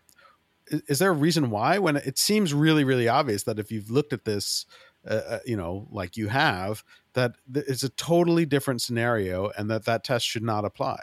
is 0.68 0.98
there 0.98 1.10
a 1.10 1.14
reason 1.14 1.50
why? 1.50 1.78
When 1.78 1.96
it 1.96 2.18
seems 2.18 2.52
really 2.52 2.82
really 2.82 3.06
obvious 3.06 3.44
that 3.44 3.60
if 3.60 3.70
you've 3.70 3.90
looked 3.90 4.12
at 4.12 4.24
this 4.24 4.66
uh, 5.09 5.14
uh, 5.14 5.38
you 5.44 5.57
know, 5.57 5.88
like 5.90 6.16
you 6.16 6.28
have, 6.28 6.84
that 7.14 7.32
it's 7.55 7.82
a 7.82 7.88
totally 7.90 8.46
different 8.46 8.82
scenario, 8.82 9.50
and 9.57 9.70
that 9.70 9.84
that 9.84 10.05
test 10.05 10.26
should 10.26 10.42
not 10.42 10.64
apply, 10.64 11.00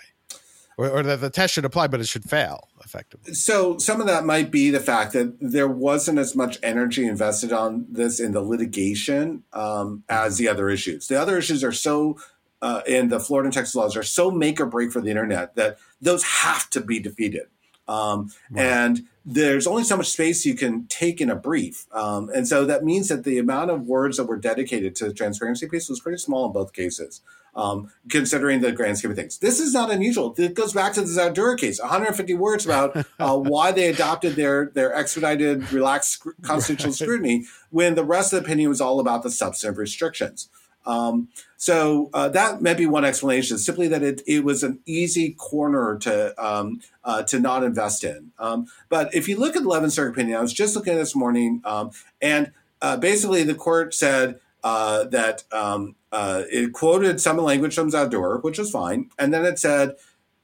or, 0.78 0.90
or 0.90 1.04
that 1.04 1.22
the 1.22 1.30
test 1.30 1.54
should 1.54 1.66
apply, 1.66 1.88
but 1.88 2.00
it 2.00 2.08
should 2.08 2.24
fail 2.24 2.70
effectively. 2.84 3.34
So 3.34 3.78
some 3.78 4.02
of 4.02 4.08
that 4.08 4.26
might 4.26 4.52
be 4.52 4.70
the 4.70 4.80
fact 4.80 5.14
that 5.14 5.38
there 5.40 5.68
wasn't 5.68 6.20
as 6.20 6.36
much 6.36 6.58
energy 6.64 7.06
invested 7.06 7.52
on 7.52 7.86
this 7.90 8.20
in 8.20 8.32
the 8.32 8.42
litigation 8.42 9.44
um, 9.54 10.04
as 10.10 10.38
the 10.38 10.48
other 10.48 10.70
issues. 10.70 11.08
The 11.08 11.20
other 11.20 11.38
issues 11.38 11.64
are 11.64 11.72
so. 11.72 12.18
Uh, 12.62 12.82
and 12.90 13.10
the 13.10 13.22
Florida 13.22 13.48
and 13.48 13.54
Texas 13.54 13.74
laws 13.74 13.96
are 13.96 14.04
so 14.04 14.30
make 14.30 14.60
or 14.60 14.66
break 14.66 14.92
for 14.92 15.00
the 15.00 15.10
internet 15.10 15.56
that 15.56 15.78
those 16.02 16.24
have 16.24 16.70
to 16.72 16.82
be 16.82 17.00
defeated. 17.00 17.48
Um, 17.88 18.34
right. 18.52 18.66
And 18.66 19.08
there's 19.32 19.68
only 19.68 19.84
so 19.84 19.96
much 19.96 20.10
space 20.10 20.44
you 20.44 20.56
can 20.56 20.88
take 20.88 21.22
in 21.22 21.30
a 21.30 21.36
brief. 21.36 21.86
Um, 21.92 22.32
and 22.34 22.48
so 22.48 22.66
that 22.66 22.84
means 22.84 23.10
that 23.10 23.24
the 23.24 23.38
amount 23.38 23.70
of 23.70 23.86
words 23.86 24.18
that 24.18 24.26
were 24.26 24.38
dedicated 24.38 24.96
to 24.96 25.06
the 25.06 25.14
transparency 25.14 25.68
piece 25.68 25.88
was 25.88 26.00
pretty 26.00 26.18
small 26.18 26.48
in 26.48 26.52
both 26.52 26.74
cases, 26.74 27.22
um, 27.56 27.92
considering 28.10 28.62
the 28.62 28.72
grand 28.72 28.98
scheme 28.98 29.12
of 29.12 29.18
things. 29.18 29.38
This 29.38 29.60
is 29.60 29.72
not 29.72 29.92
unusual. 29.92 30.34
It 30.40 30.56
goes 30.56 30.74
back 30.74 30.94
to 30.94 31.02
the 31.02 31.08
Zauderer 31.08 31.60
case 31.60 31.80
150 31.80 32.34
words 32.34 32.66
about 32.66 33.06
uh, 33.20 33.38
why 33.38 33.72
they 33.72 33.88
adopted 33.90 34.36
their, 34.36 34.72
their 34.74 34.96
expedited, 34.96 35.72
relaxed 35.72 36.24
constitutional 36.42 36.94
scrutiny 36.94 37.46
when 37.70 37.94
the 37.94 38.04
rest 38.04 38.34
of 38.34 38.40
the 38.40 38.46
opinion 38.46 38.70
was 38.70 38.82
all 38.82 39.00
about 39.00 39.22
the 39.22 39.30
substantive 39.30 39.78
restrictions. 39.78 40.50
Um, 40.90 41.28
so 41.56 42.10
uh, 42.14 42.30
that 42.30 42.62
may 42.62 42.74
be 42.74 42.88
one 42.88 43.06
explanation, 43.06 43.60
simply 43.60 43.88
that 43.90 44.02
it, 44.02 44.22
it 44.26 44.44
was 44.44 44.64
an 44.64 44.80
easy 44.88 45.34
corner 45.34 45.98
to 46.00 46.34
um, 46.44 46.82
uh, 47.04 47.22
to 47.24 47.40
not 47.40 47.64
invest 47.64 48.04
in. 48.04 48.32
Um, 48.40 48.66
but 48.90 49.14
if 49.14 49.28
you 49.28 49.38
look 49.38 49.56
at 49.56 49.62
the 49.62 49.70
11th 49.70 49.92
Circuit 49.92 50.14
opinion, 50.14 50.38
I 50.38 50.42
was 50.42 50.54
just 50.54 50.76
looking 50.76 50.94
at 50.94 50.98
this 50.98 51.16
morning, 51.16 51.62
um, 51.64 51.92
and 52.22 52.52
uh, 52.82 52.98
basically 52.98 53.44
the 53.44 53.54
court 53.54 53.94
said 53.94 54.40
uh, 54.64 55.04
that 55.06 55.44
um, 55.52 55.96
uh, 56.12 56.44
it 56.50 56.74
quoted 56.74 57.22
some 57.22 57.38
language 57.38 57.76
from 57.76 57.92
Zauderer, 57.92 58.42
which 58.42 58.58
was 58.58 58.72
fine, 58.72 59.12
and 59.20 59.32
then 59.32 59.46
it 59.46 59.60
said 59.60 59.96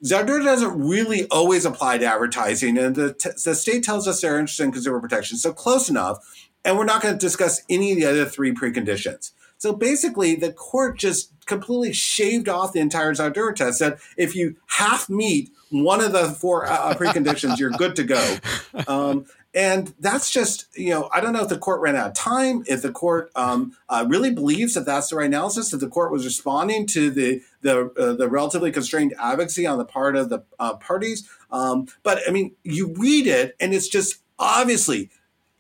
Zauderer 0.04 0.43
doesn't 0.43 0.80
really 0.80 1.28
always 1.30 1.66
apply 1.66 1.98
to 1.98 2.06
advertising, 2.06 2.78
and 2.78 2.96
the, 2.96 3.14
t- 3.14 3.32
the 3.43 3.56
state 3.56 3.84
tells 3.84 4.08
us 4.08 4.22
they're 4.22 4.38
interested 4.38 4.66
in 4.66 4.72
consumer 4.72 5.00
protection, 5.00 5.38
so 5.38 5.52
close 5.54 5.89
enough. 5.89 6.20
And 6.64 6.80
we're 6.80 6.86
not 6.86 7.04
going 7.04 7.14
to 7.14 7.20
discuss 7.20 7.62
any 7.70 7.91
of 7.91 8.00
the 8.00 8.06
other 8.06 8.26
three 8.26 8.52
preconditions. 8.52 9.32
So 9.58 9.74
basically, 9.74 10.36
the 10.36 10.51
court 10.51 10.97
just 10.97 11.32
completely 11.45 11.93
shaved 11.93 12.49
off 12.49 12.74
the 12.74 12.80
entire 12.80 13.14
Zauderer 13.14 13.56
test. 13.56 13.80
Said 13.80 13.97
if 14.18 14.36
you 14.36 14.58
half 14.68 15.10
meet 15.10 15.49
one 15.70 16.01
of 16.01 16.12
the 16.12 16.30
four 16.30 16.66
uh, 16.66 16.93
preconditions, 16.95 17.58
you're 17.58 17.72
good 17.72 17.95
to 17.95 18.03
go. 18.03 18.38
Um, 18.88 19.26
and 19.56 19.93
that's 20.01 20.30
just, 20.32 20.66
you 20.78 20.89
know, 20.89 21.10
I 21.14 21.22
don't 21.22 21.32
know 21.32 21.41
if 21.41 21.47
the 21.47 21.58
court 21.58 21.80
ran 21.80 21.95
out 21.95 22.08
of 22.08 22.14
time, 22.14 22.66
if 22.68 22.82
the 22.82 22.91
court 22.91 23.32
um, 23.38 23.76
uh, 23.88 24.06
really 24.08 24.30
believes 24.30 24.74
that 24.74 24.86
that's 24.86 25.08
the 25.08 25.16
right 25.16 25.28
analysis, 25.28 25.72
if 25.72 25.80
the 25.80 25.88
court 25.88 26.12
was 26.12 26.26
responding 26.26 26.86
to 26.88 27.10
the 27.10 27.41
the, 27.62 27.89
uh, 27.97 28.14
the 28.14 28.28
relatively 28.28 28.70
constrained 28.70 29.16
advocacy 29.18 29.66
on 29.66 29.78
the 29.78 29.86
part 29.86 30.18
of 30.18 30.28
the 30.28 30.43
uh, 30.60 30.76
parties. 30.76 31.28
Um, 31.51 31.88
but 32.03 32.20
I 32.28 32.32
mean, 32.32 32.51
you 32.64 32.93
read 32.97 33.28
it 33.28 33.56
and 33.62 33.74
it's 33.74 33.88
just 33.88 34.18
obviously 34.38 35.10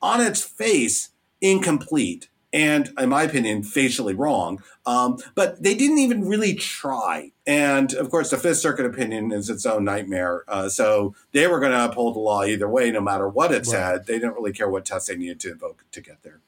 on 0.01 0.19
its 0.19 0.43
face 0.43 1.11
incomplete 1.39 2.27
and 2.55 2.89
in 2.97 3.09
my 3.09 3.23
opinion, 3.23 3.63
facially 3.63 4.13
wrong. 4.13 4.63
Um, 4.85 5.17
but 5.35 5.61
they 5.61 5.75
didn't 5.75 5.97
even 5.99 6.25
really 6.25 6.55
try. 6.55 7.33
And 7.45 7.93
of 7.93 8.09
course, 8.09 8.29
the 8.29 8.37
Fifth 8.37 8.59
Circuit 8.59 8.85
opinion 8.85 9.33
is 9.33 9.49
its 9.49 9.65
own 9.65 9.83
nightmare. 9.83 10.45
Uh, 10.47 10.69
so 10.69 11.13
they 11.33 11.47
were 11.47 11.59
going 11.59 11.73
to 11.73 11.83
uphold 11.83 12.15
the 12.15 12.19
law 12.19 12.45
either 12.45 12.69
way, 12.69 12.91
no 12.91 13.01
matter 13.01 13.27
what 13.27 13.51
it 13.51 13.55
right. 13.55 13.65
said. 13.65 14.05
They 14.05 14.13
didn't 14.13 14.35
really 14.35 14.53
care 14.53 14.69
what 14.69 14.85
test 14.85 15.09
they 15.09 15.17
needed 15.17 15.41
to 15.41 15.51
invoke 15.51 15.83
to 15.91 15.99
get 15.99 16.23
there. 16.23 16.39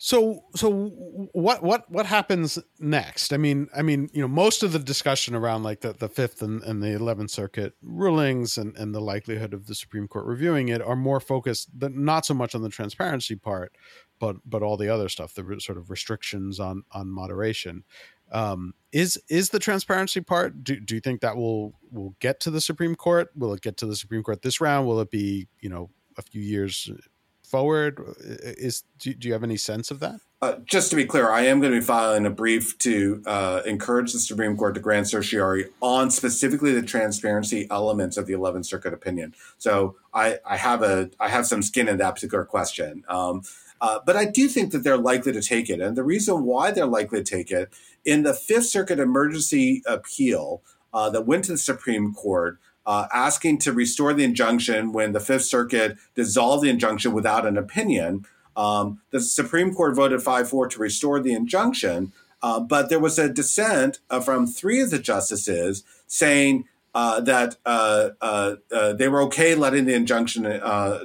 So 0.00 0.44
so 0.54 0.90
what 1.32 1.64
what 1.64 1.90
what 1.90 2.06
happens 2.06 2.56
next? 2.78 3.32
I 3.32 3.36
mean 3.36 3.68
I 3.76 3.82
mean 3.82 4.08
you 4.12 4.22
know 4.22 4.28
most 4.28 4.62
of 4.62 4.70
the 4.70 4.78
discussion 4.78 5.34
around 5.34 5.64
like 5.64 5.80
the, 5.80 5.92
the 5.92 6.08
fifth 6.08 6.40
and, 6.40 6.62
and 6.62 6.80
the 6.80 6.92
eleventh 6.92 7.32
circuit 7.32 7.74
rulings 7.82 8.56
and, 8.56 8.76
and 8.76 8.94
the 8.94 9.00
likelihood 9.00 9.52
of 9.52 9.66
the 9.66 9.74
Supreme 9.74 10.06
Court 10.06 10.24
reviewing 10.24 10.68
it 10.68 10.80
are 10.80 10.94
more 10.94 11.18
focused 11.18 11.76
but 11.76 11.92
not 11.92 12.24
so 12.24 12.32
much 12.32 12.54
on 12.54 12.62
the 12.62 12.68
transparency 12.68 13.34
part, 13.34 13.72
but 14.18 14.36
but 14.44 14.62
all 14.62 14.76
the 14.76 14.88
other 14.88 15.08
stuff, 15.08 15.34
the 15.34 15.60
sort 15.60 15.78
of 15.78 15.90
restrictions 15.90 16.60
on 16.60 16.84
on 16.92 17.08
moderation. 17.08 17.84
Um, 18.30 18.74
is 18.92 19.20
is 19.28 19.50
the 19.50 19.58
transparency 19.58 20.20
part? 20.20 20.62
Do, 20.62 20.78
do 20.80 20.94
you 20.94 21.00
think 21.00 21.20
that 21.20 21.36
will 21.36 21.74
will 21.90 22.14
get 22.20 22.40
to 22.40 22.50
the 22.50 22.60
Supreme 22.60 22.94
Court? 22.94 23.30
Will 23.36 23.52
it 23.54 23.60
get 23.60 23.76
to 23.78 23.86
the 23.86 23.96
Supreme 23.96 24.22
Court 24.22 24.42
this 24.42 24.60
round? 24.60 24.86
Will 24.86 25.00
it 25.00 25.10
be 25.10 25.48
you 25.60 25.68
know 25.68 25.90
a 26.16 26.22
few 26.22 26.42
years 26.42 26.90
forward? 27.42 28.00
Is 28.18 28.84
do, 28.98 29.14
do 29.14 29.28
you 29.28 29.34
have 29.34 29.44
any 29.44 29.56
sense 29.56 29.90
of 29.90 30.00
that? 30.00 30.20
Uh, 30.40 30.54
just 30.64 30.88
to 30.90 30.96
be 30.96 31.04
clear, 31.04 31.30
I 31.30 31.42
am 31.46 31.60
going 31.60 31.72
to 31.72 31.80
be 31.80 31.84
filing 31.84 32.24
a 32.24 32.30
brief 32.30 32.78
to 32.78 33.20
uh, 33.26 33.62
encourage 33.66 34.12
the 34.12 34.20
Supreme 34.20 34.56
Court 34.56 34.74
to 34.74 34.80
grant 34.80 35.08
certiorari 35.08 35.66
on 35.80 36.12
specifically 36.12 36.72
the 36.72 36.82
transparency 36.82 37.66
elements 37.70 38.16
of 38.16 38.26
the 38.26 38.34
Eleventh 38.34 38.66
Circuit 38.66 38.94
opinion. 38.94 39.34
So 39.56 39.96
I, 40.14 40.38
I 40.46 40.56
have 40.56 40.82
a 40.82 41.10
I 41.18 41.28
have 41.28 41.46
some 41.46 41.62
skin 41.62 41.88
in 41.88 41.96
that 41.96 42.14
particular 42.14 42.44
question. 42.44 43.04
Um, 43.08 43.42
uh, 43.80 44.00
but 44.04 44.16
I 44.16 44.24
do 44.24 44.48
think 44.48 44.72
that 44.72 44.84
they're 44.84 44.96
likely 44.96 45.32
to 45.32 45.42
take 45.42 45.70
it. 45.70 45.80
And 45.80 45.96
the 45.96 46.02
reason 46.02 46.44
why 46.44 46.70
they're 46.70 46.86
likely 46.86 47.22
to 47.22 47.36
take 47.36 47.50
it 47.50 47.72
in 48.04 48.22
the 48.22 48.34
Fifth 48.34 48.66
Circuit 48.66 48.98
emergency 48.98 49.82
appeal 49.86 50.62
uh, 50.92 51.10
that 51.10 51.26
went 51.26 51.44
to 51.44 51.52
the 51.52 51.58
Supreme 51.58 52.14
Court, 52.14 52.58
uh, 52.86 53.06
asking 53.12 53.58
to 53.58 53.72
restore 53.72 54.14
the 54.14 54.24
injunction 54.24 54.92
when 54.92 55.12
the 55.12 55.20
Fifth 55.20 55.44
Circuit 55.44 55.96
dissolved 56.14 56.64
the 56.64 56.70
injunction 56.70 57.12
without 57.12 57.46
an 57.46 57.58
opinion. 57.58 58.24
Um, 58.56 59.00
the 59.10 59.20
Supreme 59.20 59.74
Court 59.74 59.94
voted 59.94 60.22
5 60.22 60.48
4 60.48 60.68
to 60.68 60.78
restore 60.78 61.20
the 61.20 61.32
injunction. 61.32 62.12
Uh, 62.42 62.60
but 62.60 62.88
there 62.88 63.00
was 63.00 63.18
a 63.18 63.28
dissent 63.28 63.98
uh, 64.10 64.20
from 64.20 64.46
three 64.46 64.80
of 64.80 64.90
the 64.90 64.98
justices 64.98 65.82
saying 66.06 66.64
uh, 66.94 67.20
that 67.20 67.56
uh, 67.66 68.10
uh, 68.20 68.56
they 68.94 69.08
were 69.08 69.22
okay 69.22 69.54
letting 69.54 69.84
the 69.84 69.94
injunction 69.94 70.42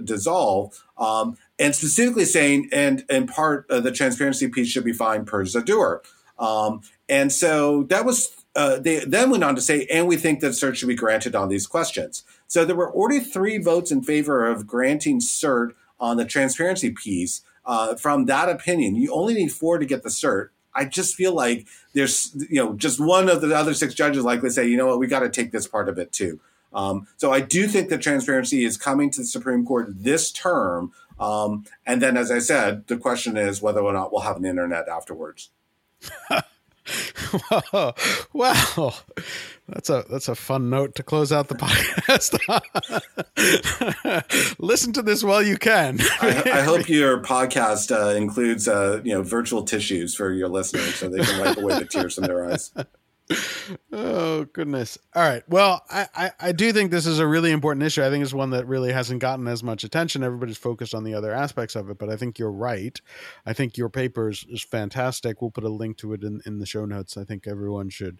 dissolve, 0.03 0.83
um, 0.97 1.37
and 1.59 1.75
specifically 1.75 2.25
saying, 2.25 2.69
and 2.71 3.05
in 3.09 3.27
part, 3.27 3.67
the 3.69 3.91
transparency 3.91 4.47
piece 4.47 4.67
should 4.67 4.83
be 4.83 4.93
fine 4.93 5.25
per 5.25 5.43
Zauderer. 5.43 5.99
Um, 6.39 6.81
and 7.07 7.31
so 7.31 7.83
that 7.83 8.05
was. 8.05 8.31
they 8.55 9.03
then 9.05 9.29
went 9.29 9.43
on 9.43 9.55
to 9.55 9.61
say, 9.61 9.85
and 9.91 10.07
we 10.07 10.17
think 10.17 10.39
that 10.39 10.53
cert 10.53 10.75
should 10.75 10.87
be 10.87 10.95
granted 10.95 11.35
on 11.35 11.49
these 11.49 11.67
questions. 11.67 12.23
So 12.47 12.65
there 12.65 12.75
were 12.75 12.91
already 12.91 13.19
three 13.19 13.57
votes 13.57 13.91
in 13.91 14.03
favor 14.03 14.45
of 14.45 14.67
granting 14.67 15.19
cert 15.19 15.71
on 15.99 16.17
the 16.17 16.25
transparency 16.25 16.91
piece. 16.91 17.41
Uh, 17.65 17.95
from 17.95 18.25
that 18.25 18.49
opinion. 18.49 18.93
You 18.93 19.13
only 19.13 19.33
need 19.33 19.53
four 19.53 19.77
to 19.77 19.85
get 19.85 20.03
the 20.03 20.09
cert. 20.09 20.49
I 20.75 20.83
just 20.83 21.15
feel 21.15 21.33
like 21.33 21.65
there's, 21.93 22.35
you 22.49 22.61
know, 22.61 22.73
just 22.73 22.99
one 22.99 23.29
of 23.29 23.39
the 23.39 23.55
other 23.55 23.73
six 23.73 23.93
judges 23.93 24.25
likely 24.25 24.49
say, 24.49 24.67
you 24.67 24.75
know 24.75 24.87
what, 24.87 24.99
we 24.99 25.07
got 25.07 25.21
to 25.21 25.29
take 25.29 25.53
this 25.53 25.65
part 25.65 25.87
of 25.87 25.97
it 25.97 26.11
too. 26.11 26.41
Um, 26.73 27.07
so 27.15 27.31
I 27.31 27.39
do 27.39 27.67
think 27.67 27.87
that 27.87 28.01
transparency 28.01 28.65
is 28.65 28.75
coming 28.75 29.11
to 29.11 29.21
the 29.21 29.25
Supreme 29.25 29.65
Court 29.65 29.87
this 29.89 30.29
term. 30.29 30.91
Um, 31.19 31.65
and 31.85 32.01
then, 32.01 32.17
as 32.17 32.31
I 32.31 32.39
said, 32.39 32.87
the 32.87 32.97
question 32.97 33.37
is 33.37 33.61
whether 33.61 33.81
or 33.81 33.93
not 33.93 34.11
we'll 34.11 34.21
have 34.21 34.37
an 34.37 34.45
internet 34.45 34.87
afterwards. 34.87 35.51
well, 38.33 38.95
that's 39.69 39.89
a 39.89 40.03
that's 40.09 40.27
a 40.27 40.35
fun 40.35 40.69
note 40.69 40.95
to 40.95 41.03
close 41.03 41.31
out 41.31 41.47
the 41.47 41.55
podcast. 41.59 42.39
Listen 44.59 44.91
to 44.93 45.01
this 45.01 45.23
while 45.23 45.41
you 45.41 45.57
can. 45.57 45.99
I, 46.21 46.43
I, 46.45 46.61
hope 46.61 46.89
your 46.89 47.21
podcast 47.21 47.95
uh, 47.95 48.15
includes 48.15 48.67
uh, 48.67 49.01
you 49.03 49.13
know 49.13 49.23
virtual 49.23 49.63
tissues 49.63 50.13
for 50.15 50.33
your 50.33 50.49
listeners 50.49 50.95
so 50.95 51.07
they 51.07 51.23
can 51.23 51.39
wipe 51.39 51.57
away 51.57 51.79
the 51.79 51.85
tears 51.85 52.15
from 52.15 52.25
their 52.25 52.51
eyes 52.51 52.71
oh 53.91 54.45
goodness. 54.53 54.97
All 55.15 55.23
right. 55.23 55.43
Well 55.47 55.81
I, 55.89 56.07
I, 56.15 56.31
I 56.39 56.51
do 56.51 56.71
think 56.73 56.91
this 56.91 57.05
is 57.05 57.19
a 57.19 57.27
really 57.27 57.51
important 57.51 57.83
issue. 57.83 58.03
I 58.03 58.09
think 58.09 58.23
it's 58.23 58.33
one 58.33 58.49
that 58.51 58.67
really 58.67 58.91
hasn't 58.91 59.21
gotten 59.21 59.47
as 59.47 59.63
much 59.63 59.83
attention. 59.83 60.23
Everybody's 60.23 60.57
focused 60.57 60.93
on 60.93 61.03
the 61.03 61.13
other 61.13 61.31
aspects 61.31 61.75
of 61.75 61.89
it 61.89 61.97
but 61.97 62.09
i 62.09 62.15
think 62.15 62.37
you're 62.37 62.51
right. 62.51 62.99
I 63.45 63.53
think 63.53 63.77
your 63.77 63.89
paper 63.89 64.29
is, 64.29 64.45
is 64.49 64.63
fantastic. 64.63 65.41
We'll 65.41 65.51
put 65.51 65.63
a 65.63 65.69
link 65.69 65.97
to 65.97 66.13
it 66.13 66.23
in, 66.23 66.41
in 66.45 66.59
the 66.59 66.65
show 66.65 66.85
notes. 66.85 67.17
I 67.17 67.23
think 67.23 67.47
everyone 67.47 67.89
should 67.89 68.19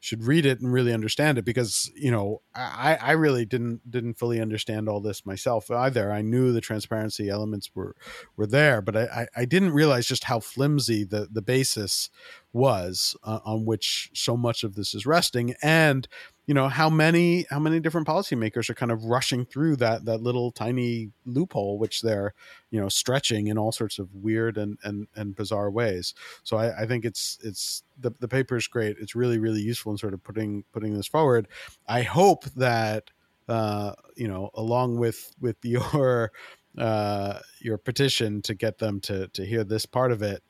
should 0.00 0.24
read 0.24 0.46
it 0.46 0.60
and 0.60 0.72
really 0.72 0.92
understand 0.92 1.38
it 1.38 1.44
because 1.44 1.90
you 1.96 2.10
know 2.10 2.40
I, 2.54 2.98
I 3.00 3.12
really 3.12 3.44
didn't 3.44 3.90
didn't 3.90 4.18
fully 4.18 4.40
understand 4.40 4.88
all 4.88 5.00
this 5.00 5.26
myself 5.26 5.70
either. 5.70 6.12
I 6.12 6.22
knew 6.22 6.52
the 6.52 6.60
transparency 6.60 7.28
elements 7.28 7.70
were 7.74 7.96
were 8.36 8.46
there, 8.46 8.80
but 8.80 8.96
I, 8.96 9.26
I 9.36 9.44
didn't 9.44 9.72
realize 9.72 10.06
just 10.06 10.24
how 10.24 10.40
flimsy 10.40 11.04
the 11.04 11.28
the 11.30 11.42
basis 11.42 12.10
was 12.52 13.16
uh, 13.24 13.40
on 13.44 13.64
which 13.64 14.10
so 14.14 14.36
much 14.36 14.64
of 14.64 14.74
this 14.74 14.94
is 14.94 15.06
resting 15.06 15.54
and 15.62 16.08
you 16.48 16.54
know 16.54 16.68
how 16.68 16.88
many 16.88 17.44
how 17.50 17.58
many 17.58 17.78
different 17.78 18.06
policymakers 18.06 18.70
are 18.70 18.74
kind 18.74 18.90
of 18.90 19.04
rushing 19.04 19.44
through 19.44 19.76
that 19.76 20.06
that 20.06 20.22
little 20.22 20.50
tiny 20.50 21.10
loophole 21.26 21.78
which 21.78 22.00
they're 22.00 22.32
you 22.70 22.80
know 22.80 22.88
stretching 22.88 23.48
in 23.48 23.58
all 23.58 23.70
sorts 23.70 23.98
of 23.98 24.12
weird 24.14 24.56
and 24.56 24.78
and, 24.82 25.06
and 25.14 25.36
bizarre 25.36 25.70
ways. 25.70 26.14
So 26.42 26.56
I, 26.56 26.82
I 26.82 26.86
think 26.86 27.04
it's 27.04 27.38
it's 27.44 27.82
the, 28.00 28.12
the 28.18 28.28
paper 28.28 28.56
is 28.56 28.66
great. 28.66 28.96
It's 28.98 29.14
really 29.14 29.38
really 29.38 29.60
useful 29.60 29.92
in 29.92 29.98
sort 29.98 30.14
of 30.14 30.24
putting 30.24 30.64
putting 30.72 30.94
this 30.94 31.06
forward. 31.06 31.48
I 31.86 32.00
hope 32.00 32.44
that 32.56 33.10
uh 33.46 33.92
you 34.16 34.26
know 34.26 34.48
along 34.54 34.96
with 34.96 35.30
with 35.38 35.56
your 35.62 36.32
uh 36.78 37.40
your 37.60 37.76
petition 37.76 38.40
to 38.42 38.54
get 38.54 38.78
them 38.78 39.00
to 39.00 39.28
to 39.28 39.44
hear 39.44 39.64
this 39.64 39.84
part 39.84 40.12
of 40.12 40.22
it 40.22 40.42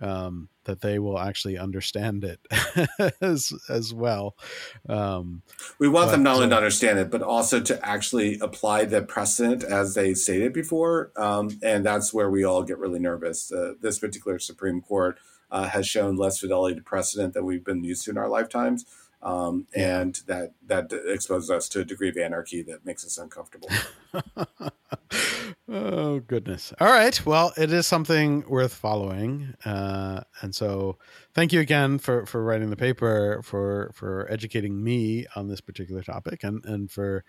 um, 0.00 0.48
that 0.64 0.80
they 0.80 0.98
will 0.98 1.18
actually 1.18 1.58
understand 1.58 2.24
it 2.24 2.40
as 3.20 3.52
as 3.68 3.94
well. 3.94 4.36
Um, 4.88 5.42
we 5.78 5.88
want 5.88 6.10
them 6.10 6.22
not 6.22 6.36
only 6.36 6.48
to 6.48 6.56
understand 6.56 6.98
it, 6.98 7.10
but 7.10 7.22
also 7.22 7.60
to 7.60 7.86
actually 7.86 8.38
apply 8.40 8.86
the 8.86 9.02
precedent 9.02 9.62
as 9.62 9.94
they 9.94 10.14
stated 10.14 10.52
before, 10.52 11.12
um, 11.16 11.50
and 11.62 11.84
that's 11.84 12.12
where 12.12 12.30
we 12.30 12.44
all 12.44 12.62
get 12.62 12.78
really 12.78 12.98
nervous. 12.98 13.52
Uh, 13.52 13.74
this 13.80 13.98
particular 13.98 14.38
Supreme 14.38 14.80
Court 14.80 15.18
uh, 15.50 15.68
has 15.68 15.86
shown 15.86 16.16
less 16.16 16.40
fidelity 16.40 16.76
to 16.76 16.82
precedent 16.82 17.34
than 17.34 17.44
we've 17.44 17.64
been 17.64 17.84
used 17.84 18.04
to 18.04 18.10
in 18.10 18.18
our 18.18 18.28
lifetimes. 18.28 18.84
Um, 19.24 19.66
and 19.74 20.20
that 20.26 20.52
that 20.66 20.92
exposes 21.06 21.50
us 21.50 21.68
to 21.70 21.80
a 21.80 21.84
degree 21.84 22.10
of 22.10 22.16
anarchy 22.18 22.62
that 22.64 22.84
makes 22.84 23.06
us 23.06 23.16
uncomfortable. 23.16 23.70
oh 25.68 26.20
goodness! 26.20 26.74
All 26.78 26.88
right, 26.88 27.24
well, 27.24 27.54
it 27.56 27.72
is 27.72 27.86
something 27.86 28.44
worth 28.46 28.74
following, 28.74 29.54
uh, 29.64 30.20
and 30.42 30.54
so 30.54 30.98
thank 31.32 31.54
you 31.54 31.60
again 31.60 31.98
for 31.98 32.26
for 32.26 32.44
writing 32.44 32.68
the 32.68 32.76
paper, 32.76 33.40
for 33.42 33.92
for 33.94 34.30
educating 34.30 34.84
me 34.84 35.24
on 35.34 35.48
this 35.48 35.62
particular 35.62 36.02
topic, 36.02 36.44
and 36.44 36.62
and 36.66 36.90
for 36.90 37.24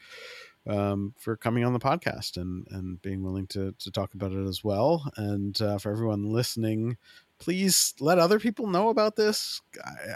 um, 0.68 1.14
for 1.18 1.38
coming 1.38 1.64
on 1.64 1.72
the 1.72 1.80
podcast 1.80 2.36
and 2.36 2.68
and 2.72 3.02
being 3.02 3.24
willing 3.24 3.48
to 3.48 3.74
to 3.80 3.89
talk 3.89 4.14
about 4.14 4.34
it 4.34 4.46
as 4.46 4.66
well, 4.66 5.10
and 5.16 5.62
uh, 5.62 5.78
for 5.78 5.93
everyone 5.93 6.26
listening 6.26 6.98
please 7.39 7.93
let 7.99 8.19
other 8.19 8.39
people 8.39 8.67
know 8.67 8.89
about 8.89 9.15
this. 9.15 9.61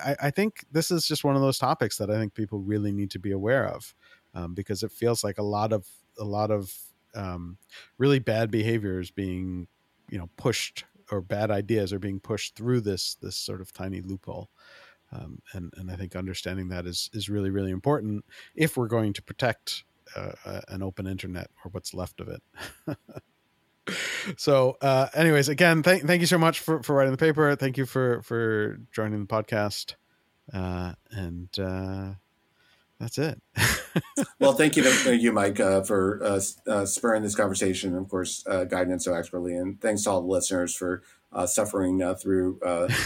I, 0.03 0.15
I, 0.23 0.31
think 0.31 0.65
this 0.71 0.91
is 0.91 1.05
just 1.07 1.23
one 1.23 1.35
of 1.35 1.41
those 1.41 1.57
topics 1.57 1.97
that 1.97 2.09
I 2.09 2.15
think 2.15 2.33
people 2.33 2.59
really 2.59 2.91
need 2.91 3.11
to 3.11 3.19
be 3.19 3.31
aware 3.31 3.67
of 3.67 3.93
um, 4.33 4.53
because 4.53 4.83
it 4.83 4.91
feels 4.91 5.23
like 5.23 5.37
a 5.37 5.43
lot 5.43 5.73
of 5.73 5.87
a 6.17 6.23
lot 6.23 6.51
of 6.51 6.73
um, 7.15 7.57
really 7.97 8.19
bad 8.19 8.51
behaviors 8.51 9.11
being 9.11 9.67
you 10.09 10.17
know 10.17 10.29
pushed 10.37 10.85
or 11.11 11.21
bad 11.21 11.51
ideas 11.51 11.91
are 11.91 11.99
being 11.99 12.19
pushed 12.19 12.55
through 12.55 12.81
this 12.81 13.15
this 13.15 13.35
sort 13.35 13.61
of 13.61 13.73
tiny 13.73 14.01
loophole. 14.01 14.49
Um, 15.11 15.41
and 15.53 15.73
and 15.77 15.89
I 15.91 15.95
think 15.95 16.15
understanding 16.15 16.69
that 16.69 16.85
is 16.85 17.09
is 17.13 17.29
really 17.29 17.49
really 17.49 17.71
important 17.71 18.23
if 18.55 18.77
we're 18.77 18.87
going 18.87 19.13
to 19.13 19.21
protect 19.21 19.83
uh, 20.15 20.31
uh 20.45 20.61
an 20.69 20.83
open 20.83 21.07
internet 21.07 21.49
or 21.63 21.71
what's 21.71 21.93
left 21.93 22.21
of 22.21 22.29
it. 22.29 22.41
so, 24.37 24.77
uh, 24.81 25.07
anyways, 25.13 25.49
again, 25.49 25.83
thank 25.83 26.03
thank 26.05 26.21
you 26.21 26.27
so 26.27 26.37
much 26.37 26.59
for 26.59 26.83
for 26.83 26.95
writing 26.95 27.11
the 27.11 27.17
paper. 27.17 27.55
Thank 27.55 27.77
you 27.77 27.85
for 27.85 28.21
for 28.21 28.77
joining 28.91 29.19
the 29.21 29.27
podcast, 29.27 29.95
uh, 30.53 30.93
and 31.11 31.49
uh, 31.59 32.13
that's 32.99 33.17
it. 33.17 33.41
well, 34.39 34.53
thank 34.53 34.75
you 34.75 34.83
to 34.83 35.15
you, 35.15 35.31
Mike, 35.31 35.59
uh, 35.59 35.81
for 35.83 36.21
uh, 36.21 36.41
uh, 36.67 36.85
spurring 36.85 37.23
this 37.23 37.35
conversation, 37.35 37.91
and 37.95 38.05
of 38.05 38.09
course, 38.09 38.43
uh, 38.45 38.65
guiding 38.65 38.91
it 38.91 39.01
so 39.01 39.13
expertly. 39.13 39.55
And 39.55 39.79
thanks 39.79 40.03
to 40.03 40.09
all 40.11 40.21
the 40.21 40.27
listeners 40.27 40.75
for 40.75 41.01
uh, 41.31 41.45
suffering 41.45 42.01
uh, 42.01 42.15
through 42.15 42.59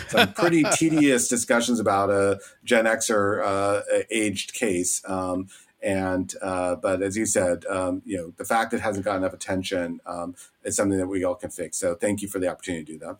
some 0.08 0.34
pretty 0.34 0.64
tedious 0.74 1.28
discussions 1.28 1.80
about 1.80 2.10
a 2.10 2.40
Gen 2.64 2.86
Xer 2.86 3.84
aged 4.10 4.54
case. 4.54 5.04
Um, 5.08 5.48
and 5.84 6.34
uh, 6.42 6.76
but 6.76 7.02
as 7.02 7.18
you 7.18 7.26
said, 7.26 7.66
um, 7.66 8.02
you 8.06 8.18
know, 8.18 8.34
the 8.38 8.46
fact 8.46 8.72
that 8.72 8.78
it 8.78 8.84
hasn't 8.84 9.06
got 9.06 9.18
enough 9.18 9.34
attention 9.34 10.00
um, 10.06 10.34
is 10.64 10.76
something 10.78 10.98
that 10.98 11.08
we 11.08 11.24
all 11.24 11.36
can 11.36 11.50
fix. 11.50 11.78
So 11.78 11.94
thank 11.96 12.22
you 12.22 12.30
for 12.30 12.40
the 12.40 12.48
opportunity 12.48 12.86
to 12.86 12.92
do 12.94 13.00
that. 13.00 13.18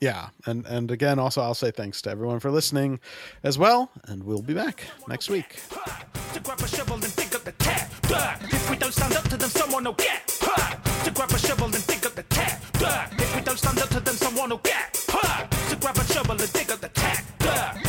Yeah, 0.00 0.28
and 0.46 0.64
and 0.66 0.90
again, 0.90 1.18
also 1.18 1.40
I'll 1.40 1.54
say 1.54 1.70
thanks 1.72 2.00
to 2.02 2.10
everyone 2.10 2.38
for 2.38 2.50
listening, 2.52 3.00
as 3.42 3.58
well, 3.58 3.90
and 4.04 4.22
we'll 4.22 4.42
be 4.42 4.54
back 4.54 4.84
next 5.08 5.28
week. 5.28 5.60
If 8.10 8.70
we 8.70 8.76
don't 8.76 8.92
stand 8.92 9.16
up 9.16 9.24
to 9.24 9.36
them, 9.36 9.50
someone 9.50 9.84
will 9.84 9.94
get. 9.94 10.28
To 11.04 11.10
grab 11.10 11.30
a 11.30 11.38
shovel 11.38 11.66
and 11.66 11.86
dig 11.86 12.06
up 12.06 12.14
the. 12.14 12.24
If 13.18 13.34
we 13.34 13.40
don't 13.40 13.58
stand 13.58 13.78
up 13.78 13.88
to 13.88 14.00
them, 14.00 14.14
someone 14.14 14.50
will 14.50 14.58
get. 14.58 14.94
To 14.94 15.76
grab 15.80 15.96
a 15.96 16.04
shovel 16.04 16.40
and 16.40 16.52
dig 16.52 16.70
up 16.70 16.80
the. 16.80 17.87